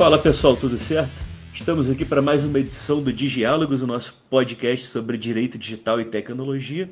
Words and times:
Fala 0.00 0.18
pessoal, 0.18 0.56
tudo 0.56 0.78
certo? 0.78 1.22
Estamos 1.52 1.90
aqui 1.90 2.06
para 2.06 2.22
mais 2.22 2.42
uma 2.42 2.58
edição 2.58 3.02
do 3.02 3.12
Digiálogos, 3.12 3.82
o 3.82 3.86
nosso 3.86 4.14
podcast 4.30 4.86
sobre 4.86 5.18
direito 5.18 5.58
digital 5.58 6.00
e 6.00 6.06
tecnologia. 6.06 6.88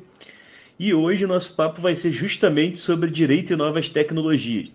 E 0.77 0.93
hoje 0.93 1.25
o 1.25 1.27
nosso 1.27 1.55
papo 1.55 1.81
vai 1.81 1.95
ser 1.95 2.11
justamente 2.11 2.77
sobre 2.77 3.09
direito 3.09 3.51
e 3.51 3.55
novas 3.55 3.89
tecnologias. 3.89 4.71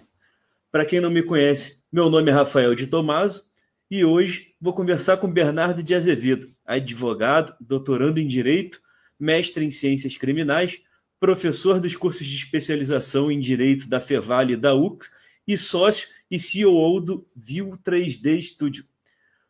Para 0.72 0.84
quem 0.84 1.00
não 1.00 1.12
me 1.12 1.22
conhece, 1.22 1.84
meu 1.92 2.10
nome 2.10 2.28
é 2.28 2.34
Rafael 2.34 2.74
de 2.74 2.88
Tomaso 2.88 3.44
e 3.88 4.04
hoje 4.04 4.48
vou 4.60 4.72
conversar 4.72 5.18
com 5.18 5.30
Bernardo 5.30 5.80
de 5.80 5.94
Azevedo, 5.94 6.50
advogado, 6.66 7.54
doutorando 7.60 8.18
em 8.18 8.26
Direito, 8.26 8.80
mestre 9.16 9.64
em 9.64 9.70
Ciências 9.70 10.16
Criminais, 10.16 10.80
professor 11.20 11.78
dos 11.78 11.94
cursos 11.94 12.26
de 12.26 12.36
especialização 12.36 13.30
em 13.30 13.38
Direito 13.38 13.88
da 13.88 14.00
Fevale 14.00 14.54
e 14.54 14.56
da 14.56 14.74
UX 14.74 15.13
e 15.46 15.56
sócio 15.58 16.08
e 16.30 16.38
CEO 16.38 17.00
do 17.00 17.26
View 17.34 17.78
3D 17.84 18.40
Studio. 18.42 18.84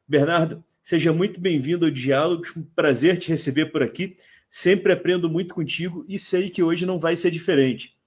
Bernardo, 0.06 0.62
seja 0.82 1.12
muito 1.12 1.40
bem-vindo 1.40 1.84
ao 1.84 1.90
Diálogos, 1.90 2.54
um 2.56 2.62
prazer 2.62 3.16
te 3.18 3.28
receber 3.28 3.66
por 3.66 3.82
aqui. 3.82 4.16
Sempre 4.50 4.92
aprendo 4.92 5.28
muito 5.28 5.54
contigo 5.54 6.04
e 6.08 6.18
sei 6.18 6.50
que 6.50 6.62
hoje 6.62 6.86
não 6.86 6.98
vai 6.98 7.16
ser 7.16 7.30
diferente. 7.30 7.98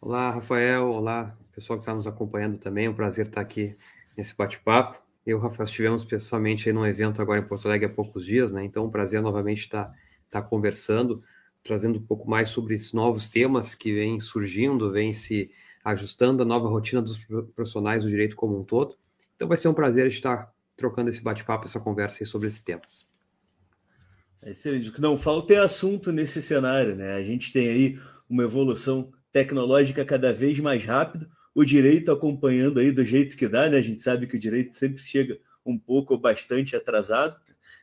Olá, 0.00 0.30
Rafael. 0.30 0.90
Olá, 0.90 1.36
pessoal 1.52 1.78
que 1.78 1.82
está 1.82 1.94
nos 1.94 2.06
acompanhando 2.06 2.56
também. 2.58 2.86
É 2.86 2.90
um 2.90 2.94
prazer 2.94 3.26
estar 3.26 3.40
aqui 3.40 3.76
nesse 4.16 4.34
bate-papo. 4.34 5.02
Eu 5.26 5.36
e 5.36 5.40
o 5.40 5.42
Rafael 5.42 5.66
estivemos 5.66 6.04
pessoalmente 6.04 6.68
aí 6.68 6.72
num 6.72 6.86
evento 6.86 7.20
agora 7.20 7.40
em 7.40 7.46
Porto 7.46 7.66
Alegre 7.66 7.86
há 7.86 7.92
poucos 7.92 8.24
dias, 8.24 8.50
né? 8.52 8.64
Então, 8.64 8.84
é 8.84 8.86
um 8.86 8.90
prazer 8.90 9.20
novamente 9.20 9.62
estar, 9.62 9.92
estar 10.24 10.42
conversando, 10.42 11.22
trazendo 11.62 11.98
um 11.98 12.02
pouco 12.02 12.30
mais 12.30 12.48
sobre 12.48 12.74
esses 12.74 12.92
novos 12.94 13.26
temas 13.26 13.74
que 13.74 13.92
vêm 13.92 14.20
surgindo, 14.20 14.90
vêm 14.90 15.12
se 15.12 15.50
ajustando 15.92 16.42
a 16.42 16.46
nova 16.46 16.68
rotina 16.68 17.02
dos 17.02 17.18
profissionais 17.54 18.04
do 18.04 18.10
direito 18.10 18.36
como 18.36 18.58
um 18.58 18.64
todo. 18.64 18.96
Então 19.34 19.48
vai 19.48 19.56
ser 19.56 19.68
um 19.68 19.74
prazer 19.74 20.06
estar 20.06 20.52
trocando 20.76 21.10
esse 21.10 21.22
bate-papo, 21.22 21.66
essa 21.66 21.80
conversa 21.80 22.24
sobre 22.24 22.48
esses 22.48 22.60
temas. 22.60 23.06
É 24.42 24.50
excelente. 24.50 24.92
Que 24.92 25.00
não 25.00 25.18
falta 25.18 25.54
é 25.54 25.58
assunto 25.58 26.12
nesse 26.12 26.40
cenário, 26.40 26.94
né? 26.94 27.14
A 27.14 27.22
gente 27.22 27.52
tem 27.52 27.68
aí 27.68 28.00
uma 28.28 28.44
evolução 28.44 29.12
tecnológica 29.32 30.04
cada 30.04 30.32
vez 30.32 30.58
mais 30.60 30.84
rápido, 30.84 31.28
o 31.54 31.64
direito 31.64 32.12
acompanhando 32.12 32.78
aí 32.78 32.92
do 32.92 33.04
jeito 33.04 33.36
que 33.36 33.48
dá, 33.48 33.68
né? 33.68 33.78
A 33.78 33.82
gente 33.82 34.00
sabe 34.00 34.26
que 34.26 34.36
o 34.36 34.40
direito 34.40 34.74
sempre 34.74 35.02
chega 35.02 35.38
um 35.64 35.78
pouco 35.78 36.14
ou 36.14 36.20
bastante 36.20 36.76
atrasado. 36.76 37.36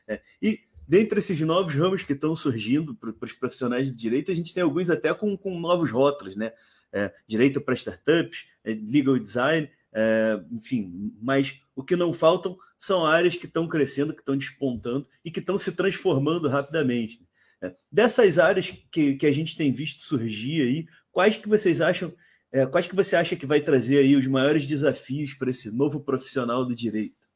Né? 0.08 0.20
E 0.40 0.60
dentre 0.88 1.18
esses 1.18 1.38
novos 1.40 1.74
ramos 1.74 2.02
que 2.02 2.12
estão 2.12 2.34
surgindo 2.34 2.94
para 2.94 3.12
os 3.20 3.32
profissionais 3.32 3.90
de 3.90 3.96
direito, 3.96 4.30
a 4.30 4.34
gente 4.34 4.54
tem 4.54 4.62
alguns 4.62 4.88
até 4.88 5.12
com, 5.12 5.36
com 5.36 5.58
novos 5.60 5.90
rótulos, 5.90 6.36
né? 6.36 6.52
É, 6.96 7.12
direito 7.28 7.60
para 7.60 7.74
startups, 7.74 8.46
é, 8.64 8.72
legal 8.72 9.18
design, 9.18 9.70
é, 9.92 10.40
enfim, 10.50 11.12
mas 11.20 11.60
o 11.74 11.82
que 11.82 11.94
não 11.94 12.12
faltam 12.12 12.56
são 12.78 13.04
áreas 13.04 13.36
que 13.36 13.44
estão 13.44 13.68
crescendo, 13.68 14.14
que 14.14 14.20
estão 14.20 14.36
despontando 14.36 15.06
e 15.22 15.30
que 15.30 15.40
estão 15.40 15.58
se 15.58 15.72
transformando 15.72 16.48
rapidamente. 16.48 17.20
É, 17.62 17.74
dessas 17.92 18.38
áreas 18.38 18.70
que, 18.90 19.14
que 19.16 19.26
a 19.26 19.32
gente 19.32 19.56
tem 19.56 19.70
visto 19.70 20.02
surgir 20.02 20.62
aí, 20.62 20.86
quais 21.12 21.36
que 21.36 21.48
vocês 21.48 21.82
acham, 21.82 22.14
é, 22.50 22.64
quais 22.64 22.86
que 22.86 22.96
você 22.96 23.14
acha 23.14 23.36
que 23.36 23.46
vai 23.46 23.60
trazer 23.60 23.98
aí 23.98 24.16
os 24.16 24.26
maiores 24.26 24.66
desafios 24.66 25.34
para 25.34 25.50
esse 25.50 25.70
novo 25.70 26.00
profissional 26.00 26.64
do 26.64 26.74
direito? 26.74 27.26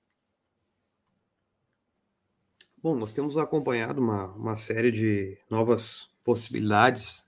Bom, 2.82 2.96
nós 2.96 3.12
temos 3.12 3.36
acompanhado 3.36 4.00
uma, 4.00 4.26
uma 4.32 4.56
série 4.56 4.90
de 4.90 5.36
novas 5.50 6.08
possibilidades 6.24 7.26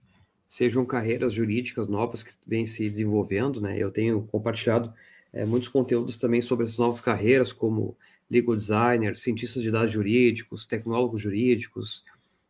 sejam 0.53 0.85
carreiras 0.85 1.33
jurídicas 1.33 1.89
novas 1.89 2.23
que 2.23 2.31
vêm 2.47 2.67
se 2.67 2.87
desenvolvendo, 2.87 3.59
né? 3.59 3.79
Eu 3.79 3.91
tenho 3.91 4.21
compartilhado 4.25 4.93
é, 5.33 5.47
muitos 5.47 5.71
conteúdos 5.71 6.19
também 6.19 6.43
sobre 6.43 6.65
essas 6.65 6.77
novas 6.77 7.01
carreiras, 7.01 7.55
como 7.55 7.97
legal 8.31 8.55
designer, 8.55 9.17
cientistas 9.17 9.63
de 9.63 9.71
dados 9.71 9.91
jurídicos, 9.91 10.67
tecnólogos 10.67 11.23
jurídicos. 11.23 12.05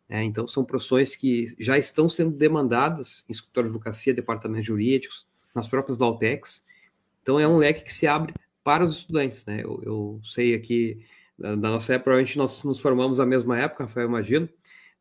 É, 0.08 0.20
então, 0.20 0.48
são 0.48 0.64
profissões 0.64 1.14
que 1.14 1.54
já 1.60 1.78
estão 1.78 2.08
sendo 2.08 2.32
demandadas 2.32 3.24
em 3.28 3.32
escritório 3.32 3.70
de 3.70 3.76
advocacia, 3.76 4.12
departamentos 4.12 4.66
jurídicos, 4.66 5.28
nas 5.54 5.68
próprias 5.68 5.96
Lautechs. 5.96 6.64
Então, 7.22 7.38
é 7.38 7.46
um 7.46 7.56
leque 7.56 7.84
que 7.84 7.94
se 7.94 8.08
abre 8.08 8.34
para 8.64 8.84
os 8.84 8.96
estudantes, 8.96 9.46
né? 9.46 9.62
Eu, 9.62 9.80
eu 9.84 10.20
sei 10.24 10.56
aqui, 10.56 11.06
na 11.38 11.54
nossa 11.54 11.94
época, 11.94 12.06
provavelmente 12.06 12.36
nós 12.36 12.64
nos 12.64 12.80
formamos 12.80 13.18
na 13.18 13.26
mesma 13.26 13.60
época, 13.60 13.84
Rafael, 13.84 14.08
imagino, 14.08 14.48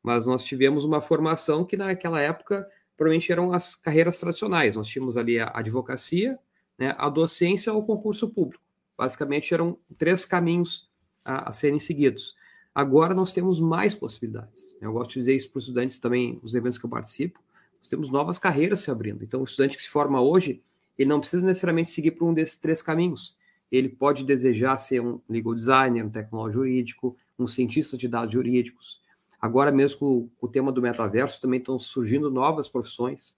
mas 0.04 0.28
nós 0.28 0.44
tivemos 0.44 0.86
uma 0.86 1.02
formação 1.02 1.66
que 1.66 1.76
naquela 1.76 2.22
época 2.22 2.64
provavelmente 3.02 3.32
eram 3.32 3.52
as 3.52 3.76
carreiras 3.76 4.20
tradicionais. 4.20 4.76
Nós 4.76 4.88
tínhamos 4.88 5.18
ali 5.18 5.40
a 5.40 5.52
advocacia, 5.56 6.38
né, 6.78 6.94
a 7.00 7.10
docência 7.10 7.74
ou 7.74 7.80
o 7.80 7.84
concurso 7.84 8.30
público. 8.30 8.64
Basicamente 8.96 9.52
eram 9.52 9.76
três 9.98 10.24
caminhos 10.24 10.88
a, 11.26 11.50
a, 11.50 11.52
serem 11.52 11.80
seguidos. 11.80 12.36
Agora 12.76 13.16
nós 13.16 13.34
temos 13.34 13.60
mais 13.60 13.96
possibilidades. 13.96 14.76
Eu 14.80 14.94
gosto 14.94 15.14
de 15.14 15.20
dizer 15.22 15.36
isso 15.36 15.50
para 15.50 15.58
os 15.58 15.64
estudantes 15.64 15.98
também, 15.98 16.40
nos 16.44 16.54
eventos 16.54 16.78
que 16.78 16.86
eu 16.86 16.90
participo. 16.92 17.40
Nós 17.80 17.88
temos 17.88 18.12
novas 18.12 18.38
carreiras 18.38 18.82
se 18.82 18.92
abrindo. 18.92 19.24
Então, 19.24 19.42
o 19.42 19.46
estudante 19.46 19.78
que 19.78 19.82
se 19.82 19.90
forma 19.90 20.22
hoje, 20.22 20.62
ele 20.96 21.10
não 21.10 21.20
precisa 21.20 21.44
necessariamente 21.44 21.90
seguir 21.90 22.12
por 22.12 22.30
um 22.30 22.36
desses 22.36 22.58
três 22.58 22.84
caminhos. 22.84 23.36
Ele 23.72 23.90
pode 23.90 24.24
desejar 24.24 24.78
ser 24.78 25.02
um 25.02 25.20
legal 25.28 25.56
designer, 25.56 26.06
um 26.06 26.10
tecnólogo 26.12 26.54
jurídico, 26.54 27.18
um 27.40 27.48
cientista 27.48 27.98
de 27.98 28.08
dados 28.08 28.32
jurídicos, 28.32 29.01
Agora 29.42 29.72
mesmo 29.72 30.00
com, 30.00 30.30
com 30.38 30.46
o 30.46 30.50
tema 30.50 30.72
do 30.72 30.82
metaverso, 30.82 31.42
também 31.42 31.60
estão 31.60 31.80
surgindo 31.80 32.30
novas 32.30 32.68
profissões, 32.68 33.36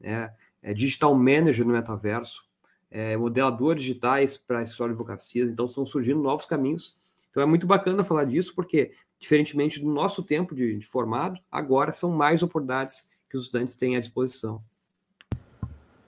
né? 0.00 0.32
É, 0.62 0.72
digital 0.72 1.14
manager 1.14 1.66
no 1.66 1.74
metaverso, 1.74 2.42
é, 2.90 3.14
digitais 3.76 4.38
para 4.38 4.62
escritório 4.62 4.94
de 4.94 5.00
advocacias, 5.00 5.50
então 5.50 5.66
estão 5.66 5.84
surgindo 5.84 6.22
novos 6.22 6.46
caminhos. 6.46 6.96
Então 7.30 7.42
é 7.42 7.46
muito 7.46 7.66
bacana 7.66 8.02
falar 8.02 8.24
disso, 8.24 8.54
porque, 8.54 8.92
diferentemente 9.18 9.78
do 9.78 9.90
nosso 9.90 10.22
tempo 10.22 10.54
de, 10.54 10.78
de 10.78 10.86
formado, 10.86 11.38
agora 11.52 11.92
são 11.92 12.10
mais 12.10 12.42
oportunidades 12.42 13.06
que 13.28 13.36
os 13.36 13.44
estudantes 13.44 13.76
têm 13.76 13.96
à 13.96 14.00
disposição. 14.00 14.62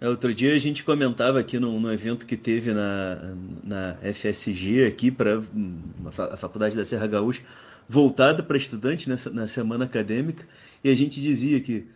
É, 0.01 0.09
outro 0.09 0.33
dia 0.33 0.55
a 0.55 0.59
gente 0.59 0.85
comentava 0.85 1.41
aqui 1.41 1.59
no, 1.59 1.81
no, 1.81 1.93
evento 1.93 2.27
que 2.27 2.37
teve 2.37 2.73
na, 2.73 3.35
na 3.65 3.95
FSG 4.15 4.87
aqui 4.87 5.11
para 5.11 5.43
a 6.31 6.37
Faculdade 6.37 6.77
da 6.77 6.85
Serra 6.85 7.07
Gaúcha, 7.07 7.43
voltada 7.89 8.43
para 8.43 8.57
estudante 8.57 9.09
nessa, 9.09 9.31
na 9.31 9.47
semana 9.47 9.85
acadêmica, 9.85 10.47
e 10.83 10.91
a 10.91 10.95
gente 10.95 11.21
dizia 11.21 11.61
que 11.61 11.87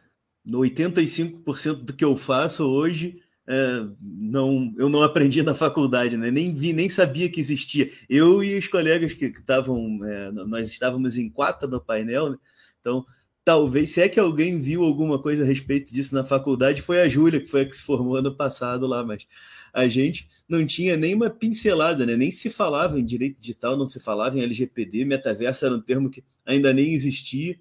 85% 0.48 1.74
do 1.74 1.92
que 1.92 2.04
eu 2.04 2.16
faço 2.16 2.64
hoje 2.64 3.20
é, 3.46 3.84
não, 4.00 4.72
eu 4.78 4.88
não 4.88 5.02
aprendi 5.02 5.42
na 5.42 5.54
faculdade, 5.54 6.16
né? 6.16 6.30
nem 6.30 6.54
vi, 6.54 6.72
nem 6.72 6.88
sabia 6.88 7.28
que 7.28 7.40
existia. 7.40 7.90
Eu 8.08 8.44
e 8.44 8.56
os 8.56 8.68
colegas 8.68 9.12
que 9.12 9.24
estavam, 9.24 10.00
é, 10.04 10.30
nós 10.30 10.70
estávamos 10.70 11.18
em 11.18 11.28
quatro 11.28 11.68
no 11.68 11.80
painel, 11.80 12.30
né? 12.30 12.36
então 12.80 13.04
talvez, 13.44 13.90
se 13.90 14.00
é 14.00 14.08
que 14.08 14.20
alguém 14.20 14.60
viu 14.60 14.84
alguma 14.84 15.20
coisa 15.20 15.42
a 15.42 15.46
respeito 15.46 15.92
disso 15.92 16.14
na 16.14 16.22
faculdade, 16.22 16.82
foi 16.82 17.00
a 17.00 17.08
Júlia, 17.08 17.40
que 17.40 17.48
foi 17.48 17.62
a 17.62 17.66
que 17.66 17.74
se 17.74 17.82
formou 17.82 18.16
ano 18.16 18.36
passado 18.36 18.86
lá, 18.86 19.02
mas 19.02 19.26
a 19.72 19.86
gente 19.88 20.28
não 20.48 20.66
tinha 20.66 20.96
nem 20.96 21.14
uma 21.14 21.30
pincelada, 21.30 22.04
né? 22.04 22.16
nem 22.16 22.30
se 22.30 22.50
falava 22.50 22.98
em 22.98 23.04
direito 23.04 23.40
digital, 23.40 23.76
não 23.76 23.86
se 23.86 24.00
falava 24.00 24.38
em 24.38 24.42
LGPD, 24.42 25.04
metaverso 25.04 25.64
era 25.64 25.74
um 25.74 25.80
termo 25.80 26.10
que 26.10 26.24
ainda 26.44 26.72
nem 26.72 26.92
existia, 26.92 27.58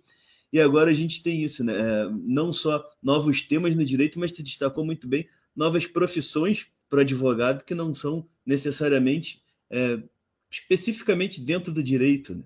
e 0.51 0.59
agora 0.59 0.89
a 0.89 0.93
gente 0.93 1.21
tem 1.21 1.43
isso, 1.43 1.63
né? 1.63 1.73
É, 1.75 2.09
não 2.23 2.51
só 2.51 2.83
novos 3.01 3.41
temas 3.41 3.75
no 3.75 3.85
direito, 3.85 4.19
mas 4.19 4.31
se 4.31 4.41
destacou 4.41 4.83
muito 4.83 5.07
bem 5.07 5.27
novas 5.55 5.85
profissões 5.85 6.67
para 6.89 7.01
advogado 7.01 7.63
que 7.63 7.75
não 7.75 7.93
são 7.93 8.27
necessariamente 8.45 9.41
é, 9.69 10.01
especificamente 10.49 11.39
dentro 11.39 11.71
do 11.71 11.83
direito. 11.83 12.33
Né? 12.33 12.43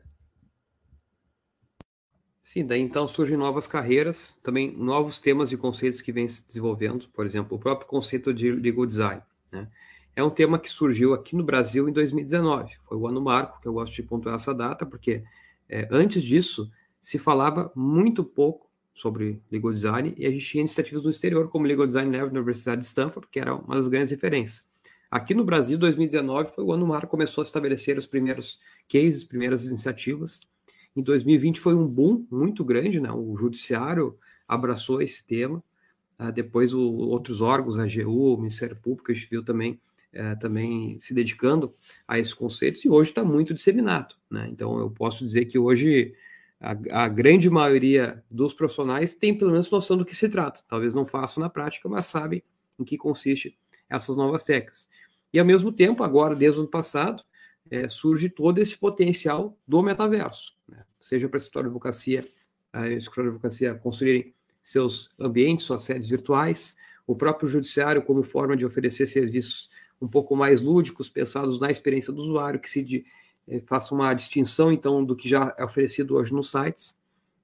Sim, 2.41 2.65
daí 2.65 2.81
então 2.81 3.07
surgem 3.07 3.37
novas 3.37 3.67
carreiras, 3.67 4.37
também 4.43 4.75
novos 4.75 5.19
temas 5.19 5.53
e 5.53 5.57
conceitos 5.57 6.01
que 6.01 6.11
vêm 6.11 6.27
se 6.27 6.45
desenvolvendo, 6.45 7.07
por 7.09 7.25
exemplo, 7.25 7.55
o 7.55 7.59
próprio 7.59 7.87
conceito 7.87 8.33
de 8.33 8.51
legal 8.51 8.85
design. 8.85 9.21
Né? 9.53 9.67
É 10.15 10.23
um 10.23 10.29
tema 10.29 10.59
que 10.59 10.69
surgiu 10.69 11.13
aqui 11.13 11.35
no 11.35 11.43
Brasil 11.43 11.87
em 11.87 11.93
2019. 11.93 12.73
Foi 12.87 12.97
o 12.97 13.07
ano 13.07 13.21
marco, 13.21 13.61
que 13.61 13.67
eu 13.67 13.73
gosto 13.73 13.93
de 13.93 14.03
pontuar 14.03 14.35
essa 14.35 14.53
data, 14.53 14.85
porque 14.85 15.23
é, 15.69 15.87
antes 15.91 16.21
disso 16.21 16.69
se 16.99 17.17
falava 17.17 17.71
muito 17.75 18.23
pouco 18.23 18.69
sobre 18.93 19.41
legal 19.51 19.71
design 19.71 20.13
e 20.17 20.25
a 20.25 20.31
gente 20.31 20.45
tinha 20.45 20.61
iniciativas 20.61 21.03
no 21.03 21.09
exterior, 21.09 21.49
como 21.49 21.65
Legal 21.65 21.85
Design 21.85 22.15
na 22.15 22.23
Universidade 22.23 22.81
de 22.81 22.87
Stanford, 22.87 23.27
que 23.31 23.39
era 23.39 23.55
uma 23.55 23.75
das 23.75 23.87
grandes 23.87 24.11
referências. 24.11 24.67
Aqui 25.09 25.33
no 25.33 25.43
Brasil, 25.43 25.77
2019 25.77 26.51
foi 26.51 26.63
o 26.63 26.71
ano 26.71 26.87
marco 26.87 27.07
começou 27.07 27.41
a 27.41 27.45
estabelecer 27.45 27.97
os 27.97 28.05
primeiros 28.05 28.59
cases, 28.87 29.23
primeiras 29.23 29.65
iniciativas. 29.65 30.39
Em 30.95 31.01
2020 31.01 31.59
foi 31.59 31.75
um 31.75 31.87
boom 31.87 32.25
muito 32.31 32.63
grande, 32.63 32.99
né? 32.99 33.11
O 33.11 33.35
judiciário 33.35 34.17
abraçou 34.47 35.01
esse 35.01 35.25
tema. 35.25 35.63
Uh, 36.23 36.31
depois 36.31 36.73
o, 36.73 36.81
outros 36.81 37.41
órgãos, 37.41 37.77
a 37.77 37.83
AGU, 37.83 38.33
o 38.33 38.37
Ministério 38.37 38.75
Público, 38.75 39.11
a 39.11 39.13
gente 39.13 39.29
viu 39.29 39.43
também, 39.43 39.79
uh, 40.13 40.39
também 40.39 40.97
se 40.99 41.13
dedicando 41.13 41.73
a 42.07 42.17
esses 42.17 42.33
conceitos 42.33 42.85
e 42.85 42.89
hoje 42.89 43.09
está 43.09 43.23
muito 43.23 43.53
disseminado. 43.53 44.15
Né? 44.29 44.47
Então 44.51 44.79
eu 44.79 44.89
posso 44.89 45.23
dizer 45.23 45.45
que 45.45 45.59
hoje 45.59 46.13
a, 46.61 47.03
a, 47.03 47.07
grande 47.09 47.49
maioria 47.49 48.23
dos 48.31 48.53
profissionais 48.53 49.13
tem 49.13 49.37
pelo 49.37 49.51
menos 49.51 49.69
noção 49.69 49.97
do 49.97 50.05
que 50.05 50.15
se 50.15 50.29
trata. 50.29 50.61
Talvez 50.67 50.93
não 50.93 51.05
façam 51.05 51.43
na 51.43 51.49
prática, 51.49 51.89
mas 51.89 52.05
sabem 52.05 52.41
em 52.79 52.83
que 52.83 52.97
consiste 52.97 53.57
essas 53.89 54.15
novas 54.15 54.45
técnicas. 54.45 54.89
E 55.33 55.39
ao 55.39 55.45
mesmo 55.45 55.71
tempo, 55.71 56.03
agora, 56.03 56.35
desde 56.35 56.59
o 56.59 56.61
ano 56.61 56.71
passado, 56.71 57.23
é, 57.69 57.89
surge 57.89 58.29
todo 58.29 58.59
esse 58.59 58.77
potencial 58.77 59.57
do 59.67 59.81
metaverso, 59.81 60.55
né? 60.67 60.85
seja 60.99 61.27
para 61.27 61.37
a 61.37 61.39
escritório 61.39 61.69
de 61.69 61.71
advocacia, 61.71 62.23
a 62.71 62.87
escritório 62.87 63.31
de 63.31 63.35
advocacia 63.35 63.75
construírem 63.75 64.33
seus 64.63 65.09
ambientes, 65.19 65.65
suas 65.65 65.83
sedes 65.83 66.07
virtuais, 66.07 66.77
o 67.05 67.15
próprio 67.15 67.49
judiciário 67.49 68.01
como 68.01 68.23
forma 68.23 68.55
de 68.55 68.65
oferecer 68.65 69.05
serviços 69.05 69.69
um 70.01 70.07
pouco 70.07 70.35
mais 70.35 70.61
lúdicos, 70.61 71.09
pensados 71.09 71.59
na 71.59 71.69
experiência 71.69 72.11
do 72.11 72.21
usuário, 72.21 72.59
que 72.59 72.69
se 72.69 72.81
de, 72.81 73.05
eh, 73.47 73.61
faça 73.65 73.93
uma 73.93 74.13
distinção 74.13 74.71
então 74.71 75.03
do 75.03 75.15
que 75.15 75.29
já 75.29 75.53
é 75.57 75.63
oferecido 75.63 76.15
hoje 76.15 76.33
nos 76.33 76.49
sites. 76.49 76.97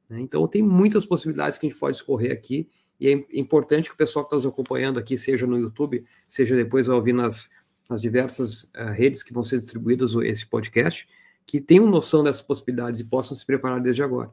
Né? 0.10 0.22
Então 0.22 0.48
tem 0.48 0.62
muitas 0.62 1.06
possibilidades 1.06 1.58
que 1.58 1.68
a 1.68 1.70
gente 1.70 1.80
pode 1.80 1.98
escorrer 1.98 2.32
aqui 2.32 2.70
e 3.00 3.08
é 3.08 3.26
importante 3.34 3.90
que 3.90 3.96
o 3.96 3.98
pessoal 3.98 4.26
que 4.26 4.28
está 4.28 4.36
nos 4.36 4.46
acompanhando 4.46 5.00
aqui, 5.00 5.18
seja 5.18 5.48
no 5.48 5.58
YouTube, 5.58 6.06
seja 6.28 6.56
depois 6.56 6.90
ao 6.90 6.98
ouvir 6.98 7.14
nas, 7.14 7.50
nas 7.90 8.02
diversas 8.02 8.64
uh, 8.64 8.92
redes 8.94 9.24
que 9.24 9.34
vão 9.34 9.44
ser 9.44 9.60
distribuídas 9.60 10.14
esse 10.16 10.46
podcast, 10.46 11.08
que 11.48 11.62
tenham 11.62 11.88
noção 11.88 12.24
dessas 12.24 12.42
possibilidades 12.42 13.00
e 13.00 13.06
possam 13.06 13.38
se 13.38 13.46
preparar 13.46 13.80
desde 13.80 14.04
agora. 14.04 14.32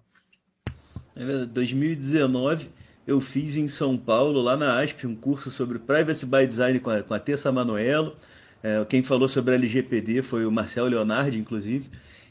É, 1.17 1.47
2019 1.47 2.69
eu 3.07 3.21
fiz 3.21 3.57
em 3.57 3.69
São 3.69 3.97
Paulo, 3.97 4.43
lá 4.43 4.57
na 4.57 4.81
ASP, 4.81 5.07
um 5.07 5.15
curso 5.15 5.51
sobre 5.51 5.79
Privacy 5.79 6.27
by 6.27 6.47
Design 6.47 6.79
com 6.81 6.91
a, 6.91 7.03
com 7.03 7.15
a 7.15 7.19
Tessa 7.19 7.51
Manuelo. 7.51 8.17
É, 8.63 8.85
quem 8.85 9.03
falou 9.03 9.29
sobre 9.29 9.55
LGPD 9.55 10.23
foi 10.23 10.45
o 10.45 10.51
Marcel 10.51 10.87
Leonardi, 10.87 11.39
inclusive. 11.39 11.89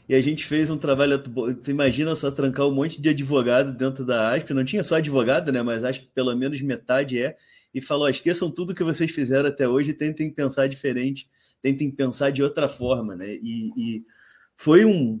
E 0.08 0.14
a 0.14 0.22
gente 0.22 0.44
fez 0.44 0.70
um 0.70 0.76
trabalho. 0.76 1.20
Você 1.58 1.72
imagina 1.72 2.14
só 2.14 2.30
trancar 2.30 2.66
um 2.66 2.70
monte 2.74 3.00
de 3.00 3.08
advogado 3.08 3.72
dentro 3.72 4.04
da 4.04 4.34
ASP. 4.34 4.52
Não 4.54 4.64
tinha 4.64 4.84
só 4.84 4.96
advogado, 4.96 5.50
né? 5.50 5.62
Mas 5.62 5.82
acho 5.82 6.00
que 6.00 6.06
pelo 6.14 6.36
menos 6.36 6.60
metade 6.60 7.20
é. 7.20 7.36
E 7.74 7.80
falou: 7.80 8.08
esqueçam 8.08 8.50
tudo 8.50 8.74
que 8.74 8.84
vocês 8.84 9.10
fizeram 9.10 9.48
até 9.48 9.66
hoje 9.66 9.90
e 9.90 9.94
tentem 9.94 10.30
pensar 10.30 10.68
diferente, 10.68 11.28
tentem 11.60 11.90
pensar 11.90 12.30
de 12.30 12.42
outra 12.42 12.68
forma, 12.68 13.16
né? 13.16 13.34
E, 13.42 13.72
e 13.76 14.04
foi 14.56 14.84
um, 14.84 15.20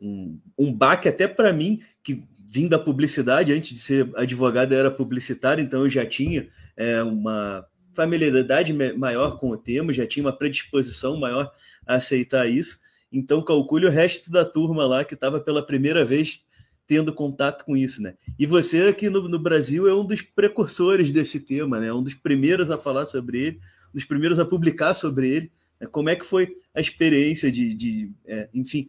um, 0.00 0.40
um 0.56 0.72
baque 0.72 1.08
até 1.08 1.28
para 1.28 1.52
mim, 1.52 1.82
que 2.02 2.22
vim 2.54 2.68
da 2.68 2.78
publicidade, 2.78 3.52
antes 3.52 3.74
de 3.74 3.80
ser 3.80 4.08
advogado 4.14 4.72
era 4.72 4.88
publicitário, 4.88 5.60
então 5.60 5.80
eu 5.80 5.88
já 5.88 6.06
tinha 6.06 6.46
é, 6.76 7.02
uma 7.02 7.66
familiaridade 7.92 8.72
maior 8.96 9.40
com 9.40 9.50
o 9.50 9.56
tema, 9.56 9.92
já 9.92 10.06
tinha 10.06 10.24
uma 10.24 10.36
predisposição 10.36 11.18
maior 11.18 11.50
a 11.84 11.94
aceitar 11.96 12.48
isso. 12.48 12.78
Então 13.10 13.42
calcule 13.42 13.86
o 13.86 13.90
resto 13.90 14.30
da 14.30 14.44
turma 14.44 14.86
lá 14.86 15.04
que 15.04 15.14
estava 15.14 15.40
pela 15.40 15.66
primeira 15.66 16.04
vez 16.04 16.44
tendo 16.86 17.12
contato 17.12 17.64
com 17.64 17.76
isso, 17.76 18.00
né? 18.00 18.14
E 18.38 18.46
você 18.46 18.82
aqui 18.82 19.10
no, 19.10 19.28
no, 19.28 19.38
Brasil 19.38 19.88
é 19.88 19.94
um 19.94 20.06
dos 20.06 20.22
precursores 20.22 21.10
desse 21.10 21.40
tema, 21.40 21.80
né? 21.80 21.92
Um 21.92 22.04
dos 22.04 22.14
primeiros 22.14 22.70
a 22.70 22.78
falar 22.78 23.04
sobre 23.04 23.38
ele, 23.38 23.56
um 23.88 23.94
dos 23.94 24.04
primeiros 24.04 24.38
a 24.38 24.44
publicar 24.44 24.94
sobre 24.94 25.28
ele. 25.28 25.52
Né? 25.80 25.88
Como 25.90 26.08
é 26.08 26.14
que 26.14 26.24
foi 26.24 26.56
a 26.72 26.80
experiência 26.80 27.50
de, 27.50 27.74
de 27.74 28.12
é, 28.24 28.48
enfim, 28.54 28.88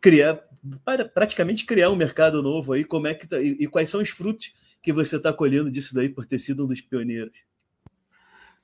criar 0.00 0.42
para 0.84 1.04
praticamente 1.04 1.64
criar 1.64 1.90
um 1.90 1.96
mercado 1.96 2.42
novo 2.42 2.72
aí, 2.72 2.84
como 2.84 3.06
é 3.06 3.14
que 3.14 3.26
tá, 3.26 3.40
e, 3.40 3.56
e 3.60 3.66
quais 3.66 3.88
são 3.88 4.00
os 4.00 4.10
frutos 4.10 4.54
que 4.82 4.92
você 4.92 5.16
está 5.16 5.32
colhendo 5.32 5.70
disso 5.70 5.94
daí 5.94 6.08
por 6.08 6.26
ter 6.26 6.38
sido 6.38 6.64
um 6.64 6.66
dos 6.66 6.80
pioneiros? 6.80 7.38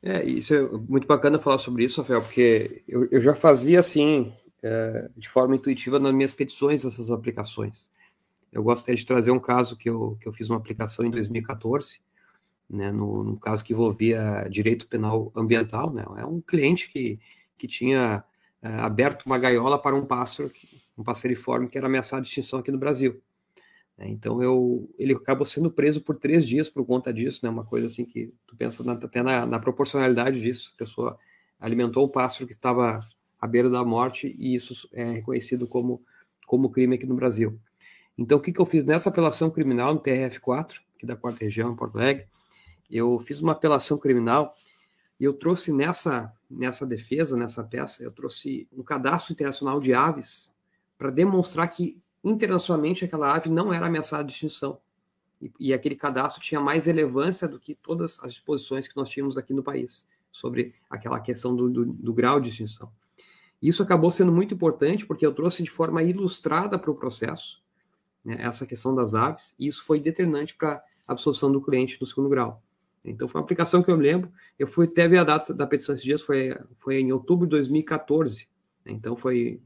É, 0.03 0.25
isso 0.25 0.53
é 0.53 0.63
muito 0.63 1.07
bacana 1.07 1.39
falar 1.39 1.59
sobre 1.59 1.85
isso, 1.85 2.01
Rafael, 2.01 2.23
porque 2.23 2.83
eu, 2.89 3.09
eu 3.11 3.21
já 3.21 3.35
fazia 3.35 3.79
assim, 3.79 4.33
é, 4.63 5.09
de 5.17 5.29
forma 5.29 5.55
intuitiva 5.55 5.99
nas 5.99 6.13
minhas 6.13 6.33
petições 6.33 6.85
essas 6.85 7.11
aplicações. 7.11 7.91
Eu 8.53 8.63
gostaria 8.63 8.97
de 8.97 9.07
trazer 9.07 9.31
um 9.31 9.39
caso 9.39 9.77
que 9.77 9.89
eu, 9.89 10.19
que 10.21 10.29
eu 10.29 10.33
fiz 10.33 10.51
uma 10.51 10.59
aplicação 10.59 11.07
em 11.07 11.11
2014, 11.11 12.01
né, 12.69 12.91
no, 12.91 13.23
no 13.23 13.39
caso 13.39 13.65
que 13.65 13.73
envolvia 13.73 14.47
direito 14.51 14.89
penal 14.89 15.33
ambiental, 15.37 15.93
né, 15.93 16.05
é 16.19 16.27
um 16.27 16.41
cliente 16.41 16.91
que, 16.91 17.21
que 17.57 17.69
tinha 17.69 18.25
é, 18.61 18.69
aberto 18.69 19.25
uma 19.27 19.39
gaiola 19.39 19.79
para 19.79 19.95
um 19.95 20.05
pássaro 20.05 20.51
que, 20.51 20.67
um 20.97 21.03
passeriforme 21.03 21.69
que 21.69 21.79
era 21.79 21.87
ameaçado 21.87 22.23
de 22.23 22.29
extinção 22.29 22.59
aqui 22.59 22.71
no 22.71 22.79
Brasil. 22.79 23.21
É, 23.99 24.09
então 24.09 24.43
eu, 24.43 24.89
ele 24.99 25.15
acabou 25.15 25.47
sendo 25.47 25.71
preso 25.71 26.01
por 26.01 26.17
três 26.17 26.47
dias 26.47 26.71
por 26.71 26.85
conta 26.85 27.13
disso, 27.13 27.41
né? 27.43 27.51
Uma 27.51 27.65
coisa 27.65 27.87
assim 27.87 28.05
que 28.05 28.33
tu 28.47 28.57
pensa 28.57 28.83
na, 28.83 28.93
até 28.93 29.23
na, 29.23 29.47
na, 29.47 29.59
proporcionalidade 29.59 30.41
disso. 30.41 30.73
A 30.75 30.79
pessoa 30.79 31.19
alimentou 31.61 32.07
um 32.07 32.09
pássaro 32.09 32.47
que 32.47 32.53
estava 32.53 32.99
à 33.41 33.47
beira 33.47 33.69
da 33.69 33.85
morte 33.85 34.35
e 34.39 34.55
isso 34.55 34.89
é 34.93 35.13
reconhecido 35.13 35.67
como, 35.67 36.03
como 36.47 36.71
crime 36.71 36.97
aqui 36.97 37.07
no 37.07 37.15
Brasil. 37.15 37.59
Então 38.17 38.39
o 38.39 38.41
que, 38.41 38.53
que 38.53 38.61
eu 38.61 38.67
fiz 38.67 38.85
nessa 38.85 39.09
apelação 39.09 39.51
criminal 39.51 39.95
no 39.95 40.01
TRF4, 40.01 40.81
aqui 40.97 41.07
da 41.07 41.17
quarta 41.17 41.45
região, 41.45 41.73
em 41.73 41.77
Porto 41.77 41.99
Alegre, 41.99 42.27
eu 42.91 43.19
fiz 43.21 43.41
uma 43.41 43.53
apelação 43.53 43.99
criminal 43.99 44.55
e 45.19 45.25
eu 45.25 45.33
trouxe 45.33 45.73
nessa, 45.73 46.33
nessa 46.51 46.87
defesa, 46.87 47.37
nessa 47.37 47.63
peça, 47.65 48.03
eu 48.03 48.11
trouxe 48.11 48.69
um 48.73 48.83
cadastro 48.83 49.33
internacional 49.33 49.81
de 49.81 49.95
aves 49.95 50.52
para 51.03 51.11
demonstrar 51.11 51.69
que 51.69 52.01
internacionalmente 52.23 53.05
aquela 53.05 53.35
ave 53.35 53.51
não 53.51 53.73
era 53.73 53.87
ameaçada 53.87 54.23
de 54.23 54.33
extinção. 54.33 54.79
E, 55.41 55.51
e, 55.59 55.75
aquele 55.75 55.97
cadastro 55.97 56.41
tinha 56.41 56.61
mais 56.61 56.87
relevância 56.87 57.49
do 57.49 57.59
que 57.59 57.75
todas 57.75 58.21
as 58.23 58.35
disposições 58.35 58.87
que 58.87 58.95
nós 58.95 59.09
tínhamos 59.09 59.37
aqui 59.37 59.53
no 59.53 59.65
país 59.65 60.07
sobre 60.31 60.77
aquela 60.89 61.19
questão 61.19 61.57
do, 61.57 61.69
do, 61.69 61.85
do 61.85 62.15
grau 62.15 62.39
de 62.39 62.51
extinção. 62.51 62.89
Isso 63.61 63.83
acabou 63.83 64.13
sendo 64.13 64.31
muito 64.31 64.55
importante 64.55 65.05
porque 65.05 65.27
eu 65.27 65.35
trouxe 65.35 65.65
de 65.65 65.71
forma 65.71 66.05
ilustrada 66.05 66.79
para 66.79 66.93
o 66.93 66.95
processo 66.95 67.61
né, 68.25 68.37
essa 68.39 68.65
questão 68.65 68.95
das 68.95 69.17
aves, 69.17 69.57
e 69.59 69.67
isso 69.67 69.85
foi 69.85 69.99
determinante 69.99 70.55
para 70.55 70.75
a 71.09 71.13
absorção 71.13 71.51
do 71.51 71.61
cliente 71.61 71.99
no 72.01 72.07
segundo 72.07 72.29
grau. 72.29 72.63
Então, 73.05 73.27
foi 73.27 73.41
uma 73.41 73.45
aplicação 73.45 73.83
que 73.83 73.91
eu 73.91 73.97
me 73.97 74.05
lembro. 74.05 74.31
Eu 74.57 74.69
fui, 74.69 74.87
teve 74.87 75.19
a 75.19 75.25
data 75.25 75.53
da 75.53 75.67
petição 75.67 75.97
esses 75.97 76.05
dias, 76.05 76.23
foi, 76.23 76.57
foi 76.79 77.01
em 77.01 77.11
outubro 77.11 77.45
de 77.45 77.51
2014. 77.51 78.47
Né, 78.85 78.93
então, 78.93 79.17
foi, 79.17 79.61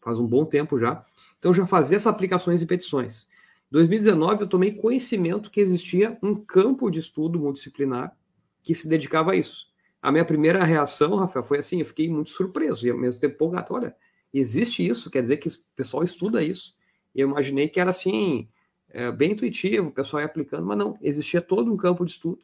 faz 0.00 0.18
um 0.18 0.26
bom 0.26 0.44
tempo 0.44 0.78
já. 0.78 1.04
Então 1.38 1.54
já 1.54 1.66
fazia 1.66 1.96
essas 1.96 2.12
aplicações 2.12 2.62
e 2.62 2.66
petições. 2.66 3.28
Em 3.70 3.72
2019 3.72 4.42
eu 4.42 4.48
tomei 4.48 4.72
conhecimento 4.72 5.50
que 5.50 5.60
existia 5.60 6.18
um 6.22 6.34
campo 6.34 6.90
de 6.90 6.98
estudo 6.98 7.38
multidisciplinar 7.38 8.16
que 8.62 8.74
se 8.74 8.88
dedicava 8.88 9.32
a 9.32 9.36
isso. 9.36 9.68
A 10.00 10.12
minha 10.12 10.24
primeira 10.24 10.64
reação, 10.64 11.16
Rafael, 11.16 11.44
foi 11.44 11.58
assim, 11.58 11.80
eu 11.80 11.84
fiquei 11.84 12.08
muito 12.08 12.30
surpreso 12.30 12.86
e 12.86 12.90
ao 12.90 12.96
mesmo 12.96 13.20
tempo 13.20 13.34
empolgado. 13.34 13.74
Olha, 13.74 13.94
existe 14.32 14.86
isso, 14.86 15.10
quer 15.10 15.20
dizer 15.20 15.38
que 15.38 15.48
o 15.48 15.52
pessoal 15.74 16.02
estuda 16.04 16.42
isso. 16.42 16.74
E 17.14 17.20
eu 17.20 17.28
imaginei 17.28 17.68
que 17.68 17.80
era 17.80 17.90
assim, 17.90 18.48
é, 18.88 19.10
bem 19.10 19.32
intuitivo, 19.32 19.88
o 19.88 19.92
pessoal 19.92 20.20
ia 20.20 20.26
aplicando, 20.26 20.64
mas 20.64 20.78
não, 20.78 20.96
existia 21.02 21.40
todo 21.40 21.72
um 21.72 21.76
campo 21.76 22.04
de 22.04 22.12
estudo. 22.12 22.38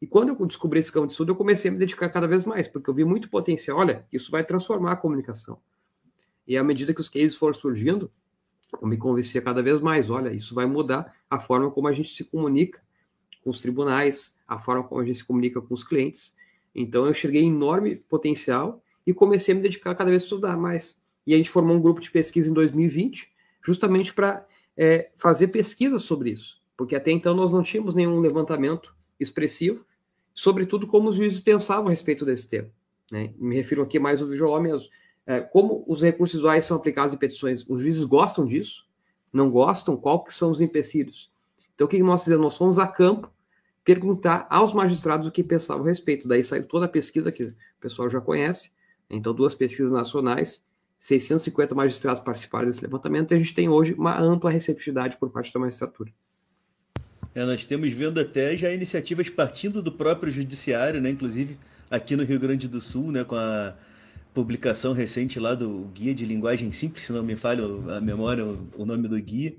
E 0.00 0.06
quando 0.06 0.30
eu 0.30 0.46
descobri 0.46 0.78
esse 0.78 0.92
campo 0.92 1.06
de 1.06 1.12
estudo, 1.12 1.32
eu 1.32 1.36
comecei 1.36 1.70
a 1.70 1.72
me 1.72 1.78
dedicar 1.78 2.08
cada 2.10 2.26
vez 2.26 2.44
mais, 2.44 2.68
porque 2.68 2.90
eu 2.90 2.94
vi 2.94 3.04
muito 3.04 3.30
potencial. 3.30 3.78
Olha, 3.78 4.06
isso 4.12 4.30
vai 4.30 4.44
transformar 4.44 4.92
a 4.92 4.96
comunicação. 4.96 5.58
E 6.46 6.56
à 6.56 6.62
medida 6.62 6.94
que 6.94 7.00
os 7.00 7.08
cases 7.08 7.34
foram 7.34 7.54
surgindo, 7.54 8.10
eu 8.80 8.86
me 8.86 8.96
convencia 8.96 9.40
cada 9.40 9.62
vez 9.62 9.80
mais: 9.80 10.10
olha, 10.10 10.32
isso 10.32 10.54
vai 10.54 10.66
mudar 10.66 11.14
a 11.28 11.38
forma 11.38 11.70
como 11.70 11.88
a 11.88 11.92
gente 11.92 12.08
se 12.08 12.24
comunica 12.24 12.80
com 13.42 13.50
os 13.50 13.60
tribunais, 13.60 14.36
a 14.46 14.58
forma 14.58 14.84
como 14.84 15.00
a 15.00 15.04
gente 15.04 15.18
se 15.18 15.24
comunica 15.24 15.60
com 15.60 15.72
os 15.72 15.84
clientes. 15.84 16.34
Então 16.74 17.04
eu 17.04 17.10
enxerguei 17.10 17.44
enorme 17.44 17.96
potencial 17.96 18.82
e 19.06 19.14
comecei 19.14 19.52
a 19.52 19.56
me 19.56 19.62
dedicar 19.62 19.94
cada 19.94 20.10
vez 20.10 20.22
a 20.22 20.24
estudar 20.24 20.56
mais. 20.56 21.00
E 21.26 21.32
a 21.32 21.36
gente 21.36 21.50
formou 21.50 21.76
um 21.76 21.80
grupo 21.80 22.00
de 22.00 22.10
pesquisa 22.10 22.50
em 22.50 22.52
2020, 22.52 23.30
justamente 23.64 24.12
para 24.12 24.46
é, 24.76 25.10
fazer 25.16 25.48
pesquisas 25.48 26.02
sobre 26.02 26.30
isso, 26.30 26.60
porque 26.76 26.94
até 26.94 27.10
então 27.10 27.34
nós 27.34 27.50
não 27.50 27.62
tínhamos 27.62 27.94
nenhum 27.94 28.20
levantamento 28.20 28.94
expressivo, 29.18 29.84
sobretudo 30.34 30.86
como 30.86 31.08
os 31.08 31.16
juízes 31.16 31.40
pensavam 31.40 31.86
a 31.86 31.90
respeito 31.90 32.24
desse 32.24 32.48
tema. 32.48 32.68
Né? 33.10 33.32
Me 33.38 33.56
refiro 33.56 33.82
aqui 33.82 33.98
mais 33.98 34.20
ao 34.20 34.28
visual 34.28 34.60
mesmo 34.60 34.88
é, 35.26 35.40
como 35.40 35.84
os 35.88 36.00
recursos 36.00 36.36
visuais 36.36 36.64
são 36.64 36.76
aplicados 36.76 37.12
em 37.12 37.16
petições, 37.16 37.64
os 37.68 37.80
juízes 37.80 38.04
gostam 38.04 38.46
disso? 38.46 38.86
Não 39.32 39.50
gostam? 39.50 39.96
Qual 39.96 40.22
que 40.22 40.32
são 40.32 40.50
os 40.50 40.60
empecilhos? 40.60 41.32
Então, 41.74 41.86
o 41.86 41.90
que 41.90 42.00
nós 42.02 42.22
fizemos? 42.22 42.42
Nós 42.42 42.56
fomos 42.56 42.78
a 42.78 42.86
campo 42.86 43.30
perguntar 43.84 44.46
aos 44.48 44.72
magistrados 44.72 45.26
o 45.28 45.32
que 45.32 45.42
pensavam 45.42 45.84
a 45.84 45.88
respeito. 45.88 46.26
Daí 46.26 46.42
saiu 46.42 46.64
toda 46.64 46.86
a 46.86 46.88
pesquisa 46.88 47.30
que 47.30 47.44
o 47.44 47.54
pessoal 47.80 48.08
já 48.08 48.20
conhece. 48.20 48.70
Então, 49.10 49.34
duas 49.34 49.54
pesquisas 49.54 49.92
nacionais, 49.92 50.64
650 50.98 51.74
magistrados 51.74 52.20
participaram 52.20 52.66
desse 52.66 52.82
levantamento, 52.82 53.32
e 53.32 53.34
a 53.34 53.38
gente 53.38 53.54
tem 53.54 53.68
hoje 53.68 53.94
uma 53.94 54.18
ampla 54.18 54.50
receptividade 54.50 55.16
por 55.16 55.30
parte 55.30 55.52
da 55.52 55.60
magistratura. 55.60 56.12
É, 57.34 57.44
nós 57.44 57.64
temos 57.64 57.92
vendo 57.92 58.18
até 58.18 58.56
já 58.56 58.72
iniciativas 58.72 59.28
partindo 59.28 59.82
do 59.82 59.92
próprio 59.92 60.32
judiciário, 60.32 61.00
né? 61.00 61.10
inclusive 61.10 61.58
aqui 61.90 62.16
no 62.16 62.24
Rio 62.24 62.40
Grande 62.40 62.66
do 62.66 62.80
Sul, 62.80 63.12
né? 63.12 63.22
com 63.22 63.36
a 63.36 63.76
publicação 64.36 64.92
recente 64.92 65.40
lá 65.40 65.54
do 65.54 65.86
Guia 65.94 66.14
de 66.14 66.26
Linguagem 66.26 66.70
Simples, 66.70 67.06
se 67.06 67.12
não 67.12 67.22
me 67.22 67.34
falha 67.34 67.64
a 67.96 68.02
memória, 68.02 68.44
o 68.44 68.84
nome 68.84 69.08
do 69.08 69.18
guia. 69.18 69.56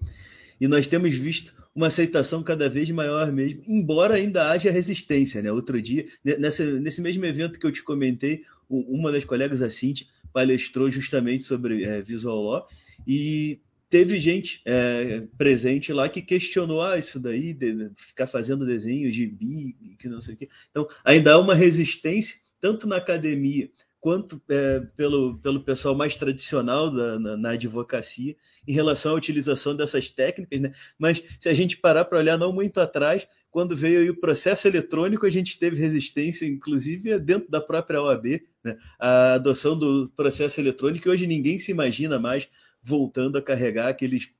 E 0.61 0.67
nós 0.67 0.85
temos 0.85 1.15
visto 1.15 1.55
uma 1.73 1.87
aceitação 1.87 2.43
cada 2.43 2.69
vez 2.69 2.87
maior 2.91 3.31
mesmo, 3.31 3.63
embora 3.65 4.13
ainda 4.13 4.51
haja 4.51 4.69
resistência. 4.69 5.41
Né? 5.41 5.51
Outro 5.51 5.81
dia, 5.81 6.05
nessa, 6.23 6.63
nesse 6.63 7.01
mesmo 7.01 7.25
evento 7.25 7.59
que 7.59 7.65
eu 7.65 7.71
te 7.71 7.81
comentei, 7.81 8.41
uma 8.69 9.11
das 9.11 9.25
colegas, 9.25 9.63
a 9.63 9.69
Cintia, 9.71 10.05
palestrou 10.31 10.91
justamente 10.91 11.43
sobre 11.43 11.83
é, 11.83 11.99
Visual 11.99 12.39
Law 12.39 12.67
e 13.07 13.59
teve 13.89 14.19
gente 14.19 14.61
é, 14.63 15.23
presente 15.39 15.91
lá 15.91 16.07
que 16.07 16.21
questionou 16.21 16.83
ah, 16.83 16.99
isso 16.99 17.19
daí, 17.19 17.51
de 17.51 17.89
ficar 17.95 18.27
fazendo 18.27 18.63
desenho 18.63 19.11
de 19.11 19.25
bi, 19.25 19.75
que 19.97 20.07
não 20.07 20.21
sei 20.21 20.35
o 20.35 20.37
quê. 20.37 20.47
Então, 20.69 20.87
ainda 21.03 21.33
há 21.33 21.39
uma 21.39 21.55
resistência, 21.55 22.37
tanto 22.61 22.87
na 22.87 22.97
academia 22.97 23.71
quanto 24.07 24.41
é, 24.47 24.79
pelo, 24.95 25.37
pelo 25.39 25.61
pessoal 25.61 25.93
mais 25.93 26.15
tradicional 26.15 26.89
da, 26.89 27.19
na, 27.19 27.35
na, 27.35 27.49
advocacia 27.49 28.37
em 28.65 28.71
relação 28.71 29.11
à 29.11 29.15
utilização 29.15 29.75
dessas 29.75 30.09
técnicas, 30.09 30.61
né? 30.61 30.71
Mas 30.97 31.21
se 31.37 31.49
a 31.49 31.53
gente 31.53 31.75
parar 31.75 32.05
para 32.05 32.17
olhar 32.17 32.37
não 32.37 32.53
muito 32.53 32.79
atrás, 32.79 33.27
quando 33.51 33.75
veio 33.75 34.13
o 34.13 34.15
processo 34.15 34.65
eletrônico, 34.65 35.25
a 35.25 35.29
gente 35.29 35.59
teve 35.59 35.75
resistência, 35.75 36.45
inclusive 36.45 37.19
dentro 37.19 37.51
da 37.51 37.59
própria 37.59 38.01
OAB, 38.01 38.41
né? 38.63 38.77
a 38.97 39.33
adoção 39.33 39.77
do 39.77 40.09
processo 40.15 40.61
eletrônico, 40.61 41.09
e 41.09 41.11
hoje 41.11 41.27
ninguém 41.27 41.59
se 41.59 41.71
imagina 41.71 42.17
mais 42.17 42.47
voltando 42.81 43.37
a 43.37 43.41
carregar 43.41 43.89
aqueles 43.89 44.31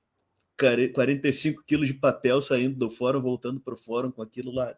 45 0.94 1.62
quilos 1.66 1.90
de 1.90 1.94
papel 1.94 2.40
saindo 2.40 2.78
do 2.78 2.90
fórum, 2.90 3.20
voltando 3.20 3.60
para 3.60 3.74
o 3.74 3.78
fórum 3.78 4.12
com 4.12 4.22
aquilo 4.22 4.50
lá. 4.50 4.74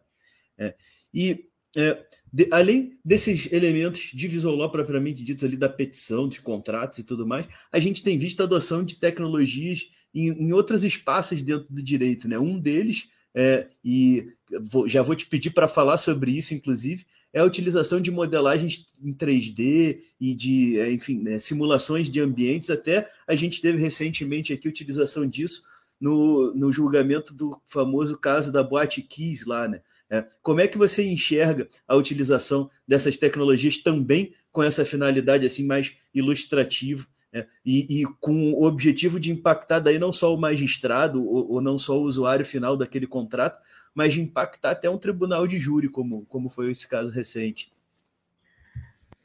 É. 0.58 0.74
E 1.14 1.48
é, 1.76 2.04
de, 2.32 2.48
além 2.50 2.98
desses 3.04 3.50
elementos 3.52 4.10
de 4.14 4.28
visual 4.28 4.54
law 4.54 4.70
propriamente 4.70 5.24
ditos 5.24 5.44
ali 5.44 5.56
da 5.56 5.68
petição, 5.68 6.28
dos 6.28 6.38
contratos 6.38 6.98
e 6.98 7.04
tudo 7.04 7.26
mais, 7.26 7.46
a 7.72 7.78
gente 7.78 8.02
tem 8.02 8.18
visto 8.18 8.40
a 8.40 8.44
adoção 8.44 8.84
de 8.84 8.96
tecnologias 8.96 9.88
em, 10.14 10.28
em 10.28 10.52
outros 10.52 10.84
espaços 10.84 11.42
dentro 11.42 11.66
do 11.70 11.82
direito. 11.82 12.28
Né? 12.28 12.38
Um 12.38 12.58
deles, 12.58 13.08
é, 13.34 13.68
e 13.84 14.26
vou, 14.70 14.88
já 14.88 15.02
vou 15.02 15.14
te 15.14 15.26
pedir 15.26 15.50
para 15.50 15.68
falar 15.68 15.96
sobre 15.96 16.32
isso, 16.32 16.54
inclusive, 16.54 17.04
é 17.32 17.40
a 17.40 17.44
utilização 17.44 18.00
de 18.00 18.10
modelagens 18.10 18.86
em 19.00 19.12
3D 19.12 20.00
e 20.20 20.34
de, 20.34 20.80
é, 20.80 20.92
enfim, 20.92 21.20
né, 21.20 21.38
simulações 21.38 22.10
de 22.10 22.20
ambientes. 22.20 22.70
Até 22.70 23.08
a 23.26 23.36
gente 23.36 23.60
teve 23.60 23.78
recentemente 23.78 24.52
aqui 24.52 24.66
a 24.66 24.70
utilização 24.70 25.26
disso 25.26 25.62
no, 26.00 26.52
no 26.54 26.72
julgamento 26.72 27.32
do 27.32 27.60
famoso 27.64 28.16
caso 28.16 28.52
da 28.52 28.62
Boate 28.62 29.02
Kiss 29.02 29.48
lá, 29.48 29.68
né? 29.68 29.80
É, 30.10 30.26
como 30.42 30.60
é 30.60 30.66
que 30.66 30.76
você 30.76 31.04
enxerga 31.04 31.68
a 31.86 31.94
utilização 31.94 32.68
dessas 32.86 33.16
tecnologias 33.16 33.78
também 33.78 34.34
com 34.50 34.60
essa 34.60 34.84
finalidade 34.84 35.46
assim 35.46 35.64
mais 35.64 35.96
ilustrativa 36.12 37.06
é, 37.32 37.46
e, 37.64 38.00
e, 38.00 38.04
com 38.18 38.52
o 38.52 38.64
objetivo 38.64 39.20
de 39.20 39.30
impactar 39.30 39.78
daí 39.78 40.00
não 40.00 40.10
só 40.10 40.34
o 40.34 40.40
magistrado 40.40 41.24
ou, 41.24 41.52
ou, 41.52 41.60
não 41.60 41.78
só 41.78 41.96
o 41.96 42.02
usuário 42.02 42.44
final 42.44 42.76
daquele 42.76 43.06
contrato, 43.06 43.60
mas 43.94 44.14
de 44.14 44.20
impactar 44.20 44.72
até 44.72 44.90
um 44.90 44.98
tribunal 44.98 45.46
de 45.46 45.60
júri, 45.60 45.88
como, 45.88 46.26
como 46.26 46.48
foi 46.48 46.72
esse 46.72 46.88
caso 46.88 47.12
recente? 47.12 47.72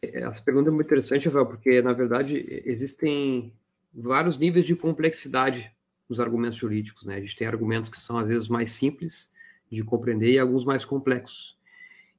É, 0.03 0.21
essa 0.21 0.43
pergunta 0.43 0.69
é 0.69 0.71
muito 0.71 0.85
interessante, 0.85 1.25
Rafael, 1.25 1.47
porque 1.47 1.81
na 1.81 1.93
verdade 1.93 2.61
existem 2.63 3.51
vários 3.91 4.37
níveis 4.37 4.67
de 4.67 4.75
complexidade 4.75 5.71
nos 6.07 6.19
argumentos 6.19 6.59
jurídicos. 6.59 7.05
Né? 7.05 7.15
A 7.15 7.19
gente 7.21 7.35
tem 7.35 7.47
argumentos 7.47 7.89
que 7.89 7.97
são 7.97 8.19
às 8.19 8.29
vezes 8.29 8.47
mais 8.47 8.69
simples 8.69 9.33
de 9.71 9.83
compreender 9.83 10.33
e 10.33 10.39
alguns 10.39 10.63
mais 10.63 10.85
complexos. 10.85 11.57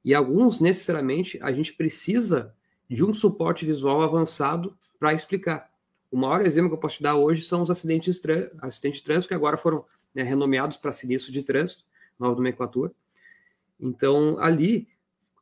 E 0.03 0.13
alguns, 0.13 0.59
necessariamente, 0.59 1.39
a 1.41 1.51
gente 1.51 1.73
precisa 1.73 2.53
de 2.89 3.03
um 3.03 3.13
suporte 3.13 3.65
visual 3.65 4.01
avançado 4.01 4.77
para 4.99 5.13
explicar. 5.13 5.69
O 6.09 6.17
maior 6.17 6.45
exemplo 6.45 6.69
que 6.69 6.75
eu 6.75 6.79
posso 6.79 6.97
te 6.97 7.03
dar 7.03 7.15
hoje 7.15 7.43
são 7.43 7.61
os 7.61 7.69
acidentes, 7.69 8.21
acidentes 8.61 8.99
de 8.99 9.05
trânsito, 9.05 9.27
que 9.27 9.33
agora 9.33 9.57
foram 9.57 9.83
né, 10.15 10.23
renomeados 10.23 10.77
para 10.77 10.91
sinistro 10.91 11.31
de 11.31 11.43
trânsito, 11.43 11.83
nova 12.17 12.35
nomenclatura. 12.35 12.91
Então, 13.79 14.37
ali 14.39 14.87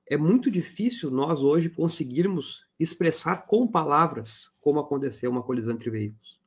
é 0.08 0.18
muito 0.18 0.52
difícil 0.52 1.10
nós 1.10 1.42
hoje 1.42 1.70
conseguirmos 1.70 2.66
expressar 2.80 3.46
com 3.46 3.68
palavras 3.68 4.52
como 4.60 4.80
aconteceu 4.80 5.32
uma 5.32 5.44
colisão 5.44 5.74
entre 5.74 5.90
veículos. 5.90 6.40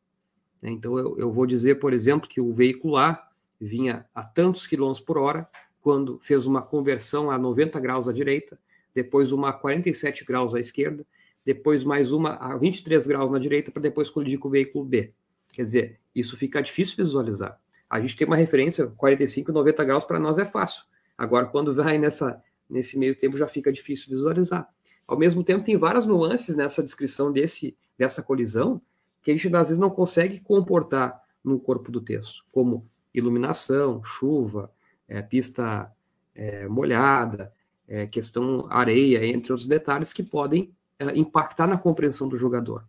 Então, 0.63 0.99
eu, 0.99 1.17
eu 1.19 1.33
vou 1.33 1.47
dizer, 1.47 1.77
por 1.77 1.93
exemplo, 1.93 2.29
que 2.29 2.41
o 2.41 2.53
veículo 2.53 2.97
A 2.97 3.28
vinha 3.61 4.07
a 4.15 4.23
tantos 4.23 4.67
quilômetros 4.67 5.05
por 5.05 5.19
hora, 5.19 5.49
quando 5.81 6.19
fez 6.21 6.47
uma 6.47 6.63
conversão 6.63 7.31
a 7.31 7.39
90 7.39 7.79
graus 7.81 8.09
à 8.09 8.13
direita, 8.13 8.59
depois 8.95 9.33
uma 9.33 9.51
a 9.51 9.53
47 9.53 10.25
graus 10.25 10.55
à 10.55 10.61
esquerda, 10.61 11.07
depois 11.45 11.85
mais 11.85 12.13
uma 12.13 12.35
a 12.35 12.57
23 12.57 13.07
graus 13.07 13.31
na 13.31 13.39
direita, 13.39 13.71
para 13.71 13.83
depois 13.83 14.11
colidir 14.11 14.39
com 14.39 14.49
o 14.49 14.51
veículo 14.51 14.85
B. 14.85 15.13
Quer 15.53 15.63
dizer, 15.63 16.01
isso 16.15 16.37
fica 16.37 16.61
difícil 16.61 16.97
visualizar. 16.97 17.59
A 17.89 18.01
gente 18.01 18.17
tem 18.17 18.27
uma 18.27 18.37
referência 18.37 18.87
45 18.87 19.51
e 19.51 19.55
90 19.55 19.85
graus, 19.85 20.05
para 20.05 20.19
nós 20.19 20.39
é 20.39 20.45
fácil. 20.45 20.85
Agora, 21.17 21.47
quando 21.47 21.73
vai 21.75 21.97
nessa, 21.97 22.43
nesse 22.69 22.99
meio 22.99 23.15
tempo, 23.17 23.39
já 23.39 23.47
fica 23.47 23.73
difícil 23.73 24.11
visualizar. 24.11 24.69
Ao 25.07 25.19
mesmo 25.19 25.43
tempo, 25.43 25.65
tem 25.65 25.77
várias 25.77 26.05
nuances 26.05 26.55
nessa 26.55 26.83
descrição 26.83 27.33
desse, 27.33 27.75
dessa 27.97 28.23
colisão 28.23 28.81
que 29.23 29.31
a 29.31 29.35
gente 29.35 29.47
às 29.57 29.69
vezes 29.69 29.79
não 29.79 29.91
consegue 29.91 30.39
comportar 30.41 31.21
no 31.43 31.59
corpo 31.59 31.91
do 31.91 32.01
texto, 32.01 32.45
como 32.53 32.87
iluminação, 33.19 34.03
chuva, 34.05 34.73
é, 35.07 35.21
pista 35.23 35.93
é, 36.35 36.69
molhada, 36.69 37.53
é, 37.87 38.07
questão 38.07 38.67
areia, 38.71 39.25
entre 39.27 39.53
outros 39.53 39.69
detalhes 39.69 40.13
que 40.13 40.23
podem 40.23 40.73
é, 40.99 41.17
impactar 41.17 41.67
na 41.67 41.79
compreensão 41.79 42.29
do 42.29 42.37
jogador. 42.37 42.85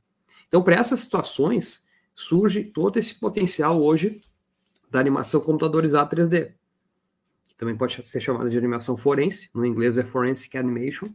Então, 0.48 0.62
para 0.62 0.76
essas 0.76 1.00
situações, 1.00 1.86
surge 2.14 2.64
todo 2.64 2.98
esse 2.98 3.16
potencial 3.16 3.82
hoje 3.82 4.22
da 4.92 5.00
animação 5.00 5.40
computadorizada 5.42 6.16
3D, 6.16 6.54
que 7.48 7.56
também 7.56 7.78
pode 7.78 8.02
ser 8.04 8.20
chamada 8.20 8.50
de 8.50 8.58
animação 8.58 8.98
forense, 8.98 9.50
no 9.54 9.66
inglês 9.66 9.98
é 9.98 10.04
Forensic 10.04 10.58
Animation, 10.58 11.08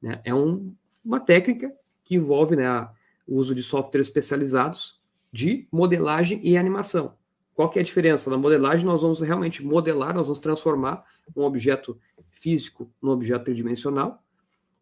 né? 0.00 0.20
é 0.24 0.34
um, 0.34 0.74
uma 1.04 1.20
técnica 1.20 1.72
que 2.04 2.16
envolve 2.16 2.56
né, 2.56 2.68
o 3.26 3.36
uso 3.36 3.54
de 3.54 3.62
softwares 3.62 4.08
especializados 4.08 5.00
de 5.32 5.66
modelagem 5.70 6.40
e 6.42 6.58
animação. 6.58 7.16
Qual 7.54 7.68
que 7.68 7.78
é 7.78 7.82
a 7.82 7.84
diferença? 7.84 8.30
Na 8.30 8.36
modelagem, 8.36 8.86
nós 8.86 9.02
vamos 9.02 9.20
realmente 9.20 9.64
modelar, 9.64 10.14
nós 10.14 10.26
vamos 10.26 10.40
transformar 10.40 11.04
um 11.36 11.42
objeto 11.42 11.98
físico 12.30 12.90
num 13.00 13.10
objeto 13.10 13.44
tridimensional, 13.44 14.22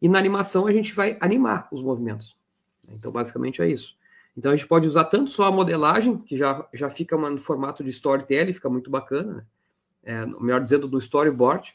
e 0.00 0.08
na 0.08 0.18
animação 0.18 0.66
a 0.66 0.72
gente 0.72 0.94
vai 0.94 1.16
animar 1.20 1.68
os 1.70 1.82
movimentos. 1.82 2.36
Então, 2.88 3.12
basicamente 3.12 3.60
é 3.60 3.68
isso. 3.68 3.96
Então, 4.36 4.52
a 4.52 4.56
gente 4.56 4.66
pode 4.66 4.86
usar 4.86 5.04
tanto 5.04 5.30
só 5.30 5.44
a 5.44 5.52
modelagem, 5.52 6.16
que 6.18 6.36
já, 6.38 6.66
já 6.72 6.88
fica 6.88 7.16
no 7.16 7.38
formato 7.38 7.84
de 7.84 7.90
storytelling, 7.90 8.52
fica 8.52 8.70
muito 8.70 8.90
bacana, 8.90 9.34
né? 9.34 9.44
é, 10.02 10.26
melhor 10.26 10.60
dizendo, 10.60 10.88
do 10.88 10.98
storyboard, 10.98 11.74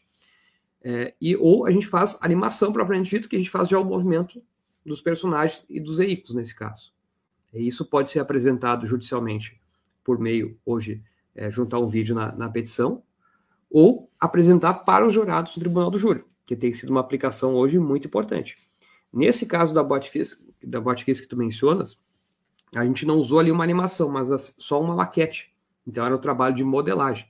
é, 0.82 1.14
e, 1.20 1.36
ou 1.36 1.66
a 1.66 1.72
gente 1.72 1.88
faz 1.88 2.18
animação 2.22 2.72
propriamente 2.72 3.10
dito, 3.10 3.30
que 3.30 3.36
a 3.36 3.40
gente 3.40 3.50
faz 3.50 3.68
já 3.68 3.80
o 3.80 3.86
movimento 3.86 4.42
dos 4.86 5.02
personagens 5.02 5.66
e 5.70 5.80
dos 5.80 5.98
veículos, 5.98 6.36
nesse 6.36 6.56
caso. 6.56 6.94
E 7.54 7.68
isso 7.68 7.86
pode 7.86 8.10
ser 8.10 8.20
apresentado 8.20 8.86
judicialmente 8.86 9.60
por 10.06 10.20
meio, 10.20 10.58
hoje, 10.64 11.04
é, 11.36 11.50
juntar 11.52 11.80
um 11.80 11.88
vídeo 11.88 12.16
na, 12.16 12.32
na, 12.34 12.48
petição, 12.48 13.04
ou 13.70 14.10
apresentar 14.20 14.74
para 14.76 15.06
os 15.06 15.12
jurados 15.12 15.54
do 15.54 15.60
Tribunal 15.60 15.90
do 15.90 16.00
Júri, 16.00 16.24
que 16.46 16.56
tem 16.56 16.72
sido 16.72 16.92
uma 16.92 17.02
aplicação 17.02 17.56
hoje 17.56 17.80
muito 17.80 18.08
importante. 18.08 18.56
Nesse 19.12 19.48
caso 19.48 19.74
da 19.74 19.84
botfis, 19.84 20.42
da 20.64 20.80
botfis 20.80 21.20
que 21.20 21.28
tu 21.28 21.36
mencionas, 21.36 21.98
a 22.74 22.86
gente 22.86 23.06
não 23.06 23.18
usou 23.18 23.40
ali 23.40 23.52
uma 23.52 23.64
animação, 23.64 24.08
mas 24.08 24.32
as, 24.32 24.56
só 24.60 24.80
uma 24.80 24.96
maquete. 24.96 25.54
Então 25.86 26.06
era 26.06 26.16
um 26.16 26.20
trabalho 26.20 26.56
de 26.56 26.64
modelagem. 26.64 27.28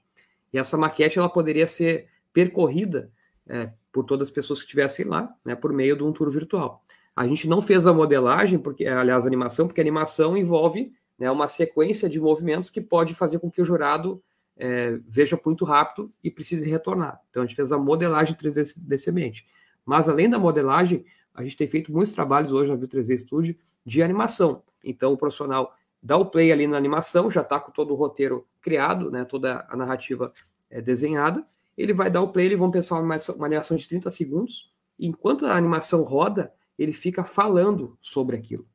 E 0.51 0.57
essa 0.57 0.77
maquete 0.77 1.17
ela 1.17 1.29
poderia 1.29 1.65
ser 1.65 2.07
percorrida 2.33 3.11
é, 3.47 3.71
por 3.91 4.03
todas 4.03 4.27
as 4.27 4.33
pessoas 4.33 4.59
que 4.59 4.65
estivessem 4.65 5.05
lá, 5.05 5.33
né, 5.45 5.55
por 5.55 5.71
meio 5.71 5.95
de 5.95 6.03
um 6.03 6.11
tour 6.11 6.29
virtual. 6.29 6.83
A 7.15 7.25
gente 7.25 7.47
não 7.47 7.61
fez 7.61 7.87
a 7.87 7.93
modelagem, 7.93 8.59
porque, 8.59 8.85
aliás, 8.85 9.23
a 9.23 9.27
animação, 9.27 9.67
porque 9.67 9.79
a 9.79 9.83
animação 9.83 10.35
envolve 10.35 10.91
né, 11.17 11.29
uma 11.31 11.47
sequência 11.47 12.09
de 12.09 12.19
movimentos 12.19 12.69
que 12.69 12.81
pode 12.81 13.13
fazer 13.13 13.39
com 13.39 13.49
que 13.49 13.61
o 13.61 13.65
jurado 13.65 14.21
é, 14.57 14.97
veja 15.05 15.39
muito 15.43 15.65
rápido 15.65 16.11
e 16.23 16.31
precise 16.31 16.69
retornar. 16.69 17.21
Então, 17.29 17.43
a 17.43 17.45
gente 17.45 17.55
fez 17.55 17.71
a 17.71 17.77
modelagem 17.77 18.35
3D 18.35 18.79
desse 18.81 19.09
ambiente. 19.09 19.45
Mas, 19.85 20.07
além 20.09 20.29
da 20.29 20.39
modelagem, 20.39 21.05
a 21.33 21.43
gente 21.43 21.57
tem 21.57 21.67
feito 21.67 21.91
muitos 21.91 22.13
trabalhos 22.13 22.51
hoje 22.51 22.69
na 22.69 22.75
View 22.75 22.87
3D 22.87 23.17
Studio 23.19 23.55
de 23.85 24.01
animação. 24.01 24.63
Então, 24.83 25.13
o 25.13 25.17
profissional 25.17 25.75
dá 26.01 26.17
o 26.17 26.25
play 26.25 26.51
ali 26.51 26.67
na 26.67 26.77
animação, 26.77 27.29
já 27.29 27.41
está 27.41 27.59
com 27.59 27.71
todo 27.71 27.91
o 27.91 27.95
roteiro 27.95 28.47
criado, 28.61 29.11
né, 29.11 29.25
toda 29.25 29.65
a 29.69 29.75
narrativa 29.75 30.31
é, 30.69 30.81
desenhada. 30.81 31.45
Ele 31.77 31.93
vai 31.93 32.09
dar 32.09 32.21
o 32.21 32.29
play, 32.29 32.45
eles 32.45 32.59
vão 32.59 32.71
pensar 32.71 32.99
uma, 32.99 33.17
uma 33.35 33.45
animação 33.45 33.75
de 33.75 33.87
30 33.87 34.09
segundos. 34.09 34.71
E 34.97 35.07
enquanto 35.07 35.45
a 35.45 35.55
animação 35.55 36.03
roda, 36.03 36.53
ele 36.77 36.93
fica 36.93 37.23
falando 37.23 37.97
sobre 37.99 38.37
aquilo. 38.37 38.65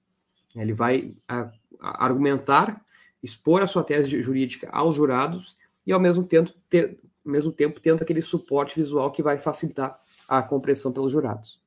Ele 0.54 0.72
vai 0.72 1.14
a 1.28 1.50
argumentar, 1.80 2.84
expor 3.22 3.62
a 3.62 3.66
sua 3.66 3.82
tese 3.82 4.20
jurídica 4.22 4.68
aos 4.70 4.96
jurados 4.96 5.56
e, 5.86 5.92
ao 5.92 6.00
mesmo 6.00 6.24
tempo, 6.24 6.52
ter, 6.68 6.98
mesmo 7.24 7.52
tempo 7.52 7.80
tendo 7.80 8.02
aquele 8.02 8.22
suporte 8.22 8.78
visual 8.78 9.10
que 9.10 9.22
vai 9.22 9.38
facilitar 9.38 9.98
a 10.28 10.42
compreensão 10.42 10.92
pelos 10.92 11.12
jurados. 11.12 11.60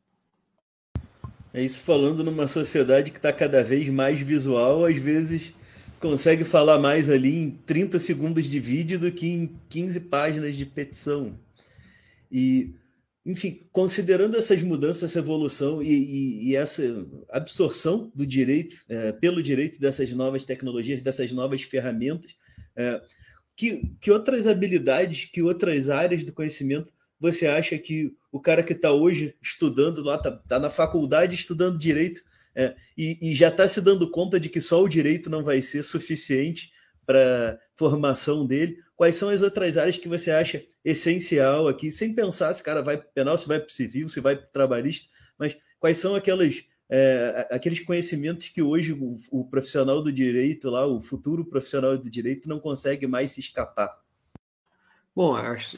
É 1.54 1.62
isso 1.62 1.84
falando 1.84 2.24
numa 2.24 2.48
sociedade 2.48 3.12
que 3.12 3.18
está 3.18 3.32
cada 3.32 3.64
vez 3.64 3.88
mais 3.90 4.20
visual, 4.20 4.86
às 4.86 4.98
vezes 4.98 5.54
consegue 6.00 6.44
falar 6.44 6.80
mais 6.80 7.10
ali 7.10 7.38
em 7.38 7.52
30 7.52 8.00
segundos 8.00 8.46
de 8.46 8.60
vídeo 8.60 9.00
do 9.00 9.12
que 9.12 9.28
em 9.28 9.58
15 9.70 10.00
páginas 10.02 10.56
de 10.56 10.66
petição. 10.66 11.38
E 12.32 12.74
enfim, 13.26 13.68
considerando 13.72 14.36
essas 14.36 14.62
mudanças, 14.62 15.04
essa 15.04 15.20
evolução 15.20 15.82
e, 15.82 15.88
e, 15.88 16.50
e 16.50 16.56
essa 16.56 16.84
absorção 17.30 18.12
do 18.14 18.26
direito, 18.26 18.76
é, 18.90 19.12
pelo 19.14 19.42
direito 19.42 19.80
dessas 19.80 20.12
novas 20.14 20.44
tecnologias, 20.44 21.02
dessas 21.02 21.32
novas 21.32 21.62
ferramentas, 21.62 22.36
é, 22.76 23.02
que, 23.56 23.96
que 24.02 24.12
outras 24.12 24.46
habilidades, 24.48 25.26
que 25.26 25.42
outras 25.42 25.90
áreas 25.90 26.24
do 26.24 26.34
conhecimento 26.34 26.92
você 27.20 27.48
acha 27.48 27.78
que 27.78 28.14
o 28.34 28.40
cara 28.40 28.62
que 28.62 28.74
está 28.74 28.92
hoje 28.92 29.34
estudando 29.42 30.04
lá, 30.04 30.16
está 30.16 30.32
tá 30.32 30.60
na 30.60 30.70
faculdade 30.70 31.36
estudando 31.36 31.78
direito, 31.78 32.22
é, 32.54 32.76
e, 32.98 33.18
e, 33.22 33.34
já 33.34 33.48
está 33.48 33.66
se 33.66 33.80
dando 33.80 34.12
conta 34.12 34.38
de 34.38 34.50
que 34.50 34.60
só 34.60 34.84
o 34.84 34.90
direito 34.90 35.30
não 35.30 35.42
vai 35.42 35.62
ser 35.62 35.84
suficiente 35.84 36.72
para 37.06 37.58
formação 37.76 38.46
dele. 38.46 38.78
Quais 39.04 39.18
são 39.18 39.28
as 39.28 39.42
outras 39.42 39.76
áreas 39.76 39.98
que 39.98 40.08
você 40.08 40.32
acha 40.32 40.64
essencial 40.82 41.68
aqui, 41.68 41.92
sem 41.92 42.16
pensar 42.16 42.54
se 42.54 42.62
o 42.62 42.64
cara 42.64 42.82
vai 42.82 42.96
para 42.96 43.06
penal, 43.08 43.38
se 43.38 43.46
vai 43.46 43.60
para 43.60 43.68
civil, 43.68 44.08
se 44.08 44.22
vai 44.22 44.34
para 44.34 44.46
trabalhista, 44.46 45.10
mas 45.38 45.58
quais 45.78 45.98
são 45.98 46.16
aquelas 46.16 46.64
é, 46.90 47.50
aqueles 47.52 47.82
conhecimentos 47.82 48.48
que 48.48 48.62
hoje 48.62 48.94
o, 48.94 49.18
o, 49.30 49.44
profissional 49.44 50.02
do 50.02 50.10
direito 50.10 50.70
lá, 50.70 50.88
o 50.88 51.02
futuro 51.02 51.44
profissional 51.44 51.98
do 51.98 52.10
direito 52.10 52.48
não 52.48 52.62
consegue 52.62 53.06
mais 53.06 53.32
se 53.32 53.42
escapar? 53.42 53.94
Bom, 55.14 55.36
acho, 55.36 55.78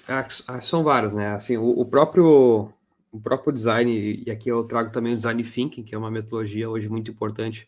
são 0.62 0.84
várias, 0.84 1.12
né? 1.12 1.30
Assim, 1.30 1.58
o, 1.58 1.68
o, 1.68 1.84
próprio 1.84 2.72
o 3.12 3.20
próprio 3.20 3.52
design 3.52 4.22
e 4.24 4.30
aqui 4.30 4.50
eu 4.50 4.64
trago 4.66 4.92
também 4.92 5.14
o 5.14 5.18
design 5.18 5.44
thinking, 5.44 5.82
que 5.82 5.96
é 5.96 5.98
uma 5.98 6.12
metodologia 6.12 6.70
hoje 6.70 6.88
muito 6.88 7.10
importante 7.10 7.68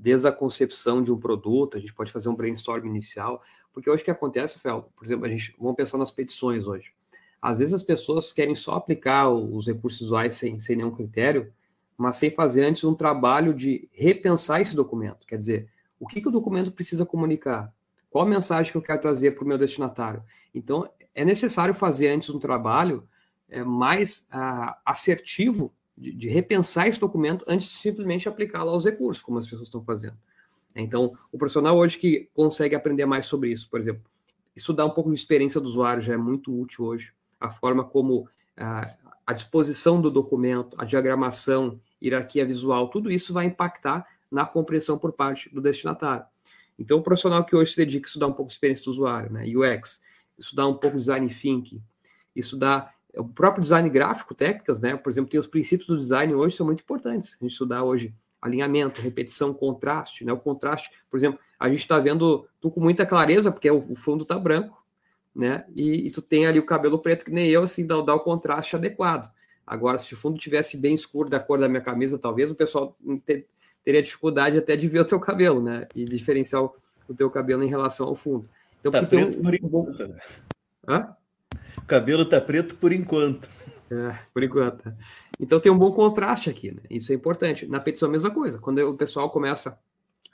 desde 0.00 0.26
a 0.26 0.32
concepção 0.32 1.02
de 1.02 1.12
um 1.12 1.18
produto, 1.18 1.76
a 1.76 1.80
gente 1.80 1.92
pode 1.92 2.10
fazer 2.10 2.28
um 2.28 2.34
brainstorm 2.34 2.86
inicial, 2.86 3.42
porque 3.72 3.88
hoje 3.88 4.02
o 4.02 4.04
que 4.04 4.10
acontece, 4.10 4.58
Fel, 4.58 4.90
por 4.96 5.04
exemplo, 5.04 5.26
a 5.26 5.28
gente 5.28 5.54
vamos 5.58 5.76
pensar 5.76 5.98
nas 5.98 6.10
petições 6.10 6.66
hoje. 6.66 6.92
Às 7.40 7.58
vezes 7.58 7.72
as 7.72 7.82
pessoas 7.82 8.32
querem 8.32 8.54
só 8.54 8.74
aplicar 8.74 9.28
os 9.28 9.66
recursos 9.66 10.00
visuais 10.00 10.34
sem, 10.34 10.58
sem 10.58 10.76
nenhum 10.76 10.90
critério, 10.90 11.52
mas 11.96 12.16
sem 12.16 12.30
fazer 12.30 12.64
antes 12.64 12.84
um 12.84 12.94
trabalho 12.94 13.54
de 13.54 13.88
repensar 13.92 14.60
esse 14.60 14.74
documento. 14.76 15.26
Quer 15.26 15.36
dizer, 15.36 15.68
o 15.98 16.06
que, 16.06 16.20
que 16.20 16.28
o 16.28 16.32
documento 16.32 16.72
precisa 16.72 17.04
comunicar? 17.06 17.72
Qual 18.10 18.24
a 18.24 18.28
mensagem 18.28 18.72
que 18.72 18.76
eu 18.76 18.82
quero 18.82 19.00
trazer 19.00 19.32
para 19.32 19.44
o 19.44 19.46
meu 19.46 19.56
destinatário? 19.56 20.22
Então, 20.54 20.88
é 21.14 21.24
necessário 21.24 21.74
fazer 21.74 22.08
antes 22.08 22.30
um 22.30 22.38
trabalho 22.38 23.08
é, 23.48 23.62
mais 23.62 24.26
uh, 24.32 24.74
assertivo 24.84 25.72
de, 25.96 26.12
de, 26.14 26.28
repensar 26.28 26.88
esse 26.88 26.98
documento 26.98 27.44
antes 27.46 27.68
de 27.68 27.78
simplesmente 27.78 28.28
aplicá-lo 28.28 28.70
aos 28.70 28.84
recursos, 28.84 29.22
como 29.22 29.38
as 29.38 29.44
pessoas 29.44 29.68
estão 29.68 29.84
fazendo. 29.84 30.16
Então, 30.74 31.16
o 31.32 31.38
profissional 31.38 31.76
hoje 31.76 31.98
que 31.98 32.28
consegue 32.32 32.74
aprender 32.74 33.06
mais 33.06 33.26
sobre 33.26 33.50
isso, 33.50 33.68
por 33.68 33.80
exemplo, 33.80 34.02
estudar 34.54 34.86
um 34.86 34.90
pouco 34.90 35.10
de 35.10 35.16
experiência 35.16 35.60
do 35.60 35.68
usuário 35.68 36.02
já 36.02 36.14
é 36.14 36.16
muito 36.16 36.56
útil 36.58 36.84
hoje. 36.84 37.12
A 37.40 37.50
forma 37.50 37.84
como 37.84 38.20
uh, 38.22 39.10
a 39.26 39.32
disposição 39.32 40.00
do 40.00 40.10
documento, 40.10 40.76
a 40.78 40.84
diagramação, 40.84 41.80
hierarquia 42.02 42.44
visual, 42.44 42.88
tudo 42.88 43.10
isso 43.10 43.32
vai 43.32 43.46
impactar 43.46 44.06
na 44.30 44.46
compreensão 44.46 44.98
por 44.98 45.12
parte 45.12 45.52
do 45.52 45.60
destinatário. 45.60 46.24
Então, 46.78 46.98
o 46.98 47.02
profissional 47.02 47.44
que 47.44 47.54
hoje 47.54 47.72
se 47.72 47.76
dedica 47.76 48.06
a 48.06 48.08
estudar 48.08 48.26
um 48.26 48.32
pouco 48.32 48.48
de 48.48 48.54
experiência 48.54 48.84
do 48.84 48.90
usuário, 48.90 49.32
né, 49.32 49.44
UX, 49.46 50.00
estudar 50.38 50.66
um 50.66 50.74
pouco 50.74 50.96
de 50.96 51.02
design 51.02 51.28
thinking, 51.28 51.82
estudar 52.34 52.94
o 53.14 53.24
próprio 53.24 53.62
design 53.62 53.88
gráfico, 53.90 54.34
técnicas, 54.34 54.80
né? 54.80 54.96
Por 54.96 55.10
exemplo, 55.10 55.30
tem 55.30 55.40
os 55.40 55.46
princípios 55.46 55.88
do 55.88 55.96
design 55.96 56.32
hoje 56.34 56.56
são 56.56 56.64
muito 56.64 56.80
importantes. 56.80 57.36
A 57.40 57.44
gente 57.44 57.52
estudar 57.52 57.82
hoje 57.82 58.14
alinhamento, 58.40 59.00
repetição, 59.00 59.52
contraste, 59.52 60.24
né? 60.24 60.32
O 60.32 60.38
contraste, 60.38 60.90
por 61.10 61.16
exemplo, 61.16 61.38
a 61.58 61.68
gente 61.68 61.80
está 61.80 61.98
vendo 61.98 62.48
tu 62.60 62.70
com 62.70 62.80
muita 62.80 63.04
clareza 63.04 63.52
porque 63.52 63.70
o, 63.70 63.94
fundo 63.94 64.22
está 64.22 64.38
branco, 64.38 64.82
né? 65.34 65.64
E, 65.74 66.06
e, 66.06 66.10
tu 66.10 66.22
tem 66.22 66.46
ali 66.46 66.58
o 66.58 66.66
cabelo 66.66 66.98
preto 66.98 67.24
que 67.24 67.30
nem 67.30 67.48
eu, 67.48 67.62
assim, 67.62 67.86
dá, 67.86 68.00
dá 68.00 68.14
o 68.14 68.20
contraste 68.20 68.76
adequado. 68.76 69.30
Agora, 69.66 69.98
se 69.98 70.14
o 70.14 70.16
fundo 70.16 70.38
tivesse 70.38 70.76
bem 70.76 70.94
escuro 70.94 71.28
da 71.28 71.38
cor 71.38 71.58
da 71.58 71.68
minha 71.68 71.82
camisa, 71.82 72.18
talvez 72.18 72.50
o 72.50 72.56
pessoal 72.56 72.96
ter, 73.24 73.46
teria 73.84 74.02
dificuldade 74.02 74.56
até 74.56 74.74
de 74.74 74.88
ver 74.88 75.00
o 75.00 75.04
teu 75.04 75.20
cabelo, 75.20 75.62
né? 75.62 75.86
E 75.94 76.04
diferenciar 76.04 76.64
o, 76.64 76.74
o 77.08 77.14
teu 77.14 77.30
cabelo 77.30 77.62
em 77.62 77.68
relação 77.68 78.08
ao 78.08 78.14
fundo. 78.14 78.48
Então, 78.80 78.90
tá 78.90 79.02
preto 79.02 79.38
um, 79.38 79.42
por 79.42 79.54
enquanto. 79.54 80.08
Né? 80.08 80.18
Hã? 80.88 81.16
O 81.76 81.82
cabelo 81.82 82.24
tá 82.24 82.40
preto 82.40 82.74
por 82.76 82.92
enquanto. 82.92 83.48
É, 83.90 84.18
por 84.32 84.42
enquanto. 84.42 84.92
Então 85.40 85.58
tem 85.58 85.72
um 85.72 85.78
bom 85.78 85.90
contraste 85.90 86.50
aqui, 86.50 86.70
né? 86.70 86.82
Isso 86.90 87.10
é 87.10 87.14
importante. 87.14 87.66
Na 87.66 87.80
petição 87.80 88.08
a 88.08 88.12
mesma 88.12 88.30
coisa. 88.30 88.58
Quando 88.58 88.78
o 88.78 88.94
pessoal 88.94 89.30
começa 89.30 89.78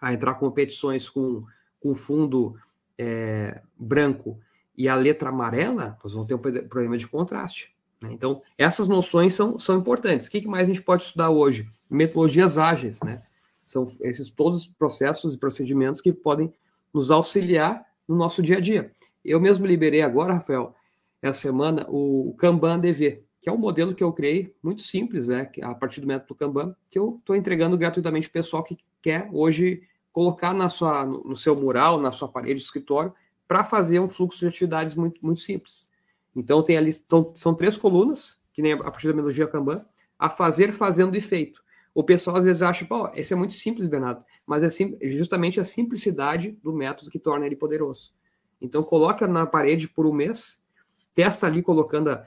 a 0.01 0.12
entrar 0.12 0.35
com 0.35 0.51
petições 0.51 1.09
com, 1.09 1.45
com 1.81 1.95
fundo 1.95 2.59
é, 2.99 3.62
branco 3.79 4.38
e 4.77 4.88
a 4.88 4.97
letra 4.97 5.29
amarela, 5.29 5.97
nós 6.03 6.12
vamos 6.12 6.27
ter 6.27 6.35
um 6.35 6.38
problema 6.38 6.99
de 6.99 7.07
contraste. 7.07 7.73
Né? 8.03 8.11
Então, 8.12 8.42
essas 8.59 8.88
noções 8.88 9.33
são, 9.33 9.59
são 9.59 9.79
importantes. 9.79 10.27
O 10.27 10.31
que 10.31 10.47
mais 10.47 10.69
a 10.69 10.73
gente 10.73 10.83
pode 10.83 11.03
estudar 11.03 11.31
hoje? 11.31 11.71
Metodologias 11.88 12.59
ágeis, 12.59 13.01
né? 13.01 13.23
São 13.64 13.87
esses 14.01 14.29
todos 14.29 14.61
os 14.61 14.66
processos 14.66 15.35
e 15.35 15.38
procedimentos 15.38 16.01
que 16.01 16.12
podem 16.12 16.53
nos 16.92 17.11
auxiliar 17.11 17.85
no 18.09 18.16
nosso 18.16 18.42
dia 18.42 18.59
a 18.59 18.61
dia. 18.61 18.92
Eu 19.25 19.40
mesmo 19.40 19.66
liberei 19.66 20.03
agora, 20.03 20.35
Rafael, 20.35 20.75
essa 21.23 21.40
semana, 21.40 21.87
o 21.88 22.35
Kanban 22.38 22.79
DV, 22.79 23.26
que 23.47 23.51
é 23.51 23.53
um 23.53 23.57
modelo 23.57 23.95
que 23.95 24.03
eu 24.03 24.13
criei, 24.13 24.53
muito 24.61 24.83
simples, 24.83 25.29
né? 25.29 25.49
A 25.63 25.73
partir 25.73 26.01
do 26.01 26.07
método 26.09 26.35
Kanban, 26.35 26.75
que 26.91 26.99
eu 26.99 27.19
estou 27.21 27.37
entregando 27.37 27.79
gratuitamente 27.79 28.29
para 28.29 28.41
o 28.41 28.43
pessoal 28.43 28.65
que 28.65 28.77
quer 29.01 29.29
hoje 29.33 29.85
colocar 30.11 30.53
na 30.53 30.69
sua, 30.69 31.07
no 31.07 31.37
seu 31.37 31.55
mural, 31.55 32.01
na 32.01 32.11
sua 32.11 32.27
parede 32.27 32.57
de 32.57 32.63
escritório, 32.63 33.15
para 33.47 33.63
fazer 33.63 34.01
um 34.01 34.09
fluxo 34.09 34.41
de 34.41 34.49
atividades 34.49 34.97
muito, 34.97 35.25
muito 35.25 35.41
simples. 35.43 35.89
Então, 36.35 36.61
tem 36.61 36.77
ali, 36.77 36.91
então, 36.91 37.31
são 37.37 37.55
três 37.55 37.77
colunas, 37.77 38.37
que 38.53 38.61
nem 38.61 38.73
a 38.73 38.79
partir 38.79 39.07
da 39.07 39.13
metodologia 39.13 39.47
Kanban, 39.47 39.87
a 40.19 40.29
fazer 40.29 40.73
fazendo 40.73 41.17
e 41.17 41.21
feito. 41.21 41.63
O 41.95 42.03
pessoal 42.03 42.39
às 42.39 42.45
vezes 42.45 42.63
acha, 42.63 42.85
pô, 42.85 43.09
esse 43.15 43.33
é 43.33 43.37
muito 43.37 43.55
simples, 43.55 43.87
Bernardo, 43.87 44.25
mas 44.45 44.65
é 44.65 44.69
sim, 44.69 44.99
justamente 45.03 45.61
a 45.61 45.65
simplicidade 45.65 46.59
do 46.65 46.73
método 46.73 47.13
que 47.13 47.19
torna 47.21 47.47
ele 47.47 47.55
poderoso. 47.55 48.13
Então, 48.61 48.83
coloca 48.83 49.25
na 49.29 49.47
parede 49.47 49.89
por 49.89 50.05
um 50.05 50.13
mês, 50.13 50.67
testa 51.15 51.47
ali 51.47 51.63
colocando 51.63 52.11
a, 52.11 52.27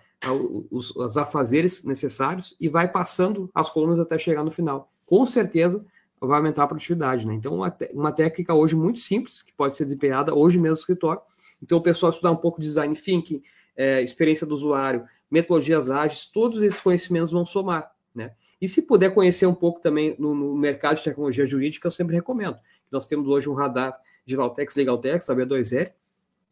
os, 0.70 0.96
os 0.96 1.18
afazeres 1.18 1.84
necessários 1.84 2.56
e 2.60 2.68
vai 2.68 2.92
passando 2.92 3.50
as 3.54 3.70
colunas 3.70 4.00
até 4.00 4.18
chegar 4.18 4.44
no 4.44 4.52
final. 4.52 4.92
Com 5.06 5.26
certeza 5.26 5.86
vai 6.20 6.38
aumentar 6.38 6.64
a 6.64 6.68
produtividade. 6.68 7.26
Né? 7.26 7.34
Então, 7.36 7.62
uma, 7.94 8.12
técnica 8.12 8.54
hoje 8.54 8.76
muito 8.76 9.00
simples, 9.00 9.42
que 9.42 9.54
pode 9.54 9.76
ser 9.76 9.86
desempenhada 9.86 10.36
hoje 10.36 10.58
mesmo 10.58 10.76
no 10.76 10.80
escritório. 10.80 11.22
Então, 11.62 11.78
o 11.78 11.82
pessoal 11.82 12.12
estudar 12.12 12.32
um 12.32 12.36
pouco 12.36 12.60
de 12.60 12.68
design 12.68 12.94
thinking, 12.96 13.42
é, 13.76 14.02
experiência 14.02 14.46
do 14.46 14.54
usuário, 14.54 15.06
metodologias 15.32 15.90
ágeis, 15.90 16.26
todos 16.26 16.62
esses 16.62 16.80
conhecimentos 16.80 17.32
vão 17.32 17.46
somar. 17.46 17.92
Né? 18.14 18.32
E 18.62 18.68
se 18.68 18.82
puder 18.82 19.14
conhecer 19.14 19.46
um 19.46 19.54
pouco 19.54 19.80
também 19.80 20.16
no, 20.20 20.36
no 20.36 20.56
mercado 20.56 20.98
de 20.98 21.04
tecnologia 21.04 21.46
jurídica, 21.46 21.88
eu 21.88 21.92
sempre 21.92 22.16
recomendo. 22.16 22.58
Nós 22.92 23.06
temos 23.06 23.28
hoje 23.28 23.50
um 23.50 23.54
radar 23.54 23.98
de 24.26 24.36
Valtex 24.36 24.76
Legaltex, 24.76 25.30
a 25.30 25.36
B2L, 25.36 25.92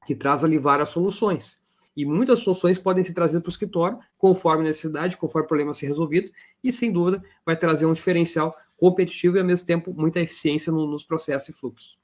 que 0.05 0.15
traz 0.15 0.43
ali 0.43 0.57
várias 0.57 0.89
soluções. 0.89 1.59
E 1.97 2.05
muitas 2.05 2.39
soluções 2.39 2.77
podem 2.77 3.03
ser 3.03 3.15
trazidas 3.15 3.41
para 3.41 3.49
o 3.49 3.51
escritório, 3.51 3.97
conforme 4.19 4.63
necessidade, 4.63 5.17
conforme 5.17 5.45
o 5.45 5.47
problema 5.47 5.73
ser 5.73 5.87
resolvido, 5.87 6.29
e 6.63 6.71
sem 6.71 6.91
dúvida 6.91 7.23
vai 7.43 7.57
trazer 7.57 7.87
um 7.87 7.93
diferencial 7.93 8.55
competitivo 8.77 9.35
e, 9.35 9.39
ao 9.39 9.45
mesmo 9.45 9.65
tempo, 9.65 9.91
muita 9.91 10.19
eficiência 10.19 10.71
no, 10.71 10.85
nos 10.85 11.03
processos 11.03 11.49
e 11.49 11.53
fluxos. 11.53 11.97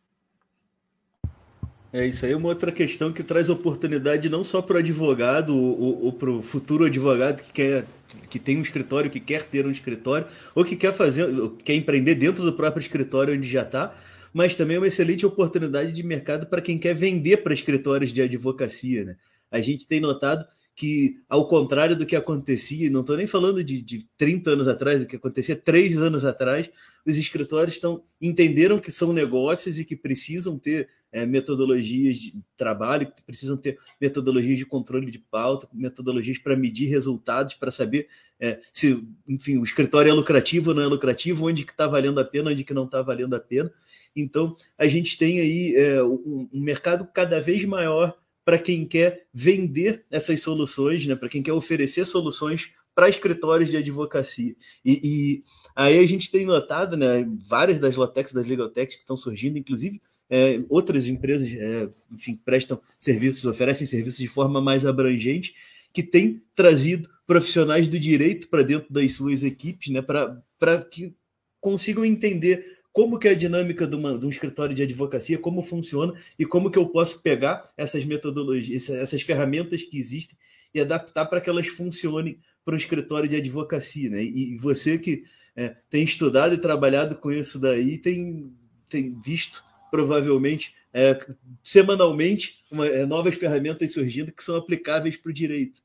É 1.94 2.08
isso 2.08 2.26
aí, 2.26 2.34
uma 2.34 2.50
outra 2.50 2.72
questão 2.72 3.14
que 3.14 3.22
traz 3.22 3.50
oportunidade 3.50 4.28
não 4.28 4.44
só 4.44 4.64
para 4.64 4.78
o 4.78 4.80
advogado 4.80 5.56
ou, 5.56 6.06
ou 6.06 6.12
para 6.12 6.32
o 6.32 6.42
futuro 6.42 6.86
advogado 6.86 7.44
que 7.44 7.54
quer 7.54 7.86
que 8.30 8.40
tem 8.40 8.58
um 8.58 8.62
escritório, 8.62 9.12
que 9.12 9.20
quer 9.20 9.44
ter 9.44 9.66
um 9.66 9.72
escritório, 9.72 10.26
ou 10.56 10.66
que 10.66 10.76
quer 10.76 10.94
fazer, 10.94 11.28
quer 11.64 11.76
empreender 11.76 12.16
dentro 12.16 12.44
do 12.44 12.54
próprio 12.54 12.82
escritório 12.82 13.36
onde 13.36 13.48
já 13.48 13.62
está, 13.62 13.94
mas 14.34 14.56
também 14.56 14.76
é 14.76 14.80
uma 14.80 14.88
excelente 14.88 15.26
oportunidade 15.26 15.92
de 15.92 16.04
mercado 16.04 16.48
para 16.48 16.62
quem 16.62 16.80
quer 16.80 16.96
vender 16.96 17.38
para 17.38 17.54
escritórios 17.54 18.12
de 18.12 18.22
advocacia. 18.22 19.06
Né? 19.06 19.16
A 19.54 19.62
gente 19.62 19.88
tem 19.88 20.02
notado 20.02 20.46
que, 20.76 21.20
ao 21.30 21.48
contrário 21.48 21.96
do 21.96 22.06
que 22.06 22.16
acontecia, 22.16 22.90
não 22.90 23.02
estou 23.02 23.16
nem 23.16 23.28
falando 23.28 23.64
de, 23.64 23.80
de 23.82 24.08
30 24.18 24.52
anos 24.52 24.68
atrás, 24.68 25.00
do 25.00 25.08
que 25.08 25.16
acontecia 25.16 25.56
três 25.56 25.98
anos 25.98 26.26
atrás, 26.26 26.70
os 27.06 27.16
escritórios 27.16 27.76
estão 27.76 28.04
entenderam 28.20 28.80
que 28.80 28.92
são 28.92 29.14
negócios 29.14 29.80
e 29.80 29.86
que 29.86 29.96
precisam 29.96 30.58
ter 30.58 30.90
é, 31.12 31.26
metodologias 31.28 32.18
de 32.18 32.34
trabalho, 32.58 33.12
que 33.12 33.22
precisam 33.22 33.56
ter 33.56 33.78
metodologias 34.02 34.58
de 34.58 34.66
controle 34.66 35.12
de 35.12 35.20
pauta, 35.20 35.68
metodologias 35.72 36.40
para 36.40 36.56
medir 36.56 36.90
resultados, 36.90 37.54
para 37.54 37.70
saber 37.70 38.08
é, 38.40 38.60
se, 38.72 39.06
enfim, 39.28 39.58
o 39.58 39.64
escritório 39.64 40.10
é 40.10 40.14
lucrativo 40.14 40.72
ou 40.72 40.76
não 40.76 40.82
é 40.82 40.88
lucrativo, 40.88 41.48
onde 41.48 41.64
que 41.64 41.72
está 41.72 41.86
valendo 41.86 42.20
a 42.20 42.26
pena, 42.26 42.50
onde 42.50 42.64
que 42.64 42.74
não 42.74 42.86
está 42.86 43.02
valendo 43.02 43.36
a 43.36 43.40
pena. 43.40 43.72
Então, 44.16 44.58
a 44.78 44.88
gente 44.88 45.18
tem 45.18 45.40
aí 45.40 45.76
é, 45.76 46.04
um, 46.04 46.50
um 46.52 46.62
mercado 46.62 47.08
cada 47.14 47.40
vez 47.40 47.64
maior 47.66 48.18
para 48.46 48.60
quem 48.60 48.86
quer 48.86 49.26
vender 49.34 50.06
essas 50.12 50.42
soluções, 50.42 51.06
né, 51.06 51.16
para 51.16 51.30
quem 51.30 51.42
quer 51.42 51.54
oferecer 51.54 52.06
soluções 52.06 52.72
para 52.96 53.10
escritórios 53.10 53.70
de 53.70 53.78
advocacia. 53.78 54.56
E, 54.86 55.02
e, 55.04 55.44
aí 55.76 55.98
a 55.98 56.08
gente 56.08 56.30
tem 56.30 56.46
notado 56.46 56.96
né, 56.96 57.26
várias 57.48 57.80
das 57.80 57.96
Lotex, 57.96 58.34
das 58.34 58.46
Legaltex 58.46 58.96
que 58.96 59.02
estão 59.02 59.18
surgindo, 59.18 59.58
inclusive 59.58 60.02
é, 60.30 60.60
outras 60.70 61.08
empresas, 61.08 61.52
é, 61.52 61.90
enfim, 62.12 62.40
prestam 62.44 62.80
serviços, 63.00 63.46
oferecem 63.46 63.86
serviços 63.86 64.20
de 64.20 64.28
forma 64.28 64.62
mais 64.62 64.86
abrangente, 64.86 65.54
que 65.92 66.02
têm 66.02 66.42
trazido 66.56 67.10
profissionais 67.26 67.88
do 67.88 68.00
direito 68.00 68.50
para 68.50 68.64
dentro 68.64 68.92
das 68.92 69.14
suas 69.14 69.44
equipes, 69.44 69.92
né, 69.92 70.02
para 70.02 70.84
que 70.90 71.16
consigam 71.62 72.04
entender 72.04 72.83
como 72.94 73.18
que 73.18 73.28
é 73.28 73.32
a 73.32 73.36
dinâmica 73.36 73.88
de, 73.88 73.96
uma, 73.96 74.18
de, 74.18 74.26
um 74.26 74.30
escritório 74.30 74.76
de 74.76 74.84
advocacia, 74.84 75.40
como 75.40 75.64
funciona 75.64 76.14
e 76.38 76.46
como 76.46 76.70
que 76.70 76.78
eu 76.78 76.88
posso 76.88 77.22
pegar 77.24 77.68
essas 77.76 78.06
metodologias, 78.06 78.88
essas 78.90 79.24
ferramentas 79.24 79.82
que 79.82 79.98
existem 79.98 80.38
e 80.74 80.80
adaptar 80.80 81.26
para 81.26 81.42
que 81.42 81.50
elas 81.50 81.68
funcionem 81.68 82.38
para 82.64 82.76
um 82.76 82.78
escritório 82.78 83.28
de 83.28 83.36
advocacia. 83.36 84.12
Né? 84.12 84.24
E 84.24 84.56
você 84.58 85.00
que 85.00 85.24
é, 85.56 85.76
tem 85.90 86.04
estudado 86.04 86.54
e 86.54 86.58
trabalhado 86.58 87.16
com 87.16 87.32
isso 87.32 87.60
daí, 87.60 87.98
tem, 87.98 88.54
tem 88.90 89.20
visto 89.20 89.64
provavelmente 89.90 90.74
é, 90.94 91.20
semanalmente 91.64 92.64
uma, 92.72 92.88
é, 92.88 93.06
novas 93.06 93.36
ferramentas 93.36 93.92
surgindo 93.92 94.32
que 94.32 94.44
são 94.44 94.56
aplicáveis 94.56 95.18
para 95.18 95.30
o 95.32 95.34
direito. 95.34 95.82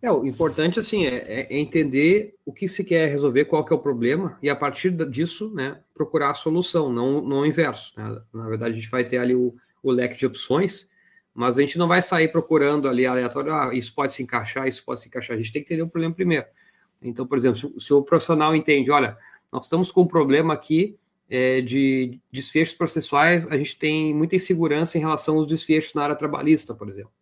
É, 0.00 0.12
o 0.12 0.24
importante 0.24 0.78
assim 0.78 1.06
é, 1.06 1.16
é, 1.50 1.58
entender 1.58 2.36
o 2.44 2.52
que 2.52 2.68
se 2.68 2.84
quer 2.84 3.08
resolver, 3.08 3.46
qual 3.46 3.64
que 3.64 3.72
é 3.72 3.76
o 3.76 3.80
problema, 3.80 4.38
e 4.40 4.48
a 4.48 4.54
partir 4.54 4.92
disso, 5.10 5.52
né, 5.52 5.80
procurar 5.92 6.30
a 6.30 6.34
solução, 6.34 6.92
não, 6.92 7.20
não 7.20 7.40
o 7.40 7.46
inverso. 7.46 7.92
Né? 7.96 8.20
Na 8.32 8.48
verdade, 8.48 8.74
a 8.74 8.76
gente 8.76 8.90
vai 8.90 9.04
ter 9.04 9.18
ali 9.18 9.34
o, 9.34 9.56
o 9.82 9.90
leque 9.90 10.16
de 10.16 10.24
opções, 10.24 10.88
mas 11.34 11.58
a 11.58 11.60
gente 11.60 11.76
não 11.78 11.88
vai 11.88 12.00
sair 12.00 12.28
procurando 12.28 12.88
ali 12.88 13.06
aleatório, 13.06 13.52
ah, 13.52 13.70
isso 13.74 13.92
pode 13.92 14.12
se 14.12 14.22
encaixar, 14.22 14.68
isso 14.68 14.84
pode 14.84 15.00
se 15.00 15.08
encaixar. 15.08 15.36
A 15.36 15.40
gente 15.40 15.52
tem 15.52 15.62
que 15.62 15.68
entender 15.72 15.82
o 15.82 15.90
problema 15.90 16.14
primeiro. 16.14 16.46
Então, 17.02 17.26
por 17.26 17.36
exemplo, 17.36 17.58
se, 17.58 17.86
se 17.86 17.92
o 17.92 18.02
profissional 18.02 18.54
entende, 18.54 18.90
olha, 18.90 19.16
nós 19.50 19.64
estamos 19.64 19.90
com 19.90 20.02
um 20.02 20.06
problema 20.06 20.54
aqui 20.54 20.96
é, 21.28 21.60
de 21.60 22.20
desfechos 22.32 22.74
processuais, 22.74 23.46
a 23.46 23.56
gente 23.56 23.78
tem 23.78 24.14
muita 24.14 24.36
insegurança 24.36 24.96
em 24.96 25.00
relação 25.00 25.36
aos 25.36 25.46
desfechos 25.46 25.94
na 25.94 26.02
área 26.02 26.16
trabalhista, 26.16 26.74
por 26.74 26.88
exemplo. 26.88 27.12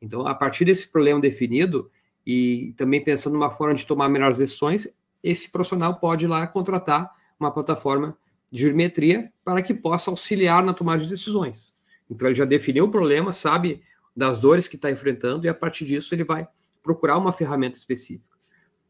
Então, 0.00 0.26
a 0.26 0.34
partir 0.34 0.64
desse 0.64 0.90
problema 0.90 1.20
definido, 1.20 1.90
e 2.26 2.74
também 2.76 3.02
pensando 3.02 3.34
numa 3.34 3.50
forma 3.50 3.74
de 3.74 3.86
tomar 3.86 4.08
melhores 4.08 4.38
decisões, 4.38 4.88
esse 5.22 5.50
profissional 5.50 5.96
pode 5.96 6.24
ir 6.24 6.28
lá 6.28 6.46
contratar 6.46 7.10
uma 7.38 7.50
plataforma 7.50 8.16
de 8.50 8.60
geometria 8.62 9.32
para 9.44 9.62
que 9.62 9.74
possa 9.74 10.10
auxiliar 10.10 10.62
na 10.62 10.72
tomada 10.72 11.02
de 11.02 11.08
decisões. 11.08 11.74
Então 12.08 12.28
ele 12.28 12.34
já 12.34 12.44
definiu 12.44 12.84
o 12.84 12.90
problema, 12.90 13.32
sabe 13.32 13.82
das 14.16 14.38
dores 14.38 14.68
que 14.68 14.76
está 14.76 14.90
enfrentando 14.90 15.46
e 15.46 15.48
a 15.48 15.54
partir 15.54 15.84
disso 15.84 16.14
ele 16.14 16.24
vai 16.24 16.46
procurar 16.82 17.18
uma 17.18 17.32
ferramenta 17.32 17.76
específica. 17.76 18.34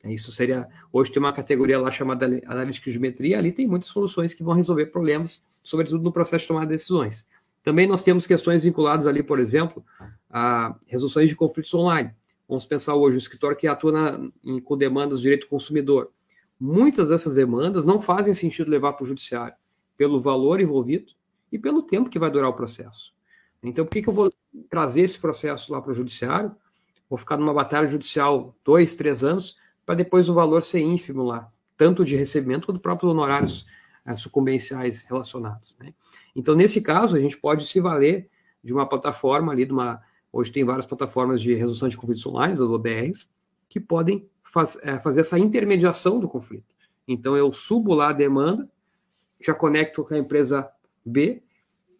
Isso 0.04 0.32
seria 0.32 0.68
hoje 0.92 1.10
tem 1.10 1.22
uma 1.22 1.32
categoria 1.32 1.80
lá 1.80 1.90
chamada 1.90 2.26
analítica 2.46 2.86
de 2.86 2.92
geometria, 2.92 3.38
ali 3.38 3.52
tem 3.52 3.66
muitas 3.66 3.88
soluções 3.88 4.34
que 4.34 4.42
vão 4.42 4.54
resolver 4.54 4.86
problemas, 4.86 5.46
sobretudo 5.62 6.02
no 6.02 6.12
processo 6.12 6.42
de 6.42 6.48
tomada 6.48 6.66
de 6.66 6.72
decisões. 6.72 7.26
Também 7.62 7.86
nós 7.86 8.02
temos 8.02 8.26
questões 8.26 8.64
vinculadas 8.64 9.06
ali, 9.06 9.22
por 9.22 9.40
exemplo, 9.40 9.82
a 10.28 10.76
resoluções 10.86 11.30
de 11.30 11.36
conflitos 11.36 11.72
online. 11.72 12.10
Vamos 12.48 12.66
pensar 12.66 12.94
hoje, 12.94 13.16
o 13.16 13.18
escritório 13.18 13.56
que 13.56 13.66
atua 13.66 13.92
na, 13.92 14.30
em, 14.44 14.60
com 14.60 14.76
demandas 14.76 15.18
do 15.18 15.22
direito 15.22 15.46
do 15.46 15.50
consumidor. 15.50 16.10
Muitas 16.60 17.08
dessas 17.08 17.34
demandas 17.34 17.84
não 17.84 18.00
fazem 18.00 18.34
sentido 18.34 18.70
levar 18.70 18.92
para 18.92 19.04
o 19.04 19.06
judiciário, 19.06 19.54
pelo 19.96 20.20
valor 20.20 20.60
envolvido 20.60 21.12
e 21.50 21.58
pelo 21.58 21.82
tempo 21.82 22.10
que 22.10 22.18
vai 22.18 22.30
durar 22.30 22.50
o 22.50 22.54
processo. 22.54 23.12
Então, 23.62 23.84
por 23.84 23.92
que, 23.92 24.02
que 24.02 24.08
eu 24.08 24.12
vou 24.12 24.32
trazer 24.68 25.02
esse 25.02 25.18
processo 25.18 25.72
lá 25.72 25.80
para 25.80 25.92
o 25.92 25.94
judiciário? 25.94 26.54
Vou 27.08 27.18
ficar 27.18 27.36
numa 27.36 27.54
batalha 27.54 27.86
judicial 27.88 28.54
dois, 28.64 28.94
três 28.94 29.24
anos, 29.24 29.56
para 29.86 29.94
depois 29.94 30.28
o 30.28 30.34
valor 30.34 30.62
ser 30.62 30.80
ínfimo 30.80 31.22
lá, 31.22 31.50
tanto 31.76 32.04
de 32.04 32.16
recebimento 32.16 32.66
quanto 32.66 32.80
próprios 32.80 33.10
honorários 33.10 33.66
eh, 34.04 34.16
sucumbenciais 34.16 35.02
relacionados. 35.02 35.76
Né? 35.78 35.94
Então, 36.36 36.54
nesse 36.54 36.80
caso, 36.80 37.16
a 37.16 37.20
gente 37.20 37.38
pode 37.38 37.66
se 37.66 37.80
valer 37.80 38.28
de 38.62 38.72
uma 38.72 38.88
plataforma 38.88 39.52
ali, 39.52 39.66
de 39.66 39.72
uma 39.72 40.02
Hoje 40.34 40.50
tem 40.50 40.64
várias 40.64 40.84
plataformas 40.84 41.40
de 41.40 41.54
resolução 41.54 41.88
de 41.88 41.96
conflitos 41.96 42.26
online, 42.26 42.54
as 42.54 42.60
ODRs, 42.60 43.28
que 43.68 43.78
podem 43.78 44.28
faz, 44.42 44.76
é, 44.82 44.98
fazer 44.98 45.20
essa 45.20 45.38
intermediação 45.38 46.18
do 46.18 46.28
conflito. 46.28 46.74
Então, 47.06 47.36
eu 47.36 47.52
subo 47.52 47.94
lá 47.94 48.08
a 48.08 48.12
demanda, 48.12 48.68
já 49.40 49.54
conecto 49.54 50.02
com 50.02 50.12
a 50.12 50.18
empresa 50.18 50.68
B, 51.06 51.40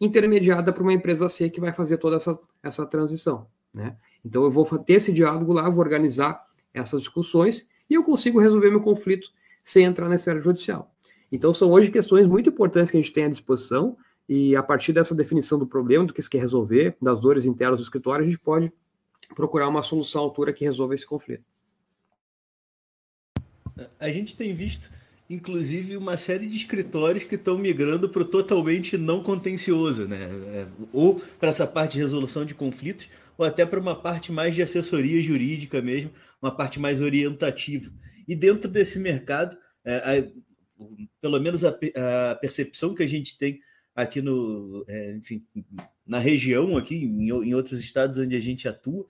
intermediada 0.01 0.73
para 0.73 0.83
uma 0.83 0.93
empresa 0.93 1.29
C 1.29 1.49
que 1.49 1.61
vai 1.61 1.73
fazer 1.73 1.99
toda 1.99 2.17
essa, 2.17 2.37
essa 2.61 2.85
transição. 2.85 3.47
Né? 3.73 3.97
Então, 4.25 4.43
eu 4.43 4.51
vou 4.51 4.67
ter 4.81 4.95
esse 4.95 5.13
diálogo 5.13 5.53
lá, 5.53 5.71
vou 5.71 5.85
organizar 5.85 6.45
essas 6.73 7.03
discussões 7.03 7.69
e 7.89 7.95
eu 7.95 8.03
consigo 8.03 8.41
resolver 8.41 8.69
meu 8.69 8.81
conflito 8.81 9.29
sem 9.63 9.85
entrar 9.85 10.09
na 10.09 10.17
esfera 10.17 10.41
judicial. 10.41 10.93
Então, 11.31 11.55
são 11.55 11.71
hoje 11.71 11.89
questões 11.89 12.27
muito 12.27 12.51
importantes 12.51 12.91
que 12.91 12.97
a 12.97 13.01
gente 13.01 13.13
tem 13.13 13.27
à 13.27 13.29
disposição 13.29 13.97
e 14.29 14.57
a 14.57 14.63
partir 14.63 14.93
dessa 14.93 15.15
definição 15.15 15.59
do 15.59 15.67
problema, 15.67 16.07
do 16.07 16.15
que 16.15 16.23
se 16.23 16.31
quer 16.31 16.39
resolver, 16.39 16.97
das 17.01 17.21
dores 17.21 17.45
internas 17.45 17.81
do 17.81 17.83
escritório, 17.83 18.25
a 18.25 18.29
gente 18.29 18.39
pode 18.39 18.73
procurar 19.35 19.69
uma 19.69 19.83
solução 19.83 20.23
à 20.23 20.25
altura 20.25 20.53
que 20.53 20.65
resolva 20.65 20.95
esse 20.95 21.07
conflito. 21.07 21.45
A 23.99 24.09
gente 24.09 24.37
tem 24.37 24.55
visto, 24.55 24.91
inclusive, 25.29 25.97
uma 25.97 26.17
série 26.17 26.47
de 26.47 26.57
escritórios 26.57 27.25
que 27.25 27.35
estão 27.35 27.59
migrando 27.59 28.09
para 28.09 28.23
o 28.23 28.25
totalmente 28.25 28.97
não 28.97 29.23
contencioso, 29.23 30.07
né? 30.07 30.29
É, 30.53 30.67
ou 30.93 31.21
para 31.39 31.49
essa 31.49 31.67
parte 31.67 31.93
de 31.93 31.99
resolução 31.99 32.45
de 32.45 32.55
conflitos, 32.55 33.11
ou 33.37 33.45
até 33.45 33.67
para 33.67 33.81
uma 33.81 33.97
parte 33.97 34.31
mais 34.31 34.55
de 34.55 34.63
assessoria 34.63 35.21
jurídica 35.23 35.83
mesmo, 35.83 36.13
uma 36.41 36.55
parte 36.55 36.79
mais 36.79 37.01
orientativa. 37.01 37.91
E 38.29 38.37
dentro 38.37 38.71
desse 38.71 38.99
mercado, 38.99 39.57
é, 39.85 39.97
a, 39.97 40.85
pelo 41.21 41.41
menos 41.41 41.65
a, 41.65 41.71
a 41.71 42.35
percepção 42.37 42.95
que 42.95 43.03
a 43.03 43.09
gente 43.09 43.37
tem 43.37 43.59
aqui 43.95 44.21
no, 44.21 44.85
é, 44.89 45.13
enfim, 45.13 45.45
na 46.07 46.19
região 46.19 46.77
aqui, 46.77 46.97
em, 46.97 47.29
em, 47.29 47.55
outros 47.55 47.81
estados 47.81 48.19
onde 48.19 48.35
a 48.35 48.41
gente 48.41 48.67
atua, 48.67 49.07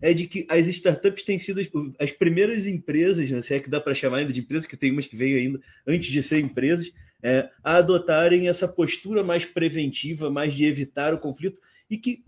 é 0.00 0.12
de 0.12 0.26
que 0.26 0.46
as 0.50 0.66
startups 0.66 1.22
têm 1.22 1.38
sido 1.38 1.60
as, 1.60 1.68
as 1.98 2.12
primeiras 2.12 2.66
empresas, 2.66 3.30
né, 3.30 3.40
se 3.40 3.54
é 3.54 3.60
que 3.60 3.70
dá 3.70 3.80
para 3.80 3.94
chamar 3.94 4.18
ainda 4.18 4.32
de 4.32 4.40
empresas, 4.40 4.66
que 4.66 4.76
tem 4.76 4.92
umas 4.92 5.06
que 5.06 5.16
veio 5.16 5.38
ainda 5.38 5.60
antes 5.86 6.10
de 6.10 6.22
ser 6.22 6.40
empresas, 6.40 6.92
é, 7.22 7.48
a 7.64 7.76
adotarem 7.76 8.48
essa 8.48 8.68
postura 8.68 9.24
mais 9.24 9.44
preventiva, 9.44 10.30
mais 10.30 10.54
de 10.54 10.66
evitar 10.66 11.14
o 11.14 11.18
conflito, 11.18 11.60
e 11.88 11.96
que 11.96 12.22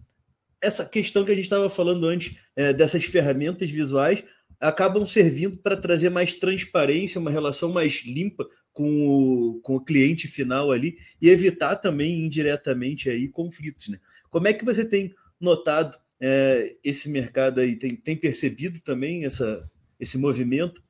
essa 0.61 0.85
questão 0.85 1.25
que 1.25 1.31
a 1.31 1.35
gente 1.35 1.44
estava 1.44 1.68
falando 1.68 2.07
antes, 2.07 2.37
é, 2.57 2.73
dessas 2.73 3.05
ferramentas 3.05 3.71
visuais, 3.71 4.25
acabam 4.59 5.05
servindo 5.05 5.59
para 5.59 5.77
trazer 5.77 6.11
mais 6.11 6.35
transparência, 6.35 7.21
uma 7.21 7.31
relação 7.31 7.73
mais 7.73 8.03
limpa 8.05 8.49
com 8.79 9.09
o, 9.09 9.61
com 9.61 9.75
o 9.75 9.81
cliente 9.81 10.29
final 10.29 10.71
ali 10.71 10.97
e 11.21 11.29
evitar 11.29 11.75
também 11.75 12.25
indiretamente 12.25 13.11
aí 13.11 13.27
conflitos. 13.27 13.88
Né? 13.88 13.99
Como 14.31 14.47
é 14.47 14.55
que 14.55 14.64
você 14.64 14.85
tem 14.85 15.12
notado 15.41 15.99
é, 16.21 16.77
esse 16.85 17.11
mercado 17.11 17.59
aí? 17.59 17.75
Tem, 17.75 17.97
tem 17.97 18.17
percebido 18.17 18.79
também 18.81 19.25
essa, 19.25 19.69
esse 19.99 20.17
movimento? 20.17 20.81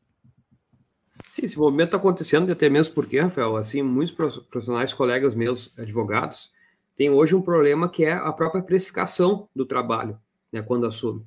Sim, 1.30 1.46
esse 1.46 1.58
movimento 1.58 1.88
está 1.88 1.96
acontecendo 1.96 2.52
até 2.52 2.68
mesmo 2.68 2.94
porque, 2.94 3.18
Rafael, 3.18 3.56
assim, 3.56 3.82
muitos 3.82 4.14
profissionais, 4.50 4.92
colegas 4.92 5.34
meus, 5.34 5.72
advogados, 5.78 6.52
têm 6.94 7.08
hoje 7.08 7.34
um 7.34 7.40
problema 7.40 7.88
que 7.88 8.04
é 8.04 8.12
a 8.12 8.32
própria 8.34 8.62
precificação 8.62 9.48
do 9.56 9.64
trabalho, 9.64 10.20
né, 10.52 10.60
quando 10.60 10.84
assume. 10.84 11.24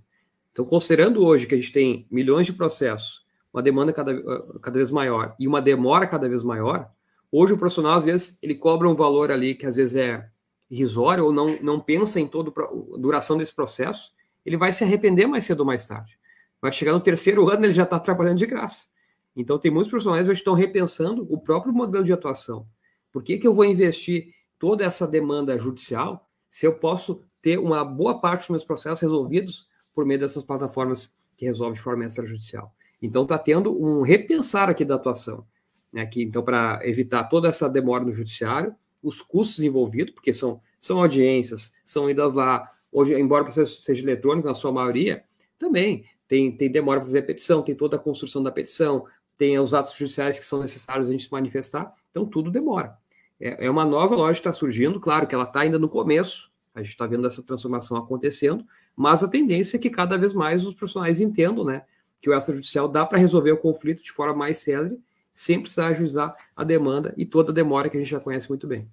Então, 0.51 0.63
considerando 0.63 1.25
hoje 1.25 1.47
que 1.47 1.55
a 1.55 1.57
gente 1.57 1.71
tem 1.71 2.05
milhões 2.11 2.45
de 2.45 2.53
processos, 2.53 3.25
uma 3.53 3.61
demanda 3.61 3.91
cada, 3.91 4.13
cada 4.61 4.77
vez 4.77 4.91
maior 4.91 5.35
e 5.39 5.47
uma 5.47 5.61
demora 5.61 6.07
cada 6.07 6.27
vez 6.27 6.43
maior, 6.43 6.89
hoje 7.31 7.53
o 7.53 7.57
profissional, 7.57 7.93
às 7.93 8.05
vezes, 8.05 8.37
ele 8.41 8.55
cobra 8.55 8.87
um 8.87 8.95
valor 8.95 9.31
ali 9.31 9.55
que 9.55 9.65
às 9.65 9.75
vezes 9.75 9.95
é 9.95 10.29
irrisório 10.69 11.25
ou 11.25 11.33
não, 11.33 11.57
não 11.61 11.79
pensa 11.79 12.19
em 12.19 12.27
toda 12.27 12.49
a 12.49 12.97
duração 12.97 13.37
desse 13.37 13.53
processo, 13.53 14.11
ele 14.45 14.57
vai 14.57 14.71
se 14.71 14.83
arrepender 14.83 15.27
mais 15.27 15.43
cedo 15.43 15.59
ou 15.59 15.65
mais 15.65 15.85
tarde. 15.85 16.17
Vai 16.61 16.71
chegar 16.71 16.93
no 16.93 17.01
terceiro 17.01 17.47
ano, 17.51 17.65
ele 17.65 17.73
já 17.73 17.83
está 17.83 17.99
trabalhando 17.99 18.37
de 18.37 18.45
graça. 18.45 18.87
Então, 19.35 19.59
tem 19.59 19.71
muitos 19.71 19.89
profissionais 19.89 20.27
que 20.27 20.33
estão 20.33 20.53
repensando 20.53 21.25
o 21.29 21.39
próprio 21.39 21.73
modelo 21.73 22.03
de 22.03 22.13
atuação. 22.13 22.65
Por 23.11 23.23
que, 23.23 23.37
que 23.37 23.47
eu 23.47 23.53
vou 23.53 23.65
investir 23.65 24.33
toda 24.57 24.85
essa 24.85 25.07
demanda 25.07 25.57
judicial 25.57 26.29
se 26.49 26.65
eu 26.65 26.73
posso 26.75 27.23
ter 27.41 27.57
uma 27.57 27.83
boa 27.83 28.19
parte 28.19 28.41
dos 28.41 28.49
meus 28.49 28.63
processos 28.63 29.01
resolvidos 29.01 29.67
por 29.93 30.05
meio 30.05 30.19
dessas 30.19 30.43
plataformas 30.43 31.13
que 31.35 31.45
resolvem 31.45 31.73
de 31.73 31.81
forma 31.81 32.05
extrajudicial. 32.05 32.73
Então 33.01 33.23
está 33.23 33.37
tendo 33.37 33.75
um 33.81 34.01
repensar 34.01 34.69
aqui 34.69 34.85
da 34.85 34.95
atuação, 34.95 35.45
né? 35.91 36.05
Que 36.05 36.23
então 36.23 36.43
para 36.43 36.79
evitar 36.83 37.23
toda 37.25 37.47
essa 37.47 37.69
demora 37.69 38.03
no 38.03 38.11
judiciário, 38.11 38.75
os 39.01 39.21
custos 39.21 39.63
envolvidos, 39.63 40.13
porque 40.13 40.33
são 40.33 40.61
são 40.79 40.99
audiências, 40.99 41.73
são 41.83 42.09
idas 42.09 42.33
lá. 42.33 42.69
Hoje, 42.91 43.13
embora 43.13 43.43
o 43.43 43.45
processo 43.45 43.81
seja 43.81 44.03
eletrônico 44.03 44.47
na 44.47 44.55
sua 44.55 44.71
maioria, 44.71 45.23
também 45.57 46.05
tem, 46.27 46.51
tem 46.51 46.71
demora 46.71 46.99
para 46.99 47.07
fazer 47.07 47.19
a 47.19 47.23
petição, 47.23 47.61
tem 47.61 47.75
toda 47.75 47.97
a 47.97 47.99
construção 47.99 48.41
da 48.41 48.51
petição, 48.51 49.05
tem 49.37 49.59
os 49.59 49.73
atos 49.73 49.95
judiciais 49.95 50.39
que 50.39 50.45
são 50.45 50.59
necessários 50.59 51.07
a 51.07 51.11
gente 51.11 51.25
se 51.25 51.31
manifestar, 51.31 51.93
então 52.09 52.25
tudo 52.25 52.49
demora. 52.49 52.97
É, 53.39 53.65
é 53.65 53.69
uma 53.69 53.85
nova 53.85 54.15
lógica 54.15 54.43
que 54.43 54.49
está 54.49 54.53
surgindo, 54.53 54.99
claro 54.99 55.27
que 55.27 55.35
ela 55.35 55.43
está 55.43 55.61
ainda 55.61 55.77
no 55.77 55.87
começo, 55.87 56.51
a 56.73 56.81
gente 56.81 56.91
está 56.91 57.05
vendo 57.05 57.27
essa 57.27 57.43
transformação 57.43 57.95
acontecendo, 57.97 58.65
mas 58.95 59.23
a 59.23 59.27
tendência 59.27 59.77
é 59.77 59.79
que 59.79 59.89
cada 59.89 60.17
vez 60.17 60.33
mais 60.33 60.65
os 60.65 60.73
profissionais 60.73 61.21
entendam, 61.21 61.63
né, 61.63 61.83
que 62.21 62.29
o 62.29 62.37
extrajudicial 62.37 62.87
dá 62.87 63.05
para 63.05 63.17
resolver 63.17 63.51
o 63.51 63.57
conflito 63.57 64.03
de 64.03 64.11
forma 64.11 64.35
mais 64.35 64.59
célere, 64.59 64.99
sem 65.33 65.59
precisar 65.59 65.87
ajuizar 65.87 66.35
a 66.55 66.63
demanda 66.63 67.13
e 67.17 67.25
toda 67.25 67.51
a 67.51 67.55
demora 67.55 67.89
que 67.89 67.97
a 67.97 67.99
gente 67.99 68.11
já 68.11 68.19
conhece 68.19 68.47
muito 68.47 68.67
bem. 68.67 68.87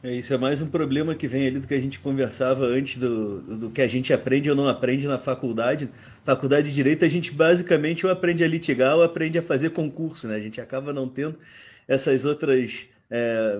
É, 0.00 0.14
isso 0.14 0.32
é 0.32 0.38
mais 0.38 0.62
um 0.62 0.70
problema 0.70 1.14
que 1.14 1.26
vem 1.26 1.48
ali 1.48 1.58
do 1.58 1.66
que 1.66 1.74
a 1.74 1.80
gente 1.80 1.98
conversava 1.98 2.64
antes 2.64 2.98
do, 2.98 3.40
do 3.40 3.70
que 3.70 3.82
a 3.82 3.86
gente 3.88 4.12
aprende 4.12 4.48
ou 4.48 4.54
não 4.54 4.68
aprende 4.68 5.08
na 5.08 5.18
faculdade. 5.18 5.90
Faculdade 6.24 6.68
de 6.68 6.74
Direito, 6.74 7.04
a 7.04 7.08
gente 7.08 7.32
basicamente 7.32 8.06
ou 8.06 8.12
aprende 8.12 8.44
a 8.44 8.48
litigar 8.48 8.96
ou 8.96 9.02
aprende 9.02 9.38
a 9.38 9.42
fazer 9.42 9.70
concurso, 9.70 10.28
né? 10.28 10.36
A 10.36 10.40
gente 10.40 10.60
acaba 10.60 10.92
não 10.92 11.08
tendo 11.08 11.36
essas 11.88 12.24
outras. 12.24 12.86
É, 13.10 13.58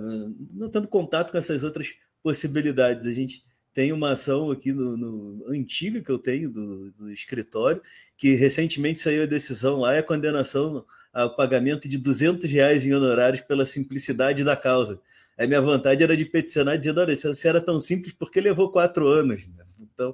não 0.52 0.68
tendo 0.68 0.86
contato 0.86 1.32
com 1.32 1.38
essas 1.38 1.64
outras 1.64 1.88
possibilidades. 2.22 3.06
A 3.06 3.12
gente 3.12 3.42
tem 3.78 3.92
uma 3.92 4.10
ação 4.10 4.50
aqui 4.50 4.72
no, 4.72 4.96
no 4.96 5.52
antiga 5.52 6.00
que 6.00 6.10
eu 6.10 6.18
tenho 6.18 6.50
do, 6.50 6.90
do, 6.90 7.12
escritório, 7.12 7.80
que 8.16 8.34
recentemente 8.34 8.98
saiu 8.98 9.22
a 9.22 9.26
decisão 9.26 9.78
lá 9.78 9.94
e 9.94 9.98
a 9.98 10.02
condenação 10.02 10.84
ao 11.12 11.36
pagamento 11.36 11.88
de 11.88 11.96
200 11.96 12.50
reais 12.50 12.84
em 12.84 12.92
honorários 12.92 13.40
pela 13.42 13.64
simplicidade 13.64 14.42
da 14.42 14.56
causa. 14.56 15.00
A 15.38 15.46
minha 15.46 15.60
vontade 15.60 16.02
era 16.02 16.16
de 16.16 16.24
peticionar 16.24 16.76
dizendo, 16.76 17.00
olha, 17.00 17.14
se 17.14 17.46
era 17.46 17.60
tão 17.60 17.78
simples, 17.78 18.12
porque 18.18 18.40
levou 18.40 18.72
quatro 18.72 19.06
anos? 19.06 19.46
Né? 19.46 19.64
Então, 19.80 20.12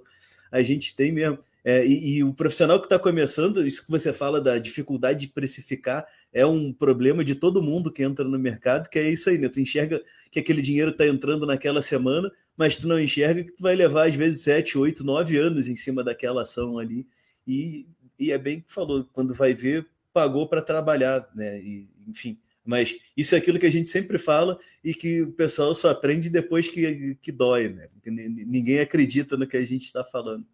a 0.52 0.60
gente 0.60 0.94
tem 0.94 1.10
mesmo. 1.10 1.38
É, 1.64 1.86
e, 1.86 2.16
e, 2.16 2.22
o 2.22 2.34
profissional 2.34 2.78
que 2.78 2.84
está 2.84 2.98
começando, 2.98 3.66
isso 3.66 3.82
que 3.82 3.90
você 3.90 4.12
fala 4.12 4.42
da 4.42 4.58
dificuldade 4.58 5.20
de 5.20 5.28
precificar, 5.28 6.06
é 6.30 6.44
um 6.44 6.70
problema 6.70 7.24
de 7.24 7.34
todo 7.34 7.62
mundo 7.62 7.90
que 7.90 8.02
entra 8.02 8.26
no 8.26 8.38
mercado, 8.38 8.90
que 8.90 8.98
é 8.98 9.08
isso 9.08 9.30
aí, 9.30 9.38
né? 9.38 9.48
Tu 9.48 9.60
enxerga 9.60 10.02
que 10.30 10.38
aquele 10.38 10.60
dinheiro 10.60 10.90
está 10.90 11.06
entrando 11.06 11.46
naquela 11.46 11.80
semana, 11.80 12.30
mas 12.56 12.76
tu 12.76 12.86
não 12.86 13.00
enxerga 13.00 13.42
que 13.42 13.52
tu 13.52 13.62
vai 13.62 13.74
levar, 13.74 14.08
às 14.08 14.14
vezes, 14.14 14.42
sete, 14.42 14.78
oito, 14.78 15.04
nove 15.04 15.36
anos 15.36 15.68
em 15.68 15.76
cima 15.76 16.04
daquela 16.04 16.42
ação 16.42 16.78
ali. 16.78 17.06
E, 17.46 17.86
e 18.18 18.30
é 18.30 18.38
bem 18.38 18.60
que 18.60 18.72
falou, 18.72 19.04
quando 19.12 19.34
vai 19.34 19.52
ver, 19.52 19.86
pagou 20.12 20.48
para 20.48 20.62
trabalhar, 20.62 21.28
né? 21.34 21.60
E, 21.60 21.88
enfim. 22.06 22.38
Mas 22.64 22.96
isso 23.16 23.34
é 23.34 23.38
aquilo 23.38 23.58
que 23.58 23.66
a 23.66 23.70
gente 23.70 23.88
sempre 23.88 24.18
fala 24.18 24.58
e 24.82 24.94
que 24.94 25.22
o 25.22 25.32
pessoal 25.32 25.74
só 25.74 25.90
aprende 25.90 26.30
depois 26.30 26.66
que, 26.66 27.16
que 27.20 27.30
dói, 27.30 27.68
né? 27.68 27.86
Ninguém 28.06 28.78
acredita 28.78 29.36
no 29.36 29.46
que 29.46 29.56
a 29.56 29.64
gente 29.64 29.84
está 29.84 30.02
falando. 30.02 30.46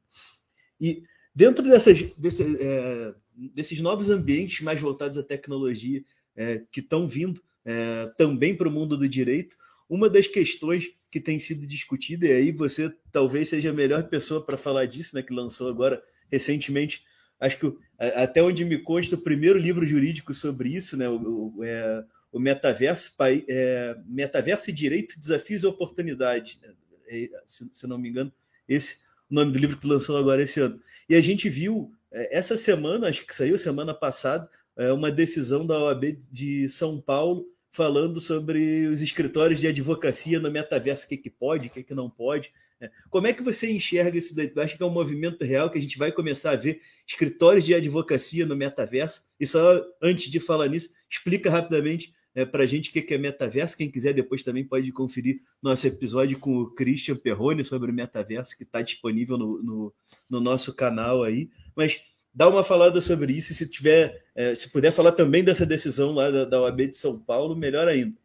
E 0.81 1.05
dentro 1.33 1.63
dessas, 1.63 2.03
desse, 2.17 2.43
é, 2.59 3.15
desses 3.55 3.81
novos 3.81 4.11
ambientes 4.11 4.61
mais 4.63 4.81
voltados 4.81 5.19
à 5.19 5.23
tecnologia 5.23 6.03
é, 6.35 6.63
que 6.73 6.81
estão 6.81 7.07
vindo 7.07 7.41
é, 7.65 8.11
também 8.17 8.57
para 8.57 8.69
o 8.69 8.73
mundo 8.73 8.97
do 8.97 9.09
direito, 9.09 9.57
uma 9.89 10.09
das 10.09 10.27
questões 10.27 10.91
que 11.11 11.21
tem 11.21 11.39
sido 11.39 11.67
discutida, 11.67 12.27
e 12.27 12.33
aí 12.33 12.53
você 12.53 12.93
talvez 13.11 13.49
seja 13.49 13.71
a 13.71 13.75
melhor 13.75 14.05
pessoa 14.09 14.45
para 14.45 14.57
falar 14.57 14.87
disso, 14.87 15.17
né, 15.17 15.23
que 15.23 15.33
lançou 15.33 15.69
agora 15.69 16.03
recentemente, 16.31 17.03
acho 17.41 17.59
que 17.59 17.73
até 17.99 18.43
onde 18.43 18.65
me 18.65 18.79
consta, 18.79 19.17
o 19.17 19.21
primeiro 19.21 19.59
livro 19.59 19.85
jurídico 19.85 20.33
sobre 20.33 20.69
isso, 20.69 20.97
né, 20.97 21.09
o, 21.09 21.55
o, 21.57 21.65
é, 21.65 22.05
o 22.31 22.39
Metaverso, 22.39 23.15
é, 23.49 23.97
Metaverso 24.07 24.71
e 24.71 24.73
Direito, 24.73 25.19
Desafios 25.19 25.63
e 25.63 25.67
Oportunidades, 25.67 26.59
né, 26.61 26.73
é, 27.09 27.29
se, 27.45 27.69
se 27.73 27.87
não 27.87 27.99
me 27.99 28.09
engano, 28.09 28.33
esse 28.69 28.99
o 29.31 29.35
nome 29.35 29.53
do 29.53 29.59
livro 29.59 29.79
que 29.79 29.87
lançou 29.87 30.17
agora 30.17 30.43
esse 30.43 30.61
ano. 30.61 30.81
E 31.09 31.15
a 31.15 31.21
gente 31.21 31.49
viu 31.49 31.93
é, 32.11 32.37
essa 32.37 32.57
semana, 32.57 33.09
acho 33.09 33.25
que 33.25 33.35
saiu 33.35 33.57
semana 33.57 33.95
passada, 33.95 34.51
é, 34.77 34.93
uma 34.93 35.11
decisão 35.11 35.65
da 35.65 35.79
OAB 35.79 36.17
de 36.31 36.69
São 36.69 37.01
Paulo 37.01 37.47
falando 37.73 38.21
sobre 38.21 38.87
os 38.87 39.01
escritórios 39.03 39.61
de 39.61 39.69
advocacia 39.69 40.41
no 40.41 40.51
metaverso, 40.51 41.07
o 41.07 41.09
que, 41.09 41.17
que 41.17 41.31
pode, 41.31 41.69
o 41.69 41.71
que, 41.71 41.83
que 41.83 41.95
não 41.95 42.11
pode. 42.11 42.53
É, 42.81 42.91
como 43.11 43.27
é 43.27 43.33
que 43.33 43.43
você 43.43 43.71
enxerga 43.71 44.17
isso 44.17 44.35
daí? 44.35 44.53
Acho 44.57 44.77
que 44.77 44.83
é 44.83 44.87
um 44.87 44.91
movimento 44.91 45.45
real 45.45 45.71
que 45.71 45.79
a 45.79 45.83
gente 45.83 45.99
vai 45.99 46.11
começar 46.11 46.53
a 46.53 46.57
ver 46.57 46.81
escritórios 47.07 47.65
de 47.65 47.75
advocacia 47.75 48.47
no 48.47 48.57
metaverso. 48.57 49.23
E 49.39 49.47
só 49.47 49.85
antes 50.03 50.31
de 50.31 50.41
falar 50.41 50.69
nisso, 50.69 50.91
explica 51.09 51.51
rapidamente 51.51 52.13
é, 52.35 52.45
para 52.45 52.63
a 52.63 52.67
gente 52.67 52.91
o 52.91 52.93
que 52.93 53.15
é 53.15 53.19
metaverso. 53.19 53.77
Quem 53.77 53.91
quiser 53.91 54.13
depois 54.13 54.43
também 54.43 54.65
pode 54.65 54.91
conferir 54.93 55.41
nosso 55.63 55.87
episódio 55.87 56.39
com 56.39 56.59
o 56.59 56.71
Christian 56.71 57.17
Perrone 57.17 57.65
sobre 57.65 57.91
o 57.91 57.95
metaverso, 57.95 58.57
que 58.57 58.63
está 58.63 58.83
disponível 58.83 59.37
no, 59.37 59.63
no, 59.63 59.95
no, 60.29 60.41
nosso 60.41 60.75
canal 60.75 61.23
aí. 61.23 61.51
Mas 61.77 62.01
dá 62.35 62.49
uma 62.49 62.65
falada 62.65 63.01
sobre 63.01 63.33
isso 63.33 63.53
e 63.53 63.55
se 63.55 63.69
tiver, 63.69 64.25
é, 64.35 64.55
se 64.55 64.71
puder 64.71 64.93
falar 64.93 65.13
também 65.13 65.45
dessa 65.45 65.67
decisão 65.67 66.13
lá 66.13 66.31
da, 66.31 66.45
da 66.45 66.61
OAB 66.63 66.89
de 66.89 66.97
São 66.97 67.19
Paulo, 67.19 67.57
melhor 67.57 67.89
ainda. 67.89 68.17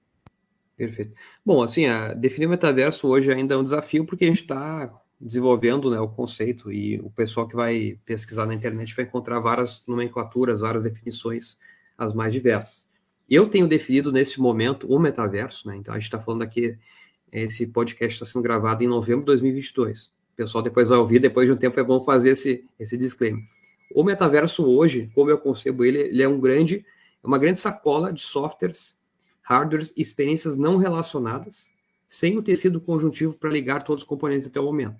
Perfeito. 0.77 1.13
Bom, 1.45 1.61
assim, 1.61 1.85
a, 1.85 2.13
definir 2.13 2.47
metaverso 2.47 3.07
hoje 3.07 3.31
ainda 3.31 3.55
é 3.55 3.57
um 3.57 3.63
desafio 3.63 4.05
porque 4.05 4.25
a 4.25 4.27
gente 4.27 4.41
está 4.41 4.91
desenvolvendo 5.19 5.89
né, 5.89 5.99
o 5.99 6.09
conceito 6.09 6.71
e 6.71 6.99
o 6.99 7.09
pessoal 7.09 7.47
que 7.47 7.55
vai 7.55 7.97
pesquisar 8.05 8.45
na 8.45 8.53
internet 8.53 8.93
vai 8.95 9.05
encontrar 9.05 9.39
várias 9.39 9.83
nomenclaturas, 9.87 10.59
várias 10.59 10.83
definições, 10.83 11.57
as 11.97 12.13
mais 12.13 12.33
diversas. 12.33 12.87
Eu 13.29 13.49
tenho 13.49 13.67
definido 13.67 14.11
nesse 14.11 14.39
momento 14.39 14.85
o 14.91 14.99
metaverso, 14.99 15.67
né? 15.67 15.77
Então 15.77 15.93
a 15.93 15.97
gente 15.97 16.05
está 16.05 16.19
falando 16.19 16.43
aqui, 16.43 16.77
esse 17.31 17.65
podcast 17.65 18.15
está 18.15 18.25
sendo 18.25 18.43
gravado 18.43 18.83
em 18.83 18.87
novembro 18.87 19.21
de 19.21 19.27
2022. 19.27 20.07
O 20.07 20.35
pessoal 20.35 20.63
depois 20.63 20.89
vai 20.89 20.97
ouvir, 20.97 21.19
depois 21.19 21.47
de 21.47 21.53
um 21.53 21.57
tempo 21.57 21.79
é 21.79 21.83
bom 21.83 22.03
fazer 22.03 22.31
esse, 22.31 22.65
esse 22.77 22.97
disclaimer. 22.97 23.43
O 23.93 24.03
metaverso 24.03 24.65
hoje, 24.65 25.11
como 25.13 25.29
eu 25.29 25.37
concebo 25.37 25.83
ele, 25.83 25.99
ele 25.99 26.23
é 26.23 26.27
um 26.27 26.39
grande, 26.39 26.85
é 27.23 27.27
uma 27.27 27.37
grande 27.37 27.59
sacola 27.59 28.11
de 28.11 28.21
softwares, 28.21 28.99
hardwares 29.41 29.93
e 29.95 30.01
experiências 30.01 30.57
não 30.57 30.77
relacionadas, 30.77 31.73
sem 32.07 32.37
o 32.37 32.41
tecido 32.41 32.79
conjuntivo 32.81 33.35
para 33.35 33.49
ligar 33.49 33.83
todos 33.83 34.03
os 34.03 34.07
componentes 34.07 34.47
até 34.47 34.59
o 34.59 34.65
momento. 34.65 34.99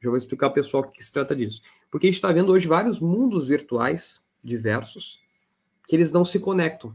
Já 0.00 0.10
vou 0.10 0.18
explicar 0.18 0.46
ao 0.46 0.52
pessoal 0.52 0.82
o 0.82 0.90
que 0.90 1.04
se 1.04 1.12
trata 1.12 1.34
disso. 1.34 1.62
Porque 1.90 2.06
a 2.06 2.10
gente 2.10 2.16
está 2.16 2.30
vendo 2.32 2.52
hoje 2.52 2.66
vários 2.68 3.00
mundos 3.00 3.48
virtuais 3.48 4.24
diversos 4.42 5.18
que 5.86 5.96
eles 5.96 6.12
não 6.12 6.24
se 6.24 6.38
conectam. 6.38 6.94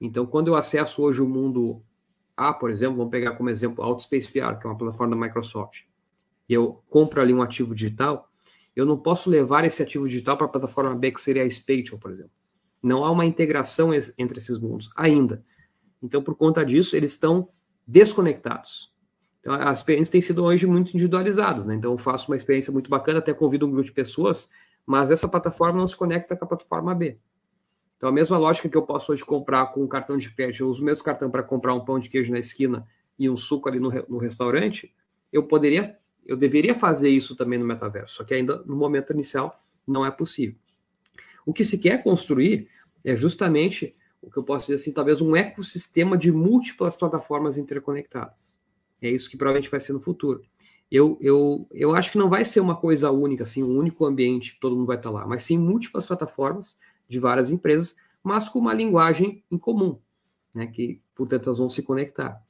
Então, 0.00 0.26
quando 0.26 0.48
eu 0.48 0.54
acesso 0.54 1.02
hoje 1.02 1.20
o 1.20 1.28
mundo 1.28 1.82
A, 2.36 2.52
por 2.52 2.70
exemplo, 2.70 2.96
vamos 2.96 3.10
pegar 3.10 3.32
como 3.32 3.50
exemplo 3.50 3.82
Outspace 3.82 4.28
VR, 4.28 4.58
que 4.58 4.66
é 4.66 4.70
uma 4.70 4.76
plataforma 4.76 5.16
da 5.16 5.22
Microsoft, 5.26 5.82
e 6.48 6.54
eu 6.54 6.82
compro 6.88 7.20
ali 7.20 7.34
um 7.34 7.42
ativo 7.42 7.74
digital, 7.74 8.27
eu 8.80 8.86
não 8.86 8.96
posso 8.96 9.28
levar 9.28 9.64
esse 9.64 9.82
ativo 9.82 10.06
digital 10.06 10.36
para 10.36 10.46
a 10.46 10.50
plataforma 10.50 10.94
B, 10.94 11.10
que 11.10 11.20
seria 11.20 11.42
a 11.42 11.50
Spatial, 11.50 11.98
por 11.98 12.10
exemplo. 12.10 12.30
Não 12.82 13.04
há 13.04 13.10
uma 13.10 13.26
integração 13.26 13.90
entre 13.92 14.38
esses 14.38 14.56
mundos 14.56 14.90
ainda. 14.94 15.44
Então, 16.00 16.22
por 16.22 16.36
conta 16.36 16.64
disso, 16.64 16.94
eles 16.94 17.10
estão 17.10 17.48
desconectados. 17.86 18.92
Então, 19.40 19.52
as 19.52 19.78
experiências 19.78 20.10
têm 20.10 20.20
sido 20.20 20.44
hoje 20.44 20.66
muito 20.66 20.90
individualizadas, 20.90 21.66
né? 21.66 21.74
Então, 21.74 21.90
eu 21.90 21.98
faço 21.98 22.30
uma 22.30 22.36
experiência 22.36 22.72
muito 22.72 22.88
bacana, 22.88 23.18
até 23.18 23.34
convido 23.34 23.66
um 23.66 23.70
grupo 23.70 23.86
de 23.86 23.92
pessoas, 23.92 24.48
mas 24.86 25.10
essa 25.10 25.28
plataforma 25.28 25.80
não 25.80 25.88
se 25.88 25.96
conecta 25.96 26.36
com 26.36 26.44
a 26.44 26.48
plataforma 26.48 26.94
B. 26.94 27.18
Então, 27.96 28.08
a 28.08 28.12
mesma 28.12 28.38
lógica 28.38 28.68
que 28.68 28.76
eu 28.76 28.82
posso 28.82 29.10
hoje 29.10 29.24
comprar 29.24 29.66
com 29.72 29.82
um 29.82 29.88
cartão 29.88 30.16
de 30.16 30.30
crédito, 30.30 30.62
eu 30.62 30.68
uso 30.68 30.82
o 30.82 30.84
mesmo 30.84 31.02
cartão 31.02 31.28
para 31.28 31.42
comprar 31.42 31.74
um 31.74 31.84
pão 31.84 31.98
de 31.98 32.08
queijo 32.08 32.30
na 32.30 32.38
esquina 32.38 32.86
e 33.18 33.28
um 33.28 33.36
suco 33.36 33.68
ali 33.68 33.80
no, 33.80 33.90
no 34.08 34.18
restaurante, 34.18 34.94
eu 35.32 35.42
poderia, 35.42 35.98
eu 36.28 36.36
deveria 36.36 36.74
fazer 36.74 37.08
isso 37.08 37.34
também 37.34 37.58
no 37.58 37.64
metaverso, 37.64 38.16
só 38.16 38.24
que 38.24 38.34
ainda 38.34 38.62
no 38.66 38.76
momento 38.76 39.14
inicial 39.14 39.64
não 39.86 40.04
é 40.04 40.10
possível. 40.10 40.54
O 41.46 41.54
que 41.54 41.64
se 41.64 41.78
quer 41.78 42.02
construir 42.02 42.68
é 43.02 43.16
justamente 43.16 43.96
o 44.20 44.30
que 44.30 44.36
eu 44.36 44.42
posso 44.42 44.64
dizer 44.64 44.74
assim, 44.74 44.92
talvez 44.92 45.22
um 45.22 45.34
ecossistema 45.34 46.18
de 46.18 46.30
múltiplas 46.30 46.94
plataformas 46.94 47.56
interconectadas. 47.56 48.58
É 49.00 49.08
isso 49.08 49.30
que 49.30 49.38
provavelmente 49.38 49.70
vai 49.70 49.80
ser 49.80 49.94
no 49.94 50.00
futuro. 50.00 50.42
Eu, 50.90 51.16
eu, 51.20 51.66
eu 51.72 51.94
acho 51.94 52.12
que 52.12 52.18
não 52.18 52.28
vai 52.28 52.44
ser 52.44 52.60
uma 52.60 52.76
coisa 52.76 53.10
única, 53.10 53.44
assim, 53.44 53.62
um 53.62 53.78
único 53.78 54.04
ambiente 54.04 54.54
que 54.54 54.60
todo 54.60 54.76
mundo 54.76 54.86
vai 54.86 54.96
estar 54.96 55.10
lá, 55.10 55.26
mas 55.26 55.44
sim 55.44 55.56
múltiplas 55.56 56.04
plataformas 56.04 56.76
de 57.08 57.18
várias 57.18 57.50
empresas, 57.50 57.96
mas 58.22 58.50
com 58.50 58.58
uma 58.58 58.74
linguagem 58.74 59.42
em 59.50 59.56
comum, 59.56 59.98
né, 60.52 60.66
que, 60.66 61.00
portanto, 61.14 61.46
elas 61.46 61.58
vão 61.58 61.70
se 61.70 61.82
conectar. 61.82 62.42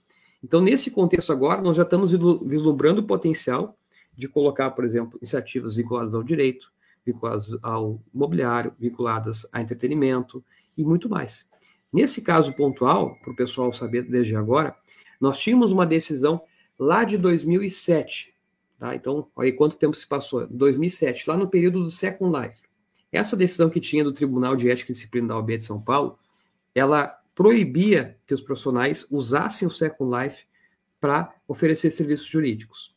Então, 0.42 0.60
nesse 0.60 0.90
contexto 0.90 1.32
agora, 1.32 1.60
nós 1.60 1.76
já 1.76 1.82
estamos 1.82 2.12
vislumbrando 2.12 3.00
o 3.00 3.06
potencial 3.06 3.76
de 4.16 4.28
colocar, 4.28 4.70
por 4.70 4.84
exemplo, 4.84 5.18
iniciativas 5.18 5.76
vinculadas 5.76 6.14
ao 6.14 6.22
direito, 6.22 6.72
vinculadas 7.04 7.56
ao 7.62 8.00
imobiliário, 8.14 8.72
vinculadas 8.78 9.46
a 9.52 9.60
entretenimento 9.60 10.44
e 10.76 10.84
muito 10.84 11.08
mais. 11.08 11.48
Nesse 11.92 12.22
caso 12.22 12.52
pontual, 12.54 13.16
para 13.20 13.32
o 13.32 13.36
pessoal 13.36 13.72
saber 13.72 14.02
desde 14.02 14.36
agora, 14.36 14.76
nós 15.20 15.38
tínhamos 15.38 15.72
uma 15.72 15.86
decisão 15.86 16.40
lá 16.78 17.04
de 17.04 17.16
2007. 17.16 18.34
Tá? 18.78 18.94
Então, 18.94 19.26
aí 19.36 19.52
quanto 19.52 19.76
tempo 19.76 19.96
se 19.96 20.06
passou. 20.06 20.46
2007, 20.48 21.28
lá 21.28 21.36
no 21.36 21.48
período 21.48 21.82
do 21.82 21.90
Second 21.90 22.38
Life. 22.38 22.62
Essa 23.10 23.36
decisão 23.36 23.70
que 23.70 23.80
tinha 23.80 24.04
do 24.04 24.12
Tribunal 24.12 24.54
de 24.54 24.70
Ética 24.70 24.92
e 24.92 24.94
Disciplina 24.94 25.28
da 25.28 25.36
OAB 25.36 25.56
de 25.56 25.64
São 25.64 25.80
Paulo, 25.80 26.18
ela 26.74 27.17
proibia 27.38 28.18
que 28.26 28.34
os 28.34 28.40
profissionais 28.40 29.06
usassem 29.08 29.68
o 29.68 29.70
Second 29.70 30.10
Life 30.12 30.44
para 31.00 31.32
oferecer 31.46 31.92
serviços 31.92 32.26
jurídicos. 32.26 32.92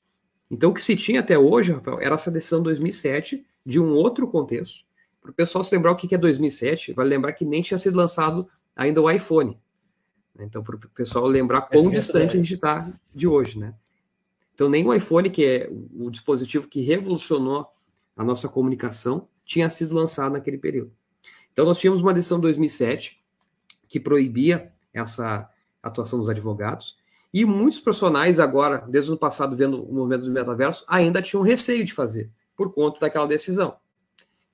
Então, 0.49 0.71
o 0.71 0.73
que 0.73 0.81
se 0.81 0.95
tinha 0.95 1.19
até 1.19 1.37
hoje, 1.37 1.71
Rafael, 1.71 2.01
era 2.01 2.15
essa 2.15 2.31
decisão 2.31 2.59
2007, 2.63 3.45
de 3.63 3.79
um 3.79 3.93
outro 3.93 4.27
contexto. 4.27 4.83
Para 5.21 5.29
o 5.29 5.33
pessoal 5.35 5.63
se 5.63 5.71
lembrar 5.75 5.91
o 5.91 5.95
que 5.95 6.15
é 6.15 6.17
2007, 6.17 6.91
vale 6.93 7.11
lembrar 7.11 7.33
que 7.33 7.45
nem 7.45 7.61
tinha 7.61 7.77
sido 7.77 7.95
lançado 7.95 8.49
ainda 8.75 8.99
o 8.99 9.11
iPhone. 9.11 9.59
Então, 10.39 10.63
para 10.63 10.75
o 10.75 10.79
pessoal 10.89 11.27
lembrar 11.27 11.61
quão 11.61 11.89
é 11.89 11.91
distante 11.91 12.33
a 12.33 12.41
gente 12.41 12.55
está 12.55 12.91
de 13.13 13.27
hoje, 13.27 13.59
né? 13.59 13.75
Então, 14.55 14.67
nem 14.67 14.83
o 14.83 14.91
iPhone, 14.91 15.29
que 15.29 15.45
é 15.45 15.69
o 15.69 16.09
dispositivo 16.09 16.67
que 16.67 16.81
revolucionou 16.81 17.67
a 18.17 18.23
nossa 18.23 18.49
comunicação, 18.49 19.27
tinha 19.45 19.69
sido 19.69 19.93
lançado 19.93 20.33
naquele 20.33 20.57
período. 20.57 20.91
Então, 21.53 21.63
nós 21.63 21.77
tínhamos 21.77 22.01
uma 22.01 22.11
decisão 22.11 22.39
de 22.39 22.43
2007 22.43 23.20
que 23.91 23.99
proibia 23.99 24.71
essa 24.93 25.49
atuação 25.83 26.17
dos 26.17 26.29
advogados, 26.29 26.97
e 27.33 27.43
muitos 27.43 27.81
profissionais 27.81 28.39
agora, 28.39 28.85
desde 28.87 29.11
o 29.11 29.13
ano 29.13 29.19
passado, 29.19 29.55
vendo 29.55 29.83
o 29.83 29.93
movimento 29.93 30.25
do 30.25 30.31
metaverso, 30.31 30.85
ainda 30.87 31.21
tinham 31.21 31.43
receio 31.43 31.83
de 31.83 31.93
fazer, 31.93 32.31
por 32.55 32.73
conta 32.73 33.01
daquela 33.01 33.27
decisão. 33.27 33.75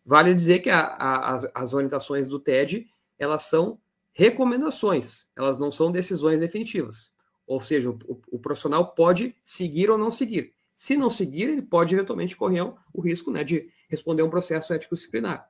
Vale 0.03 0.33
dizer 0.33 0.59
que 0.59 0.71
a, 0.71 0.79
a, 0.79 1.35
as, 1.35 1.51
as 1.53 1.73
orientações 1.73 2.27
do 2.27 2.39
TED, 2.39 2.87
elas 3.19 3.43
são 3.43 3.79
recomendações, 4.11 5.27
elas 5.35 5.59
não 5.59 5.69
são 5.69 5.91
decisões 5.91 6.39
definitivas. 6.39 7.11
Ou 7.45 7.61
seja, 7.61 7.91
o, 7.91 7.99
o, 8.31 8.39
profissional 8.39 8.93
pode 8.93 9.35
seguir 9.43 9.91
ou 9.91 9.97
não 9.97 10.09
seguir. 10.09 10.53
Se 10.73 10.97
não 10.97 11.11
seguir, 11.11 11.43
ele 11.43 11.61
pode 11.61 11.93
eventualmente 11.93 12.35
correr 12.35 12.61
o 12.91 13.01
risco 13.01 13.29
né, 13.29 13.43
de 13.43 13.69
responder 13.87 14.23
um 14.23 14.29
processo 14.29 14.73
ético 14.73 14.95
disciplinar. 14.95 15.47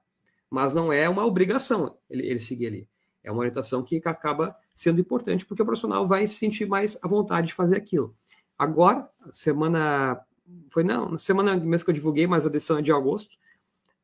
Mas 0.50 0.73
não 0.73 0.91
é 0.91 1.08
uma 1.08 1.26
obrigação 1.26 1.97
ele, 2.10 2.28
ele 2.28 2.39
seguir 2.39 2.67
ali. 2.67 2.89
É 3.27 3.31
uma 3.31 3.39
orientação 3.39 3.83
que 3.83 4.01
acaba 4.05 4.55
sendo 4.73 5.01
importante 5.01 5.45
porque 5.45 5.61
o 5.61 5.65
profissional 5.65 6.07
vai 6.07 6.25
se 6.25 6.35
sentir 6.35 6.65
mais 6.65 6.97
à 7.03 7.09
vontade 7.09 7.47
de 7.47 7.53
fazer 7.53 7.75
aquilo. 7.75 8.15
Agora, 8.57 9.09
semana 9.33 10.21
foi 10.69 10.81
não, 10.81 11.17
semana 11.17 11.57
mesmo 11.57 11.83
que 11.83 11.91
eu 11.91 11.95
divulguei, 11.95 12.25
mas 12.25 12.45
a 12.45 12.49
decisão 12.49 12.77
é 12.77 12.81
de 12.81 12.89
agosto, 12.89 13.35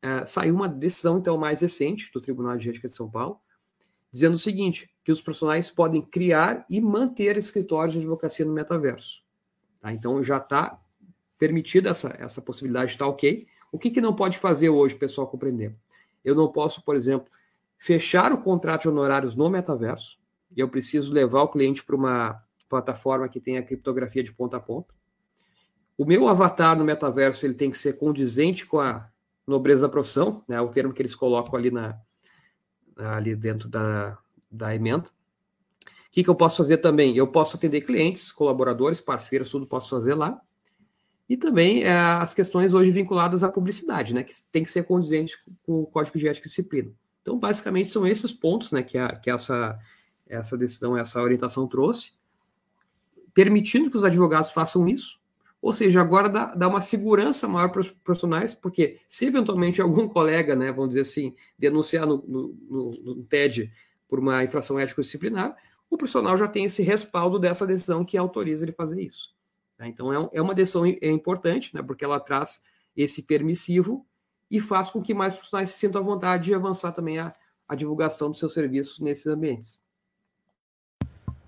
é, 0.02 0.26
saiu 0.26 0.54
uma 0.54 0.68
decisão 0.68 1.20
então 1.20 1.38
mais 1.38 1.62
recente 1.62 2.12
do 2.14 2.20
Tribunal 2.20 2.58
de 2.58 2.70
Ética 2.70 2.90
de 2.90 2.94
São 2.94 3.10
Paulo, 3.10 3.40
dizendo 4.12 4.34
o 4.34 4.38
seguinte, 4.38 4.94
que 5.06 5.12
os 5.12 5.22
profissionais 5.22 5.72
podem 5.72 6.02
criar 6.02 6.66
e 6.70 6.82
manter 6.82 7.38
escritórios 7.38 7.94
de 7.94 8.00
advocacia 8.00 8.46
no 8.46 8.52
metaverso. 8.52 9.24
Tá? 9.80 9.94
Então 9.94 10.22
já 10.22 10.36
está 10.36 10.78
permitida 11.40 11.92
essa, 11.92 12.14
essa 12.20 12.42
possibilidade, 12.42 12.92
está 12.92 13.08
ok. 13.08 13.48
O 13.72 13.80
que, 13.80 13.90
que 13.90 14.02
não 14.02 14.14
pode 14.14 14.38
fazer 14.38 14.68
hoje, 14.68 14.96
pessoal, 14.96 15.28
compreender? 15.28 15.74
Eu 16.26 16.36
não 16.36 16.52
posso, 16.52 16.84
por 16.84 16.98
exemplo, 16.98 17.32
fechar 17.84 18.32
o 18.32 18.38
contrato 18.38 18.84
de 18.84 18.88
honorários 18.88 19.36
no 19.36 19.50
metaverso, 19.50 20.18
e 20.56 20.62
eu 20.62 20.70
preciso 20.70 21.12
levar 21.12 21.42
o 21.42 21.50
cliente 21.50 21.84
para 21.84 21.98
uma 21.98 22.42
plataforma 22.70 23.28
que 23.28 23.42
tenha 23.42 23.62
criptografia 23.62 24.24
de 24.24 24.32
ponta 24.32 24.56
a 24.56 24.60
ponta. 24.62 24.96
O 25.98 26.06
meu 26.06 26.30
avatar 26.30 26.78
no 26.78 26.86
metaverso 26.86 27.46
ele 27.46 27.54
tem 27.54 27.70
que 27.70 27.78
ser 27.78 27.98
condizente 28.00 28.66
com 28.66 28.80
a 28.80 29.10
nobreza 29.46 29.82
da 29.82 29.90
profissão, 29.90 30.46
né, 30.48 30.62
o 30.62 30.70
termo 30.70 30.94
que 30.94 31.02
eles 31.02 31.14
colocam 31.14 31.60
ali, 31.60 31.72
na, 31.72 32.00
ali 32.96 33.36
dentro 33.36 33.68
da, 33.68 34.18
da 34.50 34.74
emenda. 34.74 35.10
O 35.10 36.12
que, 36.14 36.24
que 36.24 36.30
eu 36.30 36.36
posso 36.36 36.56
fazer 36.56 36.78
também? 36.78 37.18
Eu 37.18 37.28
posso 37.28 37.58
atender 37.58 37.82
clientes, 37.82 38.32
colaboradores, 38.32 39.02
parceiros, 39.02 39.50
tudo 39.50 39.68
posso 39.68 39.90
fazer 39.90 40.14
lá. 40.14 40.40
E 41.28 41.36
também 41.36 41.84
é, 41.84 41.92
as 41.92 42.34
questões 42.34 42.74
hoje 42.74 42.92
vinculadas 42.92 43.44
à 43.44 43.52
publicidade, 43.52 44.14
né, 44.14 44.24
que 44.24 44.34
tem 44.54 44.64
que 44.64 44.72
ser 44.72 44.86
condizente 44.86 45.38
com 45.64 45.82
o 45.82 45.86
Código 45.86 46.18
de 46.18 46.30
Ética 46.30 46.48
e 46.48 46.50
Disciplina. 46.50 46.94
Então, 47.24 47.40
basicamente, 47.40 47.90
são 47.90 48.06
esses 48.06 48.32
pontos 48.32 48.72
né, 48.74 48.84
que, 48.84 48.98
a, 48.98 49.16
que 49.16 49.32
essa, 49.32 49.80
essa 50.28 50.58
decisão, 50.58 50.96
essa 50.96 51.22
orientação 51.22 51.66
trouxe, 51.66 52.12
permitindo 53.34 53.90
que 53.90 53.98
os 53.98 54.04
advogados 54.04 54.52
façam 54.52 54.88
isso, 54.88 55.20
ou 55.62 55.72
seja, 55.72 56.02
agora 56.02 56.28
dá, 56.28 56.54
dá 56.54 56.68
uma 56.68 56.82
segurança 56.82 57.48
maior 57.48 57.70
para 57.70 57.80
os 57.80 57.90
profissionais, 57.90 58.54
porque 58.54 59.00
se 59.08 59.26
eventualmente 59.26 59.82
algum 59.82 60.10
colega, 60.10 60.54
né, 60.54 60.70
vamos 60.74 60.90
dizer 60.90 61.02
assim, 61.02 61.34
denunciar 61.58 62.06
no, 62.06 62.18
no, 62.28 62.58
no, 62.70 62.92
no 62.92 63.24
TED 63.24 63.72
por 64.06 64.20
uma 64.20 64.44
infração 64.44 64.78
ético-disciplinar, 64.78 65.56
o 65.90 65.98
profissional 65.98 66.38
já 66.38 66.50
tem 66.50 66.66
esse 66.66 66.84
respaldo 66.84 67.40
dessa 67.40 67.66
decisão 67.66 68.04
que 68.04 68.18
autoriza 68.18 68.66
ele 68.66 68.74
fazer 68.74 69.02
isso. 69.02 69.34
Tá? 69.78 69.88
Então, 69.88 70.12
é, 70.12 70.30
é 70.34 70.42
uma 70.42 70.54
decisão 70.54 70.86
é 70.86 71.10
importante, 71.10 71.74
né, 71.74 71.82
porque 71.82 72.04
ela 72.04 72.20
traz 72.20 72.62
esse 72.96 73.24
permissivo 73.24 74.06
e 74.54 74.60
faz 74.60 74.92
com 74.92 75.02
que 75.02 75.16
mais 75.16 75.34
profissionais 75.34 75.72
se 75.72 75.80
sintam 75.80 76.00
à 76.00 76.06
vontade 76.06 76.44
de 76.44 76.54
avançar 76.54 76.92
também 76.92 77.18
a, 77.18 77.34
a 77.68 77.74
divulgação 77.74 78.30
dos 78.30 78.38
seus 78.38 78.54
serviços 78.54 79.00
nesses 79.00 79.26
ambientes. 79.26 79.80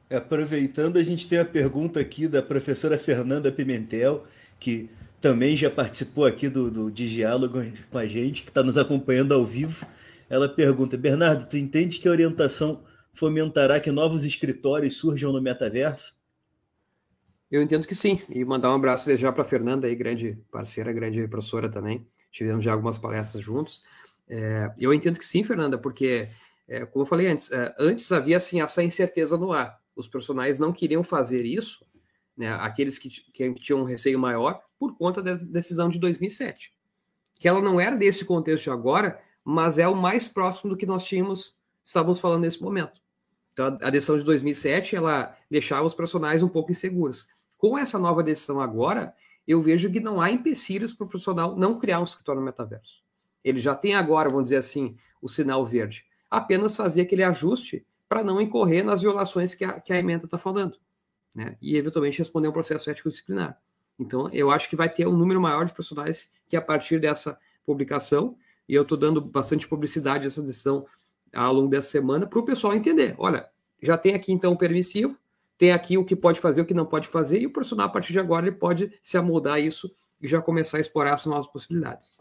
Aproveitando, 0.09 0.97
a 0.97 1.03
gente 1.03 1.29
tem 1.29 1.37
a 1.37 1.45
pergunta 1.45 1.99
aqui 1.99 2.27
da 2.27 2.41
professora 2.41 2.97
Fernanda 2.97 3.51
Pimentel, 3.51 4.25
que 4.59 4.89
também 5.21 5.55
já 5.55 5.69
participou 5.69 6.25
aqui 6.25 6.49
do, 6.49 6.71
do 6.71 6.89
de 6.89 7.07
diálogo 7.07 7.61
com 7.91 7.97
a 7.99 8.07
gente, 8.07 8.41
que 8.41 8.49
está 8.49 8.63
nos 8.63 8.75
acompanhando 8.75 9.35
ao 9.35 9.45
vivo. 9.45 9.85
Ela 10.27 10.49
pergunta: 10.49 10.97
Bernardo, 10.97 11.47
tu 11.47 11.57
entende 11.57 11.99
que 11.99 12.07
a 12.07 12.11
orientação 12.11 12.83
fomentará 13.13 13.79
que 13.79 13.91
novos 13.91 14.23
escritórios 14.23 14.97
surjam 14.97 15.31
no 15.31 15.39
metaverso? 15.39 16.14
Eu 17.55 17.61
entendo 17.61 17.87
que 17.87 17.95
sim. 17.95 18.21
E 18.29 18.43
mandar 18.43 18.71
um 18.71 18.75
abraço 18.75 19.15
já 19.15 19.31
para 19.31 19.43
a 19.43 19.45
Fernanda, 19.45 19.87
aí, 19.87 19.95
grande 19.95 20.37
parceira, 20.51 20.91
grande 20.91 21.27
professora 21.27 21.69
também. 21.69 22.05
Tivemos 22.31 22.63
já 22.63 22.73
algumas 22.73 22.97
palestras 22.97 23.43
juntos. 23.43 23.83
É, 24.27 24.71
eu 24.77 24.93
entendo 24.93 25.17
que 25.17 25.25
sim, 25.25 25.43
Fernanda, 25.43 25.77
porque, 25.77 26.29
é, 26.67 26.85
como 26.85 27.03
eu 27.03 27.07
falei 27.07 27.27
antes, 27.27 27.51
é, 27.51 27.73
antes 27.79 28.11
havia 28.11 28.37
assim, 28.37 28.61
essa 28.61 28.83
incerteza 28.83 29.37
no 29.37 29.53
ar 29.53 29.79
os 29.95 30.07
profissionais 30.07 30.59
não 30.59 30.73
queriam 30.73 31.01
fazer 31.01 31.45
isso, 31.45 31.85
né, 32.35 32.51
aqueles 32.55 32.99
que, 32.99 33.09
que 33.09 33.53
tinham 33.55 33.81
um 33.81 33.85
receio 33.85 34.19
maior, 34.19 34.61
por 34.77 34.97
conta 34.97 35.21
da 35.21 35.33
decisão 35.33 35.87
de 35.87 35.97
2007. 35.97 36.73
Que 37.39 37.47
ela 37.47 37.61
não 37.61 37.79
era 37.79 37.95
desse 37.95 38.25
contexto 38.25 38.71
agora, 38.71 39.21
mas 39.43 39.77
é 39.77 39.87
o 39.87 39.95
mais 39.95 40.27
próximo 40.27 40.71
do 40.71 40.77
que 40.77 40.85
nós 40.85 41.05
tínhamos, 41.05 41.57
estávamos 41.83 42.19
falando 42.19 42.41
nesse 42.41 42.61
momento. 42.61 43.01
Então, 43.53 43.77
a 43.81 43.89
decisão 43.89 44.17
de 44.17 44.25
2007, 44.25 44.97
ela 44.97 45.33
deixava 45.49 45.87
os 45.87 45.93
profissionais 45.93 46.43
um 46.43 46.49
pouco 46.49 46.71
inseguros. 46.71 47.27
Com 47.65 47.79
essa 47.79 47.97
nova 47.97 48.21
decisão 48.21 48.61
agora, 48.61 49.15
eu 49.47 49.59
vejo 49.59 49.91
que 49.91 49.99
não 49.99 50.21
há 50.21 50.29
empecilhos 50.29 50.93
para 50.93 51.05
o 51.05 51.09
profissional 51.09 51.55
não 51.55 51.79
criar 51.79 51.99
um 51.99 52.03
escritório 52.03 52.39
no 52.39 52.45
metaverso. 52.45 53.01
Ele 53.43 53.59
já 53.59 53.73
tem 53.73 53.95
agora, 53.95 54.29
vamos 54.29 54.43
dizer 54.43 54.57
assim, 54.57 54.95
o 55.19 55.27
sinal 55.27 55.65
verde. 55.65 56.05
Apenas 56.29 56.75
fazer 56.75 57.01
aquele 57.01 57.23
ajuste 57.23 57.83
para 58.07 58.23
não 58.23 58.39
incorrer 58.39 58.85
nas 58.85 59.01
violações 59.01 59.55
que 59.55 59.65
a, 59.65 59.79
que 59.79 59.91
a 59.91 59.97
emenda 59.97 60.25
está 60.25 60.37
falando, 60.37 60.77
né? 61.33 61.57
E 61.59 61.75
eventualmente 61.75 62.19
responder 62.19 62.47
um 62.47 62.51
processo 62.51 62.87
ético 62.87 63.09
disciplinar. 63.09 63.59
Então, 63.97 64.29
eu 64.31 64.51
acho 64.51 64.69
que 64.69 64.75
vai 64.75 64.87
ter 64.87 65.07
um 65.07 65.17
número 65.17 65.41
maior 65.41 65.65
de 65.65 65.73
profissionais 65.73 66.31
que, 66.47 66.55
a 66.55 66.61
partir 66.61 66.99
dessa 66.99 67.35
publicação, 67.65 68.37
e 68.69 68.75
eu 68.75 68.83
estou 68.83 68.95
dando 68.95 69.19
bastante 69.19 69.67
publicidade 69.67 70.25
a 70.25 70.27
essa 70.27 70.43
decisão 70.43 70.85
ao 71.33 71.51
longo 71.51 71.69
dessa 71.69 71.89
semana, 71.89 72.27
para 72.27 72.37
o 72.37 72.45
pessoal 72.45 72.75
entender: 72.75 73.15
olha, 73.17 73.49
já 73.81 73.97
tem 73.97 74.13
aqui 74.13 74.31
então 74.31 74.53
o 74.53 74.57
permissivo, 74.57 75.17
tem 75.57 75.71
aqui 75.71 75.97
o 75.97 76.05
que 76.05 76.15
pode 76.15 76.39
fazer, 76.39 76.61
o 76.61 76.65
que 76.65 76.73
não 76.73 76.85
pode 76.85 77.07
fazer, 77.07 77.39
e 77.39 77.45
o 77.45 77.51
profissional, 77.51 77.87
a 77.87 77.89
partir 77.89 78.11
de 78.11 78.19
agora, 78.19 78.47
ele 78.47 78.55
pode 78.55 78.91
se 79.01 79.17
amoldar 79.17 79.55
a 79.55 79.59
isso 79.59 79.89
e 80.21 80.27
já 80.27 80.41
começar 80.41 80.77
a 80.77 80.81
explorar 80.81 81.13
as 81.13 81.25
novas 81.25 81.47
possibilidades. 81.47 82.17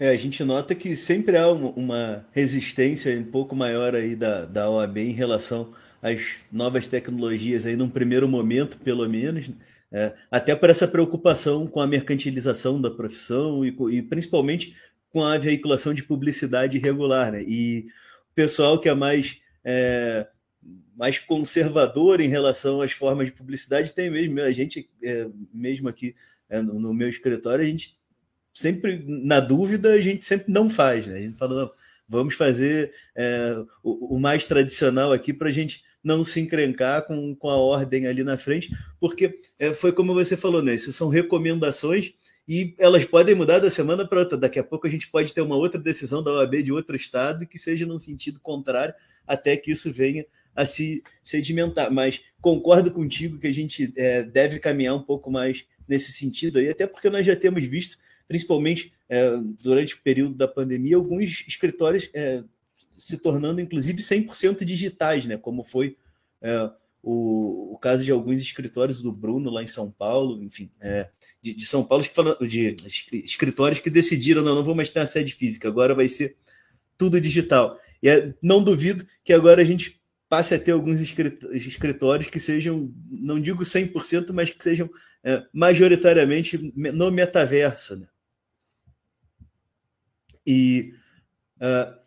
É, 0.00 0.10
a 0.10 0.16
gente 0.16 0.44
nota 0.44 0.74
que 0.74 0.94
sempre 0.94 1.36
há 1.36 1.48
uma 1.48 2.24
resistência 2.30 3.18
um 3.18 3.24
pouco 3.24 3.56
maior 3.56 3.96
aí 3.96 4.14
da, 4.14 4.44
da 4.44 4.70
OAB 4.70 4.98
em 4.98 5.12
relação 5.12 5.72
às 6.00 6.36
novas 6.52 6.86
tecnologias 6.86 7.66
aí 7.66 7.74
num 7.74 7.90
primeiro 7.90 8.28
momento, 8.28 8.78
pelo 8.78 9.08
menos, 9.08 9.50
é, 9.90 10.14
até 10.30 10.54
por 10.54 10.70
essa 10.70 10.86
preocupação 10.86 11.66
com 11.66 11.80
a 11.80 11.86
mercantilização 11.86 12.80
da 12.80 12.90
profissão 12.90 13.64
e, 13.64 13.74
e, 13.90 14.02
principalmente 14.02 14.76
com 15.10 15.24
a 15.24 15.36
veiculação 15.36 15.92
de 15.92 16.04
publicidade 16.04 16.76
irregular, 16.76 17.32
né? 17.32 17.42
E 17.42 17.86
o 18.30 18.34
pessoal 18.34 18.78
que 18.78 18.88
é 18.88 18.94
mais 18.94 19.38
é, 19.64 20.26
mais 20.96 21.18
conservador 21.18 22.20
em 22.20 22.28
relação 22.28 22.80
às 22.80 22.92
formas 22.92 23.26
de 23.26 23.32
publicidade 23.32 23.94
tem 23.94 24.10
mesmo 24.10 24.40
a 24.40 24.52
gente 24.52 24.90
é, 25.02 25.28
mesmo 25.52 25.88
aqui 25.88 26.14
é, 26.48 26.60
no, 26.60 26.80
no 26.80 26.92
meu 26.92 27.08
escritório 27.08 27.64
a 27.64 27.68
gente 27.68 27.98
sempre, 28.58 29.04
na 29.06 29.38
dúvida, 29.38 29.92
a 29.92 30.00
gente 30.00 30.24
sempre 30.24 30.52
não 30.52 30.68
faz, 30.68 31.06
né? 31.06 31.16
A 31.16 31.20
gente 31.20 31.38
fala, 31.38 31.62
não, 31.62 31.70
vamos 32.08 32.34
fazer 32.34 32.92
é, 33.14 33.56
o, 33.84 34.16
o, 34.16 34.20
mais 34.20 34.46
tradicional 34.46 35.12
aqui 35.12 35.32
para 35.32 35.48
a 35.48 35.52
gente 35.52 35.84
não 36.02 36.24
se 36.24 36.40
encrencar 36.40 37.06
com, 37.06 37.34
com 37.36 37.50
a 37.50 37.56
ordem 37.56 38.06
ali 38.06 38.24
na 38.24 38.36
frente, 38.36 38.70
porque 38.98 39.40
é, 39.58 39.72
foi 39.72 39.92
como 39.92 40.12
você 40.12 40.36
falou, 40.36 40.60
né? 40.60 40.74
Isso 40.74 40.92
são 40.92 41.08
recomendações 41.08 42.12
e 42.48 42.74
elas 42.78 43.04
podem 43.04 43.34
mudar 43.34 43.58
da 43.58 43.70
semana 43.70 44.08
para 44.08 44.20
outra. 44.20 44.38
Daqui 44.38 44.58
a 44.58 44.64
pouco 44.64 44.86
a 44.86 44.90
gente 44.90 45.08
pode 45.08 45.34
ter 45.34 45.42
uma 45.42 45.56
outra 45.56 45.78
decisão 45.78 46.22
da 46.22 46.32
OAB 46.32 46.62
de 46.62 46.72
outro 46.72 46.96
estado 46.96 47.46
que 47.46 47.58
seja 47.58 47.84
num 47.84 47.98
sentido 47.98 48.40
contrário, 48.40 48.94
até 49.26 49.54
que 49.56 49.70
isso 49.70 49.92
venha 49.92 50.24
a 50.56 50.64
se 50.64 51.02
sedimentar. 51.22 51.92
Mas 51.92 52.22
concordo 52.40 52.90
contigo 52.90 53.38
que 53.38 53.46
a 53.46 53.52
gente 53.52 53.92
é, 53.96 54.22
deve 54.22 54.58
caminhar 54.58 54.94
um 54.94 55.02
pouco 55.02 55.30
mais 55.30 55.66
nesse 55.86 56.10
sentido 56.10 56.58
aí, 56.58 56.68
até 56.68 56.86
porque 56.86 57.10
nós 57.10 57.24
já 57.24 57.36
temos 57.36 57.66
visto 57.66 57.98
principalmente 58.26 58.92
é, 59.08 59.36
durante 59.60 59.94
o 59.94 60.02
período 60.02 60.34
da 60.34 60.46
pandemia, 60.46 60.96
alguns 60.96 61.44
escritórios 61.46 62.10
é, 62.14 62.44
se 62.94 63.16
tornando, 63.16 63.60
inclusive, 63.60 64.02
100% 64.02 64.64
digitais, 64.64 65.24
né? 65.24 65.38
como 65.38 65.62
foi 65.62 65.96
é, 66.42 66.70
o, 67.02 67.74
o, 67.74 67.78
caso 67.78 68.04
de 68.04 68.10
alguns 68.10 68.40
escritórios 68.40 69.02
do 69.02 69.12
Bruno 69.12 69.50
lá 69.50 69.62
em 69.62 69.66
São 69.66 69.90
Paulo, 69.90 70.42
enfim, 70.42 70.70
é, 70.80 71.08
de, 71.40 71.54
de, 71.54 71.66
São 71.66 71.84
Paulo, 71.84 72.04
de 72.46 72.76
escritórios 73.12 73.80
que 73.80 73.88
decidiram, 73.88 74.42
não, 74.42 74.56
não 74.56 74.64
vou 74.64 74.74
mais 74.74 74.90
ter 74.90 75.00
uma 75.00 75.06
sede 75.06 75.34
física, 75.34 75.68
agora 75.68 75.94
vai 75.94 76.08
ser 76.08 76.36
tudo 76.96 77.20
digital. 77.20 77.78
E 78.02 78.08
é, 78.08 78.34
não 78.42 78.62
duvido 78.62 79.06
que 79.24 79.32
agora 79.32 79.62
a 79.62 79.64
gente 79.64 80.00
passe 80.28 80.54
a 80.54 80.58
ter 80.58 80.72
alguns 80.72 81.00
escritórios 81.00 82.28
que 82.28 82.38
sejam, 82.38 82.92
não 83.08 83.40
digo 83.40 83.62
100%, 83.62 84.32
mas 84.32 84.50
que 84.50 84.62
sejam 84.62 84.90
é, 85.24 85.42
majoritariamente 85.52 86.72
no 86.74 87.10
metaverso. 87.10 87.96
Né? 87.96 88.06
E 90.46 90.94
uh, 91.56 91.98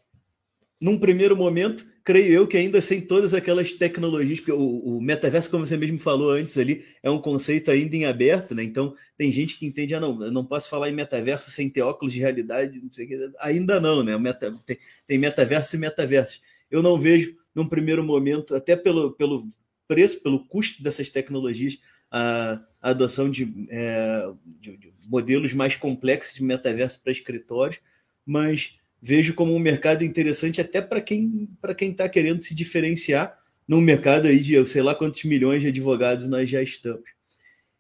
num 0.79 0.97
primeiro 0.97 1.35
momento, 1.35 1.85
creio 2.03 2.33
eu 2.33 2.47
que 2.47 2.57
ainda 2.57 2.81
sem 2.81 3.01
todas 3.01 3.33
aquelas 3.33 3.71
tecnologias, 3.71 4.39
porque 4.39 4.51
o, 4.51 4.97
o, 4.97 5.01
metaverso, 5.01 5.49
como 5.49 5.65
você 5.65 5.77
mesmo 5.77 5.99
falou 5.99 6.31
antes 6.31 6.57
ali, 6.57 6.83
é 7.01 7.09
um 7.09 7.21
conceito 7.21 7.69
ainda 7.71 7.95
em 7.95 8.05
aberto, 8.05 8.55
né? 8.55 8.63
Então 8.63 8.95
tem 9.17 9.31
gente 9.31 9.57
que 9.57 9.65
entende, 9.65 9.93
ah, 9.95 9.99
não, 9.99 10.23
eu 10.23 10.31
não 10.31 10.45
posso 10.45 10.69
falar 10.69 10.89
em 10.89 10.93
metaverso 10.93 11.51
sem 11.51 11.69
ter 11.69 11.81
óculos 11.81 12.13
de 12.13 12.19
realidade, 12.19 12.79
não 12.81 12.91
sei 12.91 13.05
o 13.05 13.07
que. 13.07 13.31
Ainda 13.39 13.79
não, 13.79 14.03
né? 14.03 14.17
Meta, 14.17 14.53
tem, 14.65 14.77
tem 15.07 15.17
metaverso 15.17 15.75
e 15.75 15.79
metaverso. 15.79 16.39
Eu 16.69 16.81
não 16.81 16.99
vejo, 16.99 17.35
num 17.53 17.67
primeiro 17.67 18.03
momento, 18.03 18.55
até 18.55 18.75
pelo, 18.75 19.11
pelo 19.11 19.47
preço, 19.87 20.21
pelo 20.21 20.45
custo 20.45 20.81
dessas 20.83 21.09
tecnologias, 21.09 21.77
a, 22.09 22.61
a 22.81 22.89
adoção 22.89 23.29
de, 23.29 23.67
é, 23.69 24.29
de, 24.59 24.77
de 24.77 24.93
modelos 25.07 25.53
mais 25.53 25.75
complexos 25.75 26.35
de 26.35 26.43
metaverso 26.43 27.01
para 27.01 27.11
escritórios 27.11 27.79
mas 28.25 28.77
vejo 29.01 29.33
como 29.33 29.55
um 29.55 29.59
mercado 29.59 30.03
interessante 30.03 30.61
até 30.61 30.81
para 30.81 31.01
quem 31.01 31.49
para 31.59 31.73
quem 31.73 31.91
está 31.91 32.07
querendo 32.07 32.41
se 32.41 32.53
diferenciar 32.53 33.35
num 33.67 33.81
mercado 33.81 34.27
aí 34.27 34.39
de 34.39 34.53
eu 34.53 34.65
sei 34.65 34.81
lá 34.81 34.93
quantos 34.93 35.23
milhões 35.23 35.61
de 35.61 35.69
advogados 35.69 36.27
nós 36.27 36.49
já 36.49 36.61
estamos. 36.61 37.09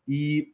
E 0.07 0.53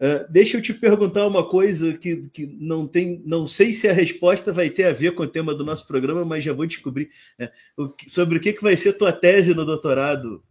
uh, 0.00 0.30
deixa 0.30 0.56
eu 0.56 0.62
te 0.62 0.74
perguntar 0.74 1.26
uma 1.26 1.48
coisa 1.48 1.96
que, 1.96 2.16
que 2.28 2.46
não 2.46 2.86
tem, 2.86 3.22
não 3.24 3.46
sei 3.46 3.72
se 3.72 3.88
a 3.88 3.92
resposta 3.92 4.52
vai 4.52 4.70
ter 4.70 4.84
a 4.84 4.92
ver 4.92 5.14
com 5.14 5.22
o 5.22 5.28
tema 5.28 5.54
do 5.54 5.64
nosso 5.64 5.86
programa, 5.86 6.24
mas 6.24 6.44
já 6.44 6.52
vou 6.52 6.66
descobrir 6.66 7.08
né? 7.38 7.50
sobre 8.06 8.38
o 8.38 8.40
que, 8.40 8.52
que 8.52 8.62
vai 8.62 8.76
ser 8.76 8.94
tua 8.94 9.12
tese 9.12 9.54
no 9.54 9.64
doutorado. 9.64 10.42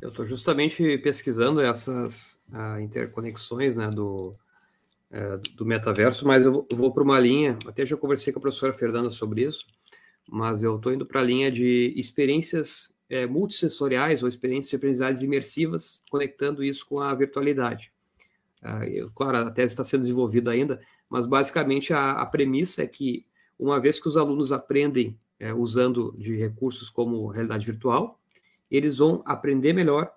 Eu 0.00 0.08
estou 0.08 0.26
justamente 0.26 0.98
pesquisando 0.98 1.60
essas 1.60 2.40
uh, 2.52 2.80
interconexões 2.80 3.76
né, 3.76 3.88
do, 3.88 4.36
uh, 5.12 5.38
do 5.54 5.64
metaverso, 5.64 6.26
mas 6.26 6.44
eu 6.46 6.66
vou, 6.72 6.92
para 6.92 7.02
uma 7.02 7.20
linha, 7.20 7.58
até 7.66 7.84
já 7.84 7.96
conversei 7.96 8.32
com 8.32 8.38
a 8.38 8.42
professora 8.42 8.72
Fernanda 8.72 9.10
sobre 9.10 9.42
isso, 9.42 9.66
mas 10.28 10.62
eu 10.62 10.76
estou 10.76 10.92
indo 10.92 11.06
para 11.06 11.20
a 11.20 11.24
linha 11.24 11.50
de 11.50 11.92
experiências 11.96 12.92
é, 13.08 13.26
multissensoriais 13.26 14.22
ou 14.22 14.28
experiências 14.28 14.70
de 14.70 14.76
aprendizagem 14.76 15.24
imersivas, 15.24 16.02
conectando 16.10 16.64
isso 16.64 16.86
com 16.86 17.00
a 17.00 17.14
virtualidade. 17.14 17.92
Uh, 18.62 18.84
eu, 18.84 19.10
claro, 19.10 19.38
a 19.38 19.50
tese 19.50 19.74
está 19.74 19.84
sendo 19.84 20.02
desenvolvida 20.02 20.50
ainda, 20.50 20.80
mas 21.10 21.26
basicamente 21.26 21.92
a, 21.92 22.12
a, 22.12 22.26
premissa 22.26 22.82
é 22.82 22.86
que, 22.86 23.26
uma 23.58 23.78
vez 23.78 24.00
que 24.00 24.08
os 24.08 24.16
alunos 24.16 24.50
aprendem 24.50 25.18
é, 25.38 25.52
usando 25.52 26.14
de 26.16 26.36
recursos 26.36 26.88
como 26.88 27.26
realidade 27.26 27.66
virtual, 27.66 28.18
eles 28.70 28.96
vão 28.96 29.22
aprender 29.26 29.74
melhor, 29.74 30.10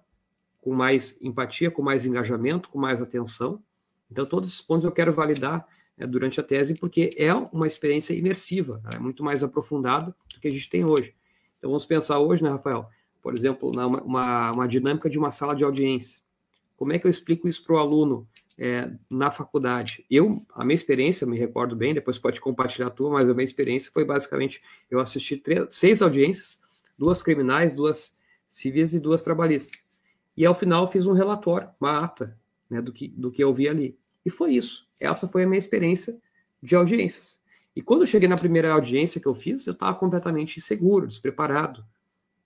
com 0.62 0.74
mais 0.74 1.22
empatia, 1.22 1.70
com 1.70 1.82
mais 1.82 2.06
engajamento, 2.06 2.70
com 2.70 2.80
mais 2.80 3.02
atenção. 3.02 3.62
Então, 4.16 4.26
todos 4.26 4.48
esses 4.48 4.62
pontos 4.62 4.86
eu 4.86 4.94
quero 4.94 5.12
validar 5.12 5.68
é, 5.98 6.08
durante 6.08 6.40
a 6.40 6.44
tese, 6.44 6.74
porque 6.76 7.10
é 7.18 7.34
uma 7.34 7.68
experiência 7.68 8.14
imersiva, 8.14 8.82
é 8.94 8.98
muito 8.98 9.22
mais 9.22 9.44
aprofundada 9.44 10.16
do 10.34 10.40
que 10.40 10.48
a 10.48 10.52
gente 10.52 10.70
tem 10.70 10.86
hoje. 10.86 11.14
Então 11.58 11.70
vamos 11.70 11.86
pensar 11.86 12.18
hoje, 12.20 12.42
né, 12.42 12.50
Rafael? 12.50 12.88
Por 13.22 13.36
exemplo, 13.36 13.74
na 13.74 13.88
uma, 13.88 14.54
uma 14.54 14.68
dinâmica 14.70 15.10
de 15.10 15.20
uma 15.20 15.32
sala 15.32 15.54
de 15.54 15.66
audiência. 15.66 16.24
Como 16.78 16.94
é 16.94 17.00
que 17.00 17.06
eu 17.06 17.12
explico 17.12 17.46
isso 17.46 17.62
para 17.62 17.76
o 17.76 17.78
aluno 17.78 18.26
é, 18.58 18.90
na 19.10 19.30
faculdade? 19.32 20.06
Eu, 20.10 20.42
a 20.54 20.64
minha 20.64 20.76
experiência, 20.76 21.28
me 21.28 21.38
recordo 21.38 21.76
bem, 21.76 21.94
depois 21.94 22.18
pode 22.18 22.40
compartilhar 22.40 22.88
a 22.88 22.92
tua, 22.92 23.10
mas 23.10 23.30
a 23.30 23.34
minha 23.34 23.44
experiência 23.44 23.92
foi 23.94 24.06
basicamente, 24.06 24.62
eu 24.90 25.02
assisti 25.02 25.36
três, 25.36 25.68
seis 25.74 26.02
audiências, 26.02 26.62
duas 26.98 27.22
criminais, 27.22 27.74
duas 27.74 28.18
civis 28.48 28.94
e 28.94 29.00
duas 29.02 29.22
trabalhistas. 29.24 29.86
E 30.38 30.46
ao 30.46 30.56
final 30.56 30.90
fiz 30.90 31.06
um 31.06 31.14
relatório, 31.14 31.70
uma 31.82 31.98
ata, 31.98 32.38
né, 32.70 32.82
do 32.82 32.94
que, 32.94 33.10
do 33.10 33.30
que 33.30 33.44
eu 33.44 33.54
vi 33.54 33.68
ali. 33.68 33.98
E 34.26 34.30
foi 34.30 34.56
isso. 34.56 34.88
Essa 35.00 35.28
foi 35.28 35.44
a 35.44 35.48
minha 35.48 35.60
experiência 35.60 36.20
de 36.62 36.76
audiências. 36.76 37.40
E 37.76 37.82
quando 37.82 38.02
eu 38.02 38.08
cheguei 38.08 38.28
na 38.28 38.38
primeira 38.38 38.72
audiência 38.72 39.20
que 39.22 39.28
eu 39.28 39.36
fiz, 39.36 39.68
eu 39.68 39.74
estava 39.74 39.94
completamente 39.96 40.58
inseguro, 40.58 41.08
despreparado. 41.08 41.86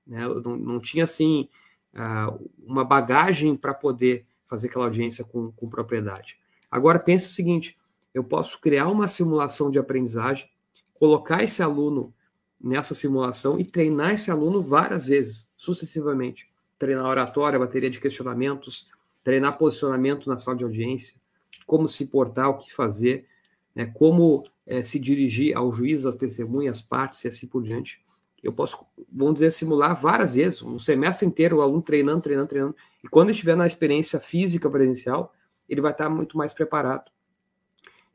Né? 0.05 0.23
Eu 0.23 0.41
não, 0.41 0.57
não 0.57 0.79
tinha, 0.79 1.03
assim, 1.03 1.47
uh, 1.93 2.49
uma 2.65 2.83
bagagem 2.83 3.55
para 3.55 3.73
poder 3.73 4.25
fazer 4.47 4.67
aquela 4.67 4.85
audiência 4.85 5.23
com, 5.23 5.51
com 5.51 5.69
propriedade. 5.69 6.39
Agora, 6.69 6.99
pense 6.99 7.27
o 7.27 7.31
seguinte, 7.31 7.77
eu 8.13 8.23
posso 8.23 8.59
criar 8.59 8.87
uma 8.87 9.07
simulação 9.07 9.69
de 9.69 9.77
aprendizagem, 9.77 10.49
colocar 10.95 11.43
esse 11.43 11.61
aluno 11.61 12.13
nessa 12.59 12.93
simulação 12.93 13.59
e 13.59 13.63
treinar 13.63 14.13
esse 14.13 14.29
aluno 14.29 14.61
várias 14.61 15.05
vezes, 15.05 15.47
sucessivamente. 15.55 16.49
Treinar 16.77 17.05
oratória, 17.05 17.59
bateria 17.59 17.89
de 17.89 17.99
questionamentos, 17.99 18.89
treinar 19.23 19.57
posicionamento 19.57 20.27
na 20.27 20.37
sala 20.37 20.57
de 20.57 20.63
audiência, 20.63 21.19
como 21.65 21.87
se 21.87 22.07
portar, 22.07 22.49
o 22.49 22.57
que 22.57 22.73
fazer, 22.73 23.27
né, 23.75 23.85
como 23.93 24.43
é, 24.65 24.83
se 24.83 24.99
dirigir 24.99 25.55
ao 25.55 25.73
juiz, 25.73 26.05
às 26.05 26.15
testemunhas, 26.15 26.77
às 26.77 26.81
partes 26.81 27.23
e 27.23 27.27
assim 27.27 27.47
por 27.47 27.63
diante. 27.63 28.01
Eu 28.41 28.53
posso, 28.53 28.85
vamos 29.11 29.35
dizer, 29.35 29.51
simular 29.51 29.99
várias 29.99 30.35
vezes, 30.35 30.61
um 30.61 30.79
semestre 30.79 31.27
inteiro, 31.27 31.57
o 31.57 31.61
aluno 31.61 31.81
treinando, 31.81 32.21
treinando, 32.21 32.47
treinando. 32.47 32.75
E 33.03 33.07
quando 33.07 33.31
estiver 33.31 33.55
na 33.55 33.67
experiência 33.67 34.19
física 34.19 34.69
presencial, 34.69 35.33
ele 35.67 35.81
vai 35.81 35.91
estar 35.91 36.09
muito 36.09 36.37
mais 36.37 36.53
preparado. 36.53 37.11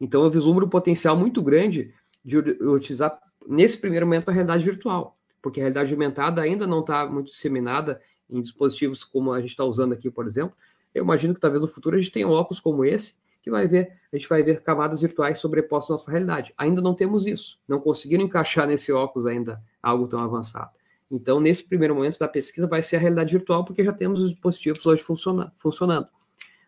Então, 0.01 0.24
eu 0.24 0.30
vislumbro 0.30 0.66
um 0.66 0.68
potencial 0.68 1.16
muito 1.16 1.43
grande 1.43 1.95
de 2.24 2.39
utilizar, 2.39 3.18
nesse 3.47 3.78
primeiro 3.78 4.07
momento, 4.07 4.30
a 4.30 4.32
realidade 4.32 4.64
virtual, 4.64 5.18
porque 5.43 5.61
a 5.61 5.64
realidade 5.64 5.93
aumentada 5.93 6.41
ainda 6.41 6.66
não 6.66 6.80
está 6.80 7.07
muito 7.07 7.30
disseminada 7.30 8.01
em 8.28 8.41
dispositivos 8.41 9.05
como 9.05 9.32
a 9.32 9.41
gente 9.41 9.51
está 9.51 9.64
usando 9.64 9.93
aqui, 9.93 10.11
por 10.11 10.26
exemplo. 10.26 10.57
Eu 10.95 11.05
imagino 11.05 11.35
que 11.35 11.41
talvez 11.41 11.61
no 11.61 11.68
futuro 11.68 11.97
a 11.97 12.01
gente 12.01 12.11
tenha 12.11 12.26
um 12.26 12.32
óculos 12.32 12.61
como 12.61 12.85
esse, 12.85 13.14
que 13.45 13.51
vai 13.51 13.68
ver, 13.68 13.92
a 14.11 14.16
gente 14.16 14.26
vai 14.26 14.42
ver 14.42 14.62
camadas 14.62 15.03
virtuais 15.03 15.36
sobrepostas 15.38 15.90
à 15.90 15.92
nossa 15.92 16.11
realidade. 16.11 16.55
Ainda 16.57 16.80
não 16.80 16.95
temos 16.95 17.26
isso, 17.26 17.61
não 17.68 17.78
conseguiram 17.78 18.24
encaixar 18.24 18.66
nesse 18.66 18.90
óculos 18.90 19.26
ainda 19.26 19.62
algo 19.82 20.09
tão 20.09 20.18
avançado. 20.20 20.70
Então, 21.11 21.38
nesse 21.38 21.62
primeiro 21.62 21.95
momento 21.95 22.18
da 22.18 22.26
pesquisa, 22.26 22.66
vai 22.66 22.82
ser 22.82 22.97
a 22.97 22.99
realidade 22.99 23.36
virtual, 23.36 23.62
porque 23.62 23.84
já 23.84 23.92
temos 23.92 24.22
os 24.22 24.30
dispositivos 24.30 24.86
hoje 24.86 25.03
funciona, 25.03 25.53
funcionando. 25.59 26.09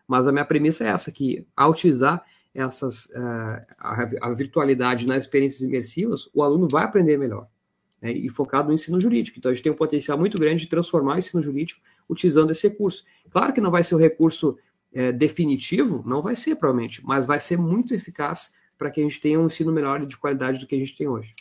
Mas 0.07 0.27
a 0.27 0.31
minha 0.31 0.45
premissa 0.45 0.85
é 0.85 0.89
essa, 0.89 1.11
que 1.11 1.47
ao 1.55 1.71
utilizar 1.71 2.23
essas, 2.53 3.07
uh, 3.07 3.65
a, 3.79 4.07
a, 4.21 4.33
virtualidade 4.33 5.07
nas 5.07 5.23
experiências 5.23 5.61
imersivas, 5.61 6.29
o 6.31 6.43
aluno 6.43 6.67
vai 6.67 6.83
aprender 6.83 7.17
melhor. 7.17 7.47
Né, 7.99 8.11
e 8.11 8.29
focado 8.29 8.67
no 8.67 8.75
ensino 8.75 9.01
jurídico. 9.01 9.39
Então, 9.39 9.49
a 9.49 9.53
gente 9.55 9.63
tem 9.63 9.71
um 9.71 9.75
potencial 9.75 10.15
muito 10.15 10.37
grande 10.37 10.61
de 10.61 10.69
transformar 10.69 11.15
o 11.15 11.17
ensino 11.17 11.41
jurídico 11.41 11.81
utilizando 12.07 12.51
esse 12.51 12.67
recurso. 12.67 13.03
Claro 13.31 13.51
que 13.51 13.59
não 13.59 13.71
vai 13.71 13.83
ser 13.83 13.95
o 13.95 13.97
recurso 13.97 14.59
é, 14.97 15.11
definitivo, 15.11 16.03
não 16.07 16.23
vai 16.23 16.35
ser, 16.35 16.55
provavelmente, 16.55 17.05
mas 17.05 17.27
vai 17.27 17.39
ser 17.39 17.55
muito 17.55 17.93
eficaz 17.93 18.55
para 18.79 18.89
que 18.89 18.99
a 18.99 19.03
gente 19.03 19.21
tenha 19.21 19.39
um 19.39 19.45
ensino 19.45 19.71
melhor 19.71 20.01
e 20.01 20.07
de 20.07 20.17
qualidade 20.17 20.59
do 20.59 20.65
que 20.65 20.73
a 20.73 20.79
gente 20.79 20.97
tem 20.97 21.07
hoje. 21.07 21.35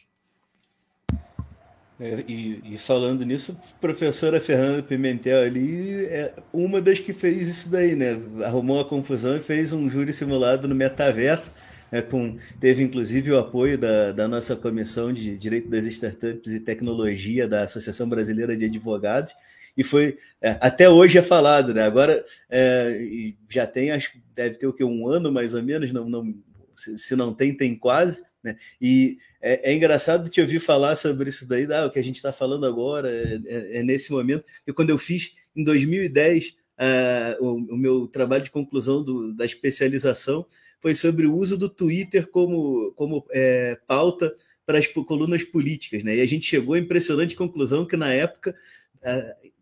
É, 1.98 2.22
e, 2.28 2.74
e, 2.74 2.76
falando 2.76 3.24
nisso, 3.24 3.57
a 3.59 3.80
professora 3.80 4.38
Fernanda 4.38 4.82
Pimentel 4.82 5.40
ali 5.40 6.04
é 6.04 6.34
uma 6.52 6.82
das 6.82 6.98
que 6.98 7.14
fez 7.14 7.48
isso 7.48 7.70
daí, 7.70 7.94
né? 7.94 8.20
Arrumou 8.44 8.78
a 8.78 8.84
confusão 8.84 9.34
e 9.34 9.40
fez 9.40 9.72
um 9.72 9.88
júri 9.88 10.12
simulado 10.12 10.68
no 10.68 10.74
metaverso. 10.74 11.54
É, 11.90 12.02
com, 12.02 12.36
teve 12.61 12.82
inclusive 12.82 13.32
o 13.32 13.38
apoio 13.38 13.78
da, 13.78 14.12
da 14.12 14.28
nossa 14.28 14.54
comissão 14.54 15.14
de 15.14 15.38
Direito 15.38 15.70
das 15.70 15.86
Startups 15.86 16.52
e 16.52 16.61
Tecnologia 16.61 17.48
da 17.48 17.62
Associação 17.62 18.07
Brasileira 18.07 18.54
de 18.54 18.66
Advogados 18.66 19.32
e 19.77 19.85
foi 19.85 20.16
é, 20.41 20.59
até 20.61 20.89
hoje 20.89 21.18
é 21.18 21.22
falado, 21.22 21.74
né? 21.74 21.83
Agora 21.83 22.24
é, 22.49 23.33
já 23.51 23.66
tem, 23.66 23.91
acho 23.91 24.12
que 24.12 24.22
deve 24.35 24.57
ter 24.59 24.66
o 24.66 24.72
que 24.72 24.85
um 24.85 25.09
ano 25.09 25.33
mais 25.33 25.55
ou 25.55 25.62
menos, 25.62 25.93
não, 25.93 26.09
não 26.09 26.35
se, 26.74 26.97
se 26.97 27.16
não 27.16 27.35
tem, 27.35 27.57
tem 27.57 27.74
quase, 27.74 28.22
né? 28.43 28.57
E 28.81 29.18
é, 29.41 29.70
é, 29.70 29.74
engraçado 29.74 30.31
te 30.31 30.41
ouvir 30.41 30.61
falar 30.61 30.97
sobre 30.97 31.29
isso 31.29 31.49
daí, 31.49 31.70
ah, 31.72 31.87
o 31.87 31.91
que 31.91 31.99
a 31.99 32.05
gente 32.05 32.16
está 32.16 32.33
falando 32.33 32.64
agora 32.64 33.11
é, 33.11 33.41
é, 33.45 33.79
é, 33.79 33.83
nesse 33.83 34.12
momento. 34.12 34.45
E 34.66 34.72
quando 34.72 34.91
eu 34.91 34.99
fiz 34.99 35.33
em 35.55 35.64
2010 35.64 36.55
uh, 36.79 37.45
o, 37.45 37.74
o, 37.74 37.77
meu 37.77 38.07
trabalho 38.07 38.45
de 38.45 38.51
conclusão 38.51 39.03
do, 39.03 39.35
da 39.35 39.45
especialização 39.45 40.47
foi 40.81 40.95
sobre 40.95 41.27
o 41.27 41.35
uso 41.35 41.57
do 41.57 41.68
Twitter 41.68 42.29
como, 42.29 42.93
como 42.95 43.27
é, 43.31 43.79
pauta 43.87 44.33
para 44.64 44.79
as 44.79 44.87
colunas 44.87 45.45
políticas, 45.45 46.03
né? 46.03 46.16
E 46.16 46.20
a 46.20 46.27
gente 46.27 46.47
chegou 46.47 46.74
à 46.74 46.79
impressionante 46.79 47.37
conclusão 47.37 47.87
que 47.87 47.97
na 47.97 48.12
época 48.12 48.55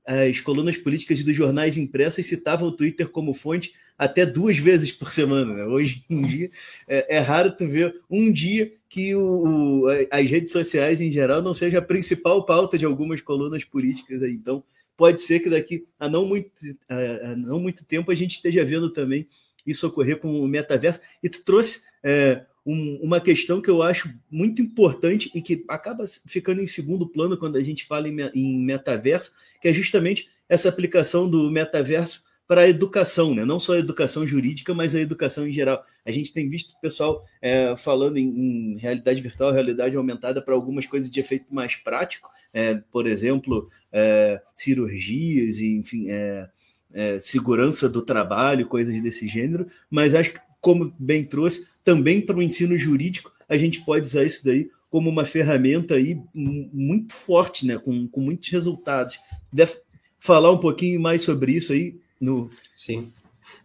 as 0.06 0.38
colunas 0.40 0.76
políticas 0.76 1.22
dos 1.24 1.34
jornais 1.34 1.76
impressos 1.76 2.26
citavam 2.26 2.68
o 2.68 2.72
Twitter 2.72 3.08
como 3.08 3.32
fonte 3.32 3.72
até 3.96 4.26
duas 4.26 4.58
vezes 4.58 4.92
por 4.92 5.10
semana. 5.10 5.54
Né? 5.54 5.64
Hoje 5.64 6.04
em 6.10 6.22
dia 6.22 6.50
é, 6.86 7.16
é, 7.16 7.18
raro 7.20 7.50
tu 7.56 7.66
ver 7.66 8.02
um 8.10 8.30
dia 8.30 8.72
que 8.88 9.14
o, 9.14 9.84
o, 9.84 9.86
as 10.10 10.28
redes 10.28 10.52
sociais 10.52 11.00
em 11.00 11.10
geral 11.10 11.40
não 11.40 11.54
seja 11.54 11.78
a 11.78 11.82
principal 11.82 12.44
pauta 12.44 12.76
de 12.76 12.84
algumas 12.84 13.20
colunas 13.20 13.64
políticas. 13.64 14.22
Aí. 14.22 14.32
Então 14.32 14.62
pode 14.96 15.20
ser 15.20 15.40
que 15.40 15.48
daqui 15.48 15.86
a 15.98 16.08
não 16.08 16.26
muito, 16.26 16.50
a, 16.88 17.32
a 17.32 17.36
não 17.36 17.58
muito 17.58 17.84
tempo 17.84 18.10
a 18.10 18.14
gente 18.14 18.36
esteja 18.36 18.64
vendo 18.64 18.90
também 18.90 19.26
isso 19.66 19.86
ocorrer 19.86 20.18
com 20.18 20.40
o 20.40 20.46
metaverso. 20.46 21.00
E 21.22 21.28
tu 21.28 21.42
trouxe 21.42 21.84
é, 22.02 22.44
um, 22.66 22.98
uma 23.02 23.20
questão 23.20 23.60
que 23.60 23.68
eu 23.68 23.82
acho 23.82 24.12
muito 24.30 24.62
importante 24.62 25.30
e 25.34 25.42
que 25.42 25.64
acaba 25.68 26.04
ficando 26.26 26.62
em 26.62 26.66
segundo 26.66 27.06
plano 27.06 27.36
quando 27.36 27.56
a 27.56 27.62
gente 27.62 27.84
fala 27.84 28.08
em, 28.08 28.16
em 28.34 28.58
metaverso, 28.58 29.32
que 29.60 29.68
é 29.68 29.72
justamente 29.72 30.28
essa 30.48 30.68
aplicação 30.68 31.28
do 31.28 31.50
metaverso 31.50 32.24
para 32.46 32.62
a 32.62 32.68
educação, 32.68 33.34
né? 33.34 33.44
não 33.44 33.58
só 33.58 33.74
a 33.74 33.78
educação 33.78 34.26
jurídica, 34.26 34.74
mas 34.74 34.94
a 34.94 35.00
educação 35.00 35.46
em 35.48 35.52
geral. 35.52 35.82
A 36.04 36.10
gente 36.10 36.32
tem 36.32 36.48
visto 36.48 36.72
o 36.72 36.80
pessoal 36.80 37.24
é, 37.40 37.74
falando 37.74 38.18
em, 38.18 38.28
em, 38.28 38.76
realidade 38.76 39.22
virtual, 39.22 39.50
realidade 39.50 39.96
aumentada 39.96 40.42
para 40.42 40.54
algumas 40.54 40.84
coisas 40.84 41.10
de 41.10 41.18
efeito 41.20 41.54
mais 41.54 41.76
prático, 41.76 42.28
é, 42.52 42.74
por 42.92 43.06
exemplo, 43.06 43.70
é, 43.90 44.42
cirurgias, 44.54 45.58
e, 45.58 45.74
enfim, 45.74 46.10
é, 46.10 46.48
é, 46.92 47.18
segurança 47.18 47.88
do 47.88 48.02
trabalho, 48.02 48.68
coisas 48.68 49.00
desse 49.02 49.26
gênero, 49.26 49.66
mas 49.90 50.14
acho 50.14 50.32
que 50.32 50.40
como 50.64 50.94
bem 50.98 51.22
trouxe, 51.22 51.68
também 51.84 52.22
para 52.22 52.38
o 52.38 52.42
ensino 52.42 52.76
jurídico, 52.78 53.30
a 53.46 53.58
gente 53.58 53.82
pode 53.82 54.06
usar 54.06 54.24
isso 54.24 54.42
daí 54.42 54.70
como 54.90 55.10
uma 55.10 55.26
ferramenta 55.26 55.94
aí 55.94 56.18
muito 56.32 57.12
forte, 57.12 57.66
né? 57.66 57.76
com, 57.76 58.08
com 58.08 58.20
muitos 58.22 58.48
resultados. 58.48 59.20
Deve 59.52 59.76
falar 60.18 60.50
um 60.50 60.58
pouquinho 60.58 60.98
mais 60.98 61.20
sobre 61.20 61.52
isso 61.52 61.74
aí? 61.74 62.00
No... 62.18 62.50
Sim. 62.74 63.12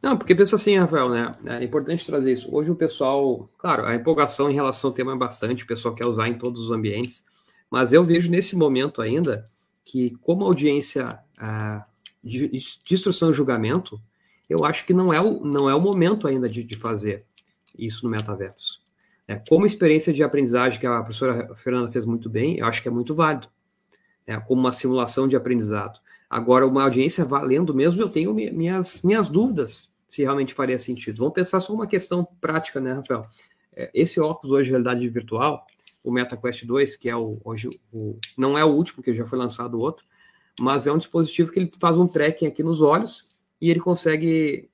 Não, 0.01 0.17
porque 0.17 0.35
pensa 0.35 0.57
assim, 0.57 0.77
Rafael, 0.77 1.07
né? 1.07 1.31
É 1.45 1.63
importante 1.63 2.05
trazer 2.05 2.33
isso. 2.33 2.53
Hoje 2.53 2.69
o 2.69 2.75
pessoal, 2.75 3.49
claro, 3.57 3.85
a 3.85 3.95
empolgação 3.95 4.51
em 4.51 4.55
relação 4.55 4.89
ao 4.89 4.93
tema 4.93 5.13
é 5.13 5.17
bastante, 5.17 5.63
o 5.63 5.67
pessoal 5.67 5.95
quer 5.95 6.05
usar 6.05 6.27
em 6.27 6.37
todos 6.37 6.63
os 6.63 6.71
ambientes, 6.71 7.23
mas 7.71 7.93
eu 7.93 8.03
vejo 8.03 8.29
nesse 8.29 8.57
momento 8.57 9.01
ainda 9.01 9.47
que, 9.85 10.17
como 10.21 10.43
audiência 10.43 11.17
ah, 11.37 11.85
de, 12.21 12.49
de 12.49 12.93
instrução 12.93 13.31
e 13.31 13.33
julgamento, 13.33 14.01
eu 14.49 14.65
acho 14.65 14.85
que 14.85 14.93
não 14.93 15.13
é 15.13 15.21
o, 15.21 15.43
não 15.45 15.69
é 15.69 15.75
o 15.75 15.79
momento 15.79 16.27
ainda 16.27 16.49
de, 16.49 16.63
de 16.63 16.75
fazer 16.75 17.25
isso 17.77 18.03
no 18.03 18.11
metaverso. 18.11 18.81
É, 19.27 19.35
como 19.47 19.65
experiência 19.65 20.11
de 20.11 20.23
aprendizagem 20.23 20.79
que 20.79 20.87
a 20.87 21.03
professora 21.03 21.53
Fernanda 21.53 21.91
fez 21.91 22.03
muito 22.03 22.27
bem, 22.27 22.57
eu 22.57 22.65
acho 22.65 22.81
que 22.81 22.87
é 22.87 22.91
muito 22.91 23.13
válido. 23.13 23.47
É, 24.25 24.39
como 24.39 24.61
uma 24.61 24.71
simulação 24.71 25.27
de 25.27 25.35
aprendizado. 25.35 25.99
Agora, 26.29 26.65
uma 26.67 26.83
audiência 26.83 27.25
valendo 27.25 27.73
mesmo, 27.73 28.01
eu 28.01 28.09
tenho 28.09 28.33
minhas, 28.33 29.01
minhas 29.01 29.29
dúvidas 29.29 29.91
se 30.07 30.23
realmente 30.23 30.53
faria 30.53 30.77
sentido. 30.77 31.17
Vamos 31.17 31.33
pensar 31.33 31.59
só 31.59 31.73
uma 31.73 31.87
questão 31.87 32.27
prática, 32.41 32.79
né, 32.79 32.93
Rafael? 32.93 33.23
É, 33.75 33.89
esse 33.93 34.19
óculos 34.19 34.55
hoje 34.55 34.65
de 34.65 34.71
realidade 34.71 35.07
virtual, 35.09 35.65
o 36.03 36.11
MetaQuest 36.11 36.65
2, 36.65 36.95
que 36.95 37.09
é 37.09 37.15
o, 37.15 37.39
hoje 37.43 37.69
o, 37.91 38.17
não 38.37 38.57
é 38.57 38.65
o 38.65 38.69
último, 38.69 39.03
que 39.03 39.13
já 39.15 39.25
foi 39.25 39.37
lançado 39.37 39.79
outro, 39.79 40.05
mas 40.59 40.87
é 40.87 40.91
um 40.91 40.97
dispositivo 40.97 41.51
que 41.51 41.59
ele 41.59 41.71
faz 41.79 41.97
um 41.97 42.07
tracking 42.07 42.47
aqui 42.47 42.63
nos 42.63 42.81
olhos 42.81 43.28
e 43.61 43.69
ele 43.69 43.79
consegue 43.79 44.69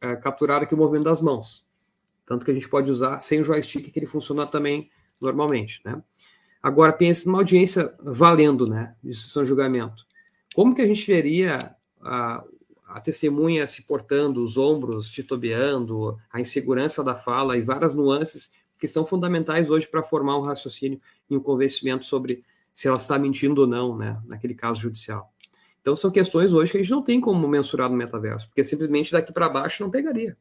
é, 0.00 0.16
capturar 0.16 0.62
aqui 0.62 0.74
o 0.74 0.78
movimento 0.78 1.04
das 1.04 1.20
mãos. 1.20 1.66
Tanto 2.24 2.44
que 2.44 2.50
a 2.50 2.54
gente 2.54 2.68
pode 2.68 2.90
usar 2.90 3.20
sem 3.20 3.40
o 3.40 3.44
joystick, 3.44 3.90
que 3.90 3.98
ele 3.98 4.06
funciona 4.06 4.46
também 4.46 4.90
normalmente, 5.20 5.80
né? 5.84 6.02
Agora, 6.62 6.92
pense 6.92 7.26
numa 7.26 7.38
audiência 7.38 7.94
valendo, 8.00 8.66
né? 8.66 8.94
Instrução 9.02 9.42
de 9.42 9.48
julgamento. 9.48 10.06
Como 10.54 10.74
que 10.74 10.82
a 10.82 10.86
gente 10.86 11.06
veria 11.06 11.74
a, 12.00 12.44
a 12.86 13.00
testemunha 13.00 13.66
se 13.66 13.82
portando, 13.82 14.42
os 14.42 14.56
ombros 14.56 15.10
titubeando, 15.10 16.18
a 16.30 16.40
insegurança 16.40 17.02
da 17.02 17.14
fala 17.14 17.56
e 17.56 17.62
várias 17.62 17.94
nuances 17.94 18.50
que 18.78 18.88
são 18.88 19.04
fundamentais 19.04 19.70
hoje 19.70 19.86
para 19.86 20.02
formar 20.02 20.38
um 20.38 20.42
raciocínio 20.42 21.00
e 21.28 21.36
um 21.36 21.40
convencimento 21.40 22.04
sobre 22.04 22.44
se 22.72 22.88
ela 22.88 22.96
está 22.96 23.18
mentindo 23.18 23.62
ou 23.62 23.66
não, 23.66 23.96
né? 23.96 24.20
Naquele 24.26 24.54
caso 24.54 24.80
judicial. 24.80 25.32
Então, 25.80 25.96
são 25.96 26.10
questões 26.10 26.52
hoje 26.52 26.72
que 26.72 26.78
a 26.78 26.80
gente 26.80 26.90
não 26.90 27.02
tem 27.02 27.20
como 27.20 27.48
mensurar 27.48 27.88
no 27.88 27.96
metaverso, 27.96 28.46
porque 28.48 28.62
simplesmente 28.62 29.12
daqui 29.12 29.32
para 29.32 29.48
baixo 29.48 29.82
não 29.82 29.90
pegaria. 29.90 30.36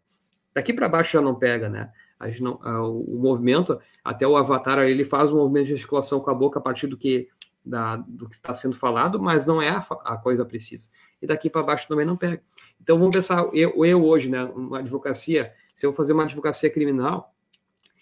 Daqui 0.53 0.73
para 0.73 0.89
baixo 0.89 1.13
já 1.13 1.21
não 1.21 1.35
pega, 1.35 1.69
né? 1.69 1.91
A 2.19 2.29
gente 2.29 2.43
não, 2.43 2.59
a, 2.61 2.85
o 2.85 3.17
movimento, 3.17 3.79
até 4.03 4.27
o 4.27 4.35
avatar 4.35 4.79
ele 4.79 5.05
faz 5.05 5.31
um 5.31 5.37
movimento 5.37 5.67
de 5.67 5.71
gesticulação 5.71 6.19
com 6.19 6.29
a 6.29 6.33
boca 6.33 6.59
a 6.59 6.61
partir 6.61 6.87
do 6.87 6.97
que 6.97 7.29
da, 7.63 7.97
do 7.97 8.27
que 8.27 8.35
está 8.35 8.53
sendo 8.53 8.75
falado, 8.75 9.21
mas 9.21 9.45
não 9.45 9.61
é 9.61 9.69
a, 9.69 9.85
a 10.03 10.17
coisa 10.17 10.43
precisa. 10.43 10.89
E 11.21 11.27
daqui 11.27 11.49
para 11.49 11.63
baixo 11.63 11.87
também 11.87 12.05
não 12.05 12.17
pega. 12.17 12.41
Então 12.81 12.97
vamos 12.97 13.15
pensar, 13.15 13.47
eu, 13.53 13.85
eu 13.85 14.03
hoje, 14.03 14.29
né, 14.29 14.43
uma 14.43 14.79
advocacia, 14.79 15.53
se 15.73 15.85
eu 15.85 15.93
fazer 15.93 16.13
uma 16.13 16.23
advocacia 16.23 16.69
criminal, 16.69 17.33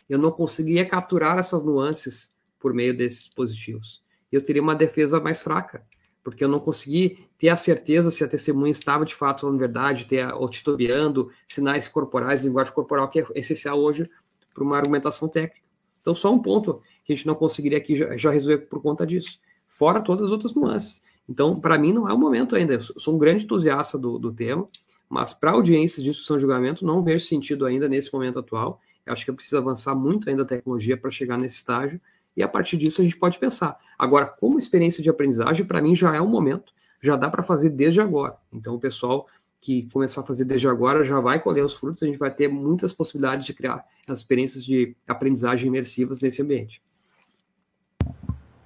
eu 0.10 0.18
não 0.18 0.32
conseguiria 0.32 0.86
capturar 0.86 1.38
essas 1.38 1.64
nuances 1.64 2.32
por 2.58 2.74
meio 2.74 2.96
desses 2.96 3.26
dispositivos. 3.26 4.04
Eu 4.32 4.44
teria 4.44 4.62
uma 4.62 4.76
defesa 4.76 5.20
mais 5.20 5.42
fraca 5.42 5.86
porque 6.24 6.44
eu 6.44 6.50
não 6.50 6.60
consegui 6.60 7.27
ter 7.38 7.50
a 7.50 7.56
certeza 7.56 8.10
se 8.10 8.24
a 8.24 8.28
testemunha 8.28 8.72
estava 8.72 9.06
de 9.06 9.14
fato 9.14 9.42
falando 9.42 9.60
verdade, 9.60 10.06
ter 10.06 10.28
ou 10.34 10.50
titubeando, 10.50 11.32
sinais 11.48 11.88
corporais, 11.88 12.44
linguagem 12.44 12.74
corporal, 12.74 13.10
que 13.10 13.20
é 13.20 13.26
essencial 13.36 13.80
hoje 13.80 14.10
para 14.54 14.64
uma 14.64 14.78
argumentação 14.78 15.30
técnica. 15.30 15.62
Então, 16.02 16.16
só 16.16 16.34
um 16.34 16.40
ponto 16.40 16.82
que 17.04 17.14
a 17.14 17.16
gente 17.16 17.28
não 17.28 17.36
conseguiria 17.36 17.78
aqui 17.78 17.96
já, 17.96 18.18
já 18.18 18.32
resolver 18.32 18.60
por 18.66 18.82
conta 18.82 19.06
disso, 19.06 19.40
fora 19.68 20.02
todas 20.02 20.28
as 20.28 20.32
outras 20.32 20.56
nuances. 20.56 21.04
Então, 21.30 21.60
para 21.60 21.78
mim, 21.78 21.94
não 21.94 22.10
é 22.10 22.14
o 22.14 22.18
momento 22.18 22.56
ainda. 22.56 22.74
Eu 22.74 22.82
sou 22.82 23.16
um 23.16 23.18
grande 23.18 23.44
entusiasta 23.44 23.98
do, 23.98 24.18
do 24.18 24.34
tema, 24.34 24.68
mas 25.10 25.34
para 25.34 25.52
audiências 25.52 26.04
de 26.04 26.10
instrução 26.10 26.38
de 26.38 26.42
julgamento, 26.42 26.86
não 26.86 27.04
vejo 27.04 27.26
sentido 27.26 27.66
ainda 27.66 27.88
nesse 27.88 28.12
momento 28.14 28.40
atual. 28.40 28.80
Eu 29.06 29.14
acho 29.14 29.26
que 29.26 29.32
eu 29.32 29.36
preciso 29.36 29.58
avançar 29.58 29.94
muito 29.94 30.30
ainda 30.30 30.44
a 30.44 30.46
tecnologia 30.46 30.98
para 30.98 31.12
chegar 31.12 31.38
nesse 31.38 31.58
estágio 31.58 32.00
e 32.36 32.44
a 32.44 32.48
partir 32.48 32.78
disso 32.78 33.02
a 33.02 33.04
gente 33.04 33.18
pode 33.18 33.40
pensar. 33.40 33.78
Agora, 33.98 34.26
como 34.26 34.60
experiência 34.60 35.02
de 35.02 35.10
aprendizagem, 35.10 35.66
para 35.66 35.82
mim 35.82 35.96
já 35.96 36.16
é 36.16 36.22
um 36.22 36.28
momento, 36.28 36.72
já 37.02 37.16
dá 37.16 37.30
para 37.30 37.44
fazer 37.44 37.70
desde 37.70 38.02
agora. 38.02 38.36
Então, 38.52 38.76
o 38.76 38.80
pessoal 38.80 39.28
que 39.60 39.88
começar 39.92 40.22
a 40.22 40.24
fazer 40.24 40.46
desde 40.46 40.68
agora 40.68 41.04
já 41.04 41.20
vai 41.20 41.42
colher 41.42 41.64
os 41.64 41.74
frutos, 41.74 42.04
a 42.04 42.06
gente 42.06 42.18
vai 42.18 42.32
ter 42.32 42.48
muitas 42.48 42.94
possibilidades 42.94 43.46
de 43.46 43.54
criar 43.54 43.86
as 44.08 44.20
experiências 44.20 44.64
de 44.64 44.96
aprendizagem 45.08 45.68
imersivas 45.68 46.20
nesse 46.20 46.42
ambiente. 46.42 46.82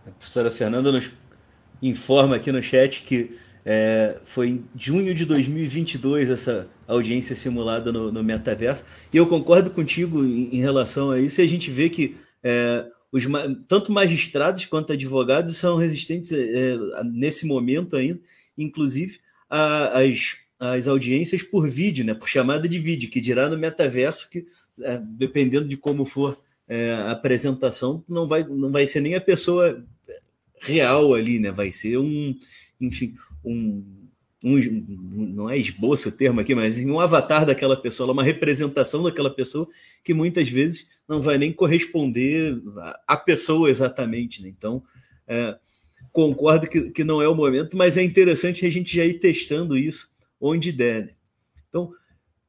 A 0.06 0.12
professora 0.18 0.52
Fernanda 0.52 0.92
nos 0.92 1.12
informa 1.82 2.36
aqui 2.36 2.52
no 2.52 2.62
chat 2.62 3.04
que 3.04 3.38
é, 3.66 4.18
foi 4.24 4.50
em 4.50 4.66
junho 4.76 5.14
de 5.14 5.26
2022 5.26 6.30
essa 6.30 6.68
audiência 6.88 7.36
simulada 7.36 7.92
no, 7.92 8.12
no 8.12 8.24
metaverso. 8.24 8.86
E 9.14 9.18
eu 9.18 9.28
concordo 9.28 9.72
contigo 9.72 10.24
em, 10.24 10.56
em, 10.56 10.60
relação 10.60 11.12
a 11.12 11.20
isso. 11.20 11.42
E 11.42 11.44
a 11.44 11.48
gente 11.48 11.72
vê 11.72 11.90
que 11.90 12.18
é, 12.44 12.86
os, 13.12 13.24
tanto 13.68 13.92
magistrados 13.92 14.66
quanto 14.66 14.94
advogados 14.94 15.58
são 15.58 15.78
resistentes 15.78 16.32
é, 16.32 16.78
nesse 17.04 17.46
momento 17.46 17.96
ainda, 17.96 18.20
inclusive 18.58 19.20
as, 19.50 20.38
as 20.60 20.88
audiências 20.88 21.44
por 21.44 21.68
vídeo, 21.68 22.06
né, 22.06 22.14
por 22.14 22.30
chamada 22.30 22.68
de 22.70 22.80
vídeo, 22.80 23.10
que 23.10 23.20
dirá 23.20 23.50
no 23.50 23.58
metaverso 23.58 24.30
que, 24.30 24.46
é, 24.82 24.98
dependendo 24.98 25.68
de 25.68 25.76
como 25.76 26.06
for 26.06 26.40
é, 26.68 26.94
a 26.94 27.12
apresentação, 27.12 28.04
não 28.08 28.28
vai, 28.28 28.44
não 28.44 28.72
vai 28.72 28.88
ser 28.88 29.02
nem 29.02 29.16
a 29.16 29.22
pessoa 29.22 29.84
real 30.62 31.14
ali, 31.14 31.40
né, 31.40 31.52
vai 31.52 31.72
ser 31.72 31.98
um, 31.98 32.38
enfim, 32.80 33.16
um, 33.44 33.84
um, 34.44 34.86
não 35.08 35.50
é 35.50 35.58
esboço 35.58 36.10
o 36.10 36.12
termo 36.12 36.40
aqui, 36.40 36.56
mas 36.56 36.80
um 36.80 37.00
avatar 37.00 37.46
daquela 37.46 37.80
pessoa, 37.80 38.12
uma 38.12 38.24
representação 38.24 39.04
daquela 39.04 39.30
pessoa 39.30 39.68
que 40.04 40.14
muitas 40.14 40.50
vezes 40.50 40.90
não 41.08 41.22
vai 41.22 41.38
nem 41.38 41.54
corresponder 41.54 42.60
à 43.08 43.16
pessoa 43.18 43.70
exatamente. 43.70 44.42
Né? 44.42 44.50
Então, 44.50 44.82
é, 45.28 45.58
concordo 46.12 46.68
que, 46.68 46.90
que 46.90 47.04
não 47.04 47.22
é 47.22 47.28
o 47.28 47.36
momento, 47.36 47.78
mas 47.78 47.98
é 47.98 48.04
interessante 48.04 48.66
a 48.66 48.70
gente 48.70 48.96
já 48.96 49.06
ir 49.06 49.20
testando 49.20 49.78
isso 49.78 50.10
onde 50.40 50.72
der. 50.72 51.04
Né? 51.04 51.10
Então, 51.70 51.94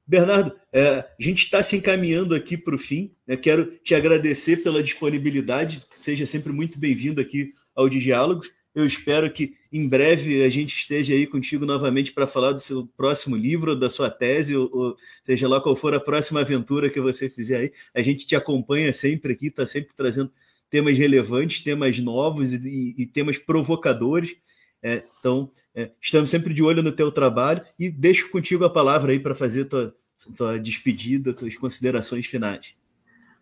Bernardo, 0.07 0.55
é, 0.73 0.99
a 0.99 1.07
gente 1.19 1.45
está 1.45 1.63
se 1.63 1.77
encaminhando 1.77 2.35
aqui 2.35 2.57
para 2.57 2.75
o 2.75 2.79
fim. 2.79 3.13
Né? 3.27 3.37
Quero 3.37 3.67
te 3.85 3.95
agradecer 3.95 4.59
pela 4.59 4.83
disponibilidade, 4.83 5.83
seja 5.95 6.27
sempre 6.27 6.53
muito 6.53 6.79
bem-vindo 6.79 7.21
aqui 7.21 7.55
ao 7.75 7.89
de 7.89 7.99
Diálogos. 7.99 8.51
Eu 8.75 8.87
espero 8.87 9.31
que 9.31 9.55
em 9.71 9.87
breve 9.87 10.43
a 10.45 10.49
gente 10.49 10.77
esteja 10.77 11.13
aí 11.13 11.27
contigo 11.27 11.67
novamente 11.67 12.13
para 12.13 12.27
falar 12.27 12.53
do 12.53 12.61
seu 12.61 12.87
próximo 12.97 13.37
livro, 13.37 13.77
da 13.77 13.91
sua 13.91 14.11
tese, 14.11 14.57
ou, 14.57 14.71
ou, 14.73 14.97
seja 15.23 15.47
lá 15.47 15.61
qual 15.61 15.77
for 15.77 15.95
a 15.95 16.01
próxima 16.01 16.41
aventura 16.41 16.89
que 16.89 17.01
você 17.01 17.29
fizer 17.29 17.57
aí. 17.59 17.73
A 17.95 18.01
gente 18.01 18.27
te 18.27 18.35
acompanha 18.35 18.93
sempre 18.93 19.35
aqui, 19.35 19.49
está 19.49 19.67
sempre 19.67 19.93
trazendo 19.95 20.33
temas 20.71 20.97
relevantes, 20.97 21.61
temas 21.61 21.99
novos 21.99 22.53
e, 22.53 22.95
e 22.97 23.07
temas 23.07 23.37
provocadores. 23.37 24.37
É, 24.83 25.05
então, 25.21 25.51
é, 25.75 25.91
estamos 26.01 26.31
sempre 26.31 26.55
de 26.55 26.63
olho 26.63 26.83
no 26.83 26.91
teu 26.91 27.13
trabalho 27.13 27.63
e 27.79 27.91
deixo 27.91 28.31
contigo 28.31 28.65
a 28.65 28.71
palavra 28.71 29.13
aí 29.13 29.21
para 29.21 29.35
fazer 29.35 29.67
tua, 29.67 29.95
tua 30.35 30.59
despedida, 30.59 31.35
tuas 31.35 31.55
considerações 31.57 32.27
finais. 32.27 32.75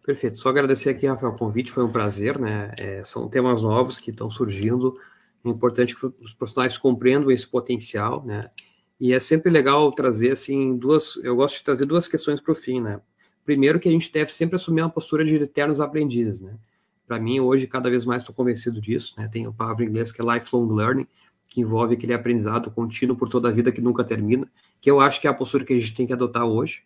Perfeito. 0.05 0.39
Só 0.39 0.49
agradecer 0.49 0.91
aqui, 0.91 1.07
Rafael, 1.07 1.33
o 1.33 1.37
convite, 1.37 1.71
foi 1.71 1.85
um 1.85 1.93
prazer, 1.93 2.39
né? 2.39 2.75
É, 2.79 3.05
são 3.05 3.29
temas 3.29 3.63
novos 3.63 4.01
que 4.01 4.11
estão 4.11 4.29
surgindo 4.29 4.99
é 5.45 5.49
importante 5.49 5.97
que 5.97 6.07
os 6.21 6.35
profissionais 6.35 6.77
compreendam 6.77 7.31
esse 7.31 7.47
potencial, 7.47 8.25
né? 8.25 8.51
E 9.01 9.15
é 9.15 9.21
sempre 9.21 9.51
legal 9.51 9.91
trazer, 9.93 10.33
assim, 10.33 10.77
duas... 10.77 11.17
Eu 11.25 11.35
gosto 11.35 11.57
de 11.57 11.65
trazer 11.65 11.87
duas 11.87 12.07
questões 12.07 12.41
para 12.41 12.53
o 12.53 12.55
fim, 12.55 12.81
né? 12.81 13.01
Primeiro 13.45 13.81
que 13.81 13.89
a 13.89 13.93
gente 13.93 14.13
deve 14.13 14.31
sempre 14.33 14.57
assumir 14.57 14.83
uma 14.83 14.91
postura 14.91 15.25
de 15.25 15.37
eternos 15.37 15.81
aprendizes, 15.81 16.41
né? 16.41 16.57
Para 17.07 17.19
mim, 17.19 17.41
hoje, 17.41 17.67
cada 17.67 17.89
vez 17.89 18.05
mais 18.05 18.23
estou 18.23 18.35
convencido 18.35 18.81
disso, 18.81 19.15
né? 19.17 19.27
Tem 19.27 19.47
a 19.47 19.53
palavra 19.53 19.85
em 19.85 19.89
inglês 19.89 20.13
que 20.13 20.21
é 20.21 20.25
lifelong 20.25 20.73
learning, 20.73 21.07
que 21.49 21.61
envolve 21.61 21.95
aquele 21.95 22.15
aprendizado 22.15 22.71
contínuo 22.71 23.17
por 23.17 23.29
toda 23.29 23.49
a 23.49 23.51
vida 23.51 23.73
que 23.73 23.81
nunca 23.81 24.05
termina, 24.05 24.49
que 24.81 24.91
eu 24.91 25.01
acho 25.01 25.21
que 25.21 25.27
é 25.27 25.31
a 25.31 25.35
postura 25.35 25.65
que 25.65 25.73
a 25.73 25.81
gente 25.81 25.95
tem 25.95 26.07
que 26.07 26.13
adotar 26.13 26.45
hoje. 26.45 26.85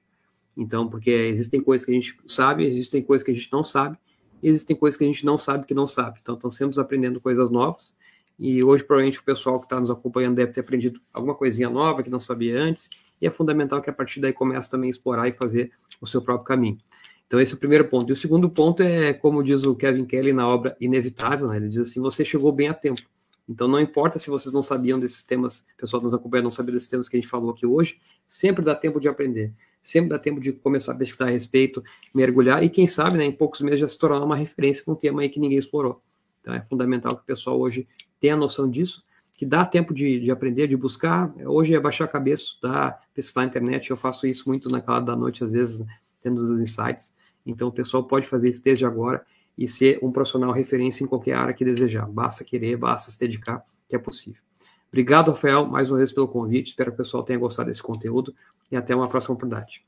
Então, 0.57 0.88
porque 0.88 1.11
existem 1.11 1.61
coisas 1.61 1.84
que 1.84 1.90
a 1.90 1.94
gente 1.94 2.16
sabe, 2.26 2.64
existem 2.64 3.02
coisas 3.02 3.24
que 3.24 3.30
a 3.30 3.34
gente 3.34 3.52
não 3.52 3.62
sabe, 3.62 3.98
existem 4.42 4.74
coisas 4.74 4.96
que 4.96 5.05
a 5.05 5.07
gente 5.07 5.26
não 5.26 5.36
sabe 5.36 5.66
que 5.66 5.74
não 5.74 5.86
sabe. 5.86 6.18
Então, 6.22 6.34
estamos 6.36 6.57
sempre 6.57 6.80
aprendendo 6.80 7.20
coisas 7.20 7.50
novas, 7.50 7.94
e 8.39 8.64
hoje, 8.64 8.82
provavelmente, 8.82 9.20
o 9.20 9.22
pessoal 9.22 9.59
que 9.59 9.66
está 9.66 9.78
nos 9.78 9.91
acompanhando 9.91 10.37
deve 10.37 10.53
ter 10.53 10.61
aprendido 10.61 11.01
alguma 11.12 11.35
coisinha 11.35 11.70
nova 11.70 12.03
que 12.03 12.11
não 12.11 12.18
sabia 12.18 12.61
antes. 12.61 12.91
E 13.20 13.26
é 13.26 13.30
fundamental 13.30 13.80
que 13.80 13.89
a 13.89 13.93
partir 13.93 14.20
daí 14.20 14.32
comece 14.32 14.70
também 14.70 14.89
a 14.89 14.91
explorar 14.91 15.28
e 15.28 15.32
fazer 15.32 15.70
o 16.01 16.07
seu 16.07 16.20
próprio 16.20 16.45
caminho. 16.45 16.78
Então, 17.26 17.41
esse 17.41 17.53
é 17.53 17.57
o 17.57 17.59
primeiro 17.59 17.87
ponto. 17.87 18.11
E 18.11 18.12
o 18.12 18.16
segundo 18.16 18.51
ponto 18.51 18.82
é, 18.82 19.12
como 19.12 19.43
diz 19.43 19.64
o 19.64 19.74
Kevin 19.74 20.05
Kelly 20.05 20.32
na 20.32 20.47
obra 20.47 20.76
Inevitável, 20.80 21.49
né? 21.49 21.57
ele 21.57 21.68
diz 21.68 21.78
assim: 21.78 22.01
você 22.01 22.24
chegou 22.24 22.53
bem 22.53 22.68
a 22.68 22.74
tempo. 22.74 23.01
Então, 23.49 23.68
não 23.68 23.78
importa 23.78 24.18
se 24.18 24.30
vocês 24.30 24.53
não 24.53 24.62
sabiam 24.62 24.99
desses 24.99 25.22
temas, 25.22 25.61
o 25.61 25.76
pessoal 25.76 26.01
que 26.01 26.05
nos 26.05 26.14
acompanha 26.14 26.43
não 26.43 26.51
sabia 26.51 26.72
desses 26.72 26.89
temas 26.89 27.09
que 27.09 27.16
a 27.16 27.20
gente 27.20 27.28
falou 27.28 27.51
aqui 27.51 27.66
hoje, 27.66 28.01
sempre 28.26 28.64
dá 28.64 28.74
tempo 28.74 28.99
de 28.99 29.07
aprender, 29.07 29.53
sempre 29.82 30.09
dá 30.09 30.18
tempo 30.18 30.41
de 30.41 30.53
começar 30.53 30.93
a 30.93 30.95
pesquisar 30.95 31.26
a 31.26 31.30
respeito, 31.30 31.85
mergulhar 32.14 32.64
e, 32.64 32.70
quem 32.70 32.87
sabe, 32.87 33.18
né, 33.18 33.24
em 33.24 33.32
poucos 33.32 33.61
meses 33.61 33.80
já 33.80 33.89
se 33.89 33.99
tornar 33.99 34.24
uma 34.24 34.35
referência 34.35 34.82
num 34.87 34.95
tema 34.95 35.20
aí 35.20 35.28
que 35.28 35.39
ninguém 35.39 35.59
explorou. 35.59 36.01
Então, 36.41 36.55
é 36.55 36.62
fundamental 36.62 37.16
que 37.16 37.22
o 37.22 37.26
pessoal 37.26 37.61
hoje 37.61 37.87
tenha 38.24 38.36
noção 38.36 38.70
disso. 38.70 39.04
que 39.36 39.44
dá 39.44 39.66
tempo 39.66 39.92
de, 39.92 40.20
de 40.20 40.30
aprender, 40.30 40.68
de 40.68 40.76
buscar. 40.76 41.34
Hoje 41.44 41.74
é 41.74 41.80
baixar 41.80 42.04
a 42.04 42.08
cabeça, 42.08 42.44
estudar, 42.44 43.00
pesquisar 43.12 43.42
na 43.42 43.48
internet. 43.48 43.90
Eu 43.90 43.96
faço 43.96 44.26
isso 44.28 44.48
muito 44.48 44.68
naquela 44.70 45.00
da 45.00 45.16
noite, 45.16 45.42
às 45.42 45.52
vezes, 45.52 45.84
tendo 46.22 46.38
os 46.38 46.60
insights. 46.60 47.12
Então, 47.44 47.68
o 47.68 47.72
pessoal 47.72 48.04
pode 48.04 48.26
fazer 48.26 48.48
isso 48.48 48.62
desde 48.62 48.86
agora 48.86 49.26
e 49.58 49.66
ser 49.66 49.98
um 50.02 50.12
profissional 50.12 50.52
referência 50.52 51.02
em 51.02 51.06
qualquer 51.06 51.34
área 51.34 51.52
que 51.52 51.64
desejar. 51.64 52.06
Basta 52.08 52.44
querer, 52.44 52.76
basta 52.76 53.10
se 53.10 53.18
dedicar, 53.18 53.62
que 53.88 53.96
é 53.96 53.98
possível. 53.98 54.40
Obrigado, 54.88 55.30
Rafael, 55.30 55.66
mais 55.66 55.90
uma 55.90 55.98
vez 55.98 56.12
pelo 56.12 56.28
convite. 56.28 56.68
Espero 56.68 56.92
que 56.92 56.94
o 56.94 56.98
pessoal 56.98 57.24
tenha 57.24 57.38
gostado 57.38 57.68
desse 57.68 57.82
conteúdo 57.82 58.32
e 58.70 58.76
até 58.76 58.94
uma 58.94 59.08
próxima 59.08 59.34
oportunidade. 59.34 59.82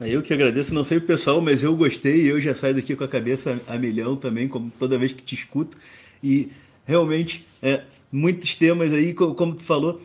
Eu 0.00 0.22
que 0.22 0.32
agradeço, 0.32 0.72
não 0.72 0.84
sei 0.84 0.98
o 0.98 1.02
pessoal, 1.02 1.40
mas 1.40 1.64
eu 1.64 1.76
gostei 1.76 2.22
e 2.22 2.28
eu 2.28 2.40
já 2.40 2.54
saio 2.54 2.76
daqui 2.76 2.94
com 2.94 3.02
a 3.02 3.08
cabeça 3.08 3.60
a 3.66 3.76
milhão 3.76 4.16
também, 4.16 4.48
como 4.48 4.70
toda 4.78 4.96
vez 4.96 5.12
que 5.12 5.24
te 5.24 5.34
escuto. 5.34 5.76
E 6.22 6.50
realmente, 6.88 7.46
é, 7.60 7.82
muitos 8.10 8.56
temas 8.56 8.90
aí, 8.92 9.12
como 9.12 9.54
tu 9.54 9.62
falou, 9.62 10.00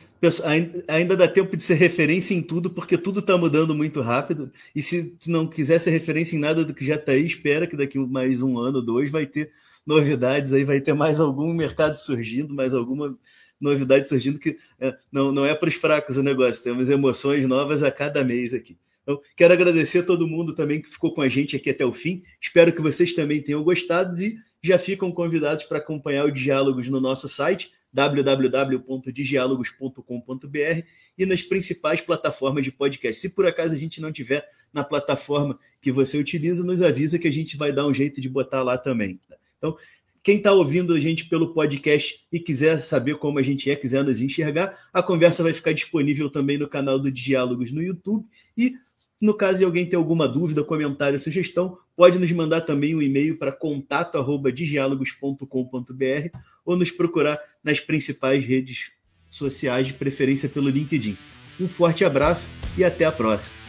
ainda 0.86 1.16
dá 1.16 1.30
tempo 1.30 1.56
de 1.56 1.64
ser 1.64 1.76
referência 1.76 2.36
em 2.36 2.42
tudo, 2.42 2.70
porque 2.70 2.98
tudo 2.98 3.22
está 3.22 3.38
mudando 3.38 3.74
muito 3.74 4.02
rápido. 4.02 4.52
E 4.76 4.82
se 4.82 5.06
tu 5.06 5.32
não 5.32 5.48
quiser 5.48 5.80
ser 5.80 5.92
referência 5.92 6.36
em 6.36 6.40
nada 6.40 6.66
do 6.66 6.74
que 6.74 6.84
já 6.84 6.96
está 6.96 7.14
aí, 7.14 7.26
espera 7.26 7.66
que 7.66 7.78
daqui 7.78 7.98
mais 7.98 8.42
um 8.42 8.60
ano, 8.60 8.82
dois, 8.82 9.10
vai 9.10 9.26
ter 9.26 9.50
novidades 9.86 10.52
aí, 10.52 10.66
vai 10.66 10.82
ter 10.82 10.94
mais 10.94 11.22
algum 11.22 11.54
mercado 11.54 11.96
surgindo, 11.98 12.54
mais 12.54 12.74
alguma 12.74 13.18
novidade 13.60 14.10
surgindo 14.10 14.38
que 14.38 14.58
é, 14.78 14.94
não, 15.10 15.32
não 15.32 15.46
é 15.46 15.56
para 15.56 15.70
os 15.70 15.76
fracos 15.76 16.18
o 16.18 16.24
negócio, 16.24 16.62
temos 16.62 16.90
emoções 16.90 17.48
novas 17.48 17.82
a 17.82 17.90
cada 17.90 18.24
mês 18.26 18.54
aqui. 18.54 18.78
Então, 19.04 19.20
quero 19.36 19.54
agradecer 19.54 20.00
a 20.00 20.04
todo 20.04 20.28
mundo 20.28 20.56
também 20.56 20.82
que 20.82 20.90
ficou 20.90 21.14
com 21.14 21.22
a 21.22 21.30
gente 21.30 21.56
aqui 21.56 21.70
até 21.70 21.86
o 21.86 21.92
fim. 21.92 22.24
Espero 22.42 22.74
que 22.74 22.82
vocês 22.82 23.14
também 23.14 23.42
tenham 23.42 23.64
gostado 23.64 24.20
e 24.22 24.38
já 24.64 24.80
ficam 24.80 25.12
convidados 25.12 25.66
para 25.66 25.78
acompanhar 25.78 26.26
o 26.26 26.32
Diálogos 26.32 26.88
no 26.88 27.02
nosso 27.02 27.28
site 27.28 27.72
www.diálogos.com.br 27.94 30.82
e 31.18 31.26
nas 31.26 31.42
principais 31.44 32.02
plataformas 32.02 32.64
de 32.64 32.72
podcast. 32.72 33.20
Se 33.22 33.30
por 33.30 33.46
acaso 33.46 33.74
a 33.74 33.78
gente 33.78 34.02
não 34.02 34.12
tiver 34.12 34.44
na 34.74 34.84
plataforma 34.84 35.60
que 35.80 35.92
você 35.92 36.18
utiliza, 36.18 36.64
nos 36.64 36.82
avisa 36.82 37.20
que 37.20 37.28
a 37.28 37.32
gente 37.32 37.56
vai 37.56 37.72
dar 37.72 37.86
um 37.86 37.94
jeito 37.94 38.20
de 38.20 38.28
botar 38.28 38.64
lá 38.64 38.80
também. 38.80 39.20
Então, 39.58 39.78
quem 40.24 40.38
está 40.38 40.54
ouvindo 40.54 40.94
a 40.94 41.00
gente 41.00 41.26
pelo 41.26 41.54
podcast 41.54 42.26
e 42.32 42.40
quiser 42.40 42.80
saber 42.80 43.18
como 43.18 43.40
a 43.40 43.44
gente 43.44 43.70
é, 43.70 43.76
quiser 43.76 44.06
nos 44.06 44.22
enxergar, 44.22 44.74
a 44.94 45.04
conversa 45.04 45.44
vai 45.44 45.54
ficar 45.54 45.74
disponível 45.74 46.30
também 46.30 46.58
no 46.58 46.66
canal 46.68 46.98
do 46.98 47.12
Diálogos 47.12 47.72
no 47.72 47.84
YouTube 47.84 48.26
e 48.58 48.76
no 49.24 49.34
caso 49.34 49.58
de 49.60 49.64
alguém 49.64 49.88
ter 49.88 49.96
alguma 49.96 50.28
dúvida, 50.28 50.66
comentário, 50.66 51.18
sugestão, 51.18 51.78
pode 51.96 52.20
nos 52.20 52.30
mandar 52.34 52.60
também 52.60 52.94
um 52.94 53.02
e-mail 53.02 53.38
para 53.38 53.54
contato@diálogos.com.br 53.54 56.38
ou 56.66 56.76
nos 56.76 56.92
procurar 56.92 57.40
nas 57.64 57.80
principais 57.80 58.44
redes 58.44 58.92
sociais, 59.26 59.88
de 59.88 59.94
preferência 59.94 60.50
pelo 60.50 60.68
LinkedIn. 60.68 61.18
Um 61.58 61.70
forte 61.70 62.04
abraço 62.04 62.52
e 62.78 62.84
até 62.84 63.06
a 63.06 63.14
próxima. 63.14 63.63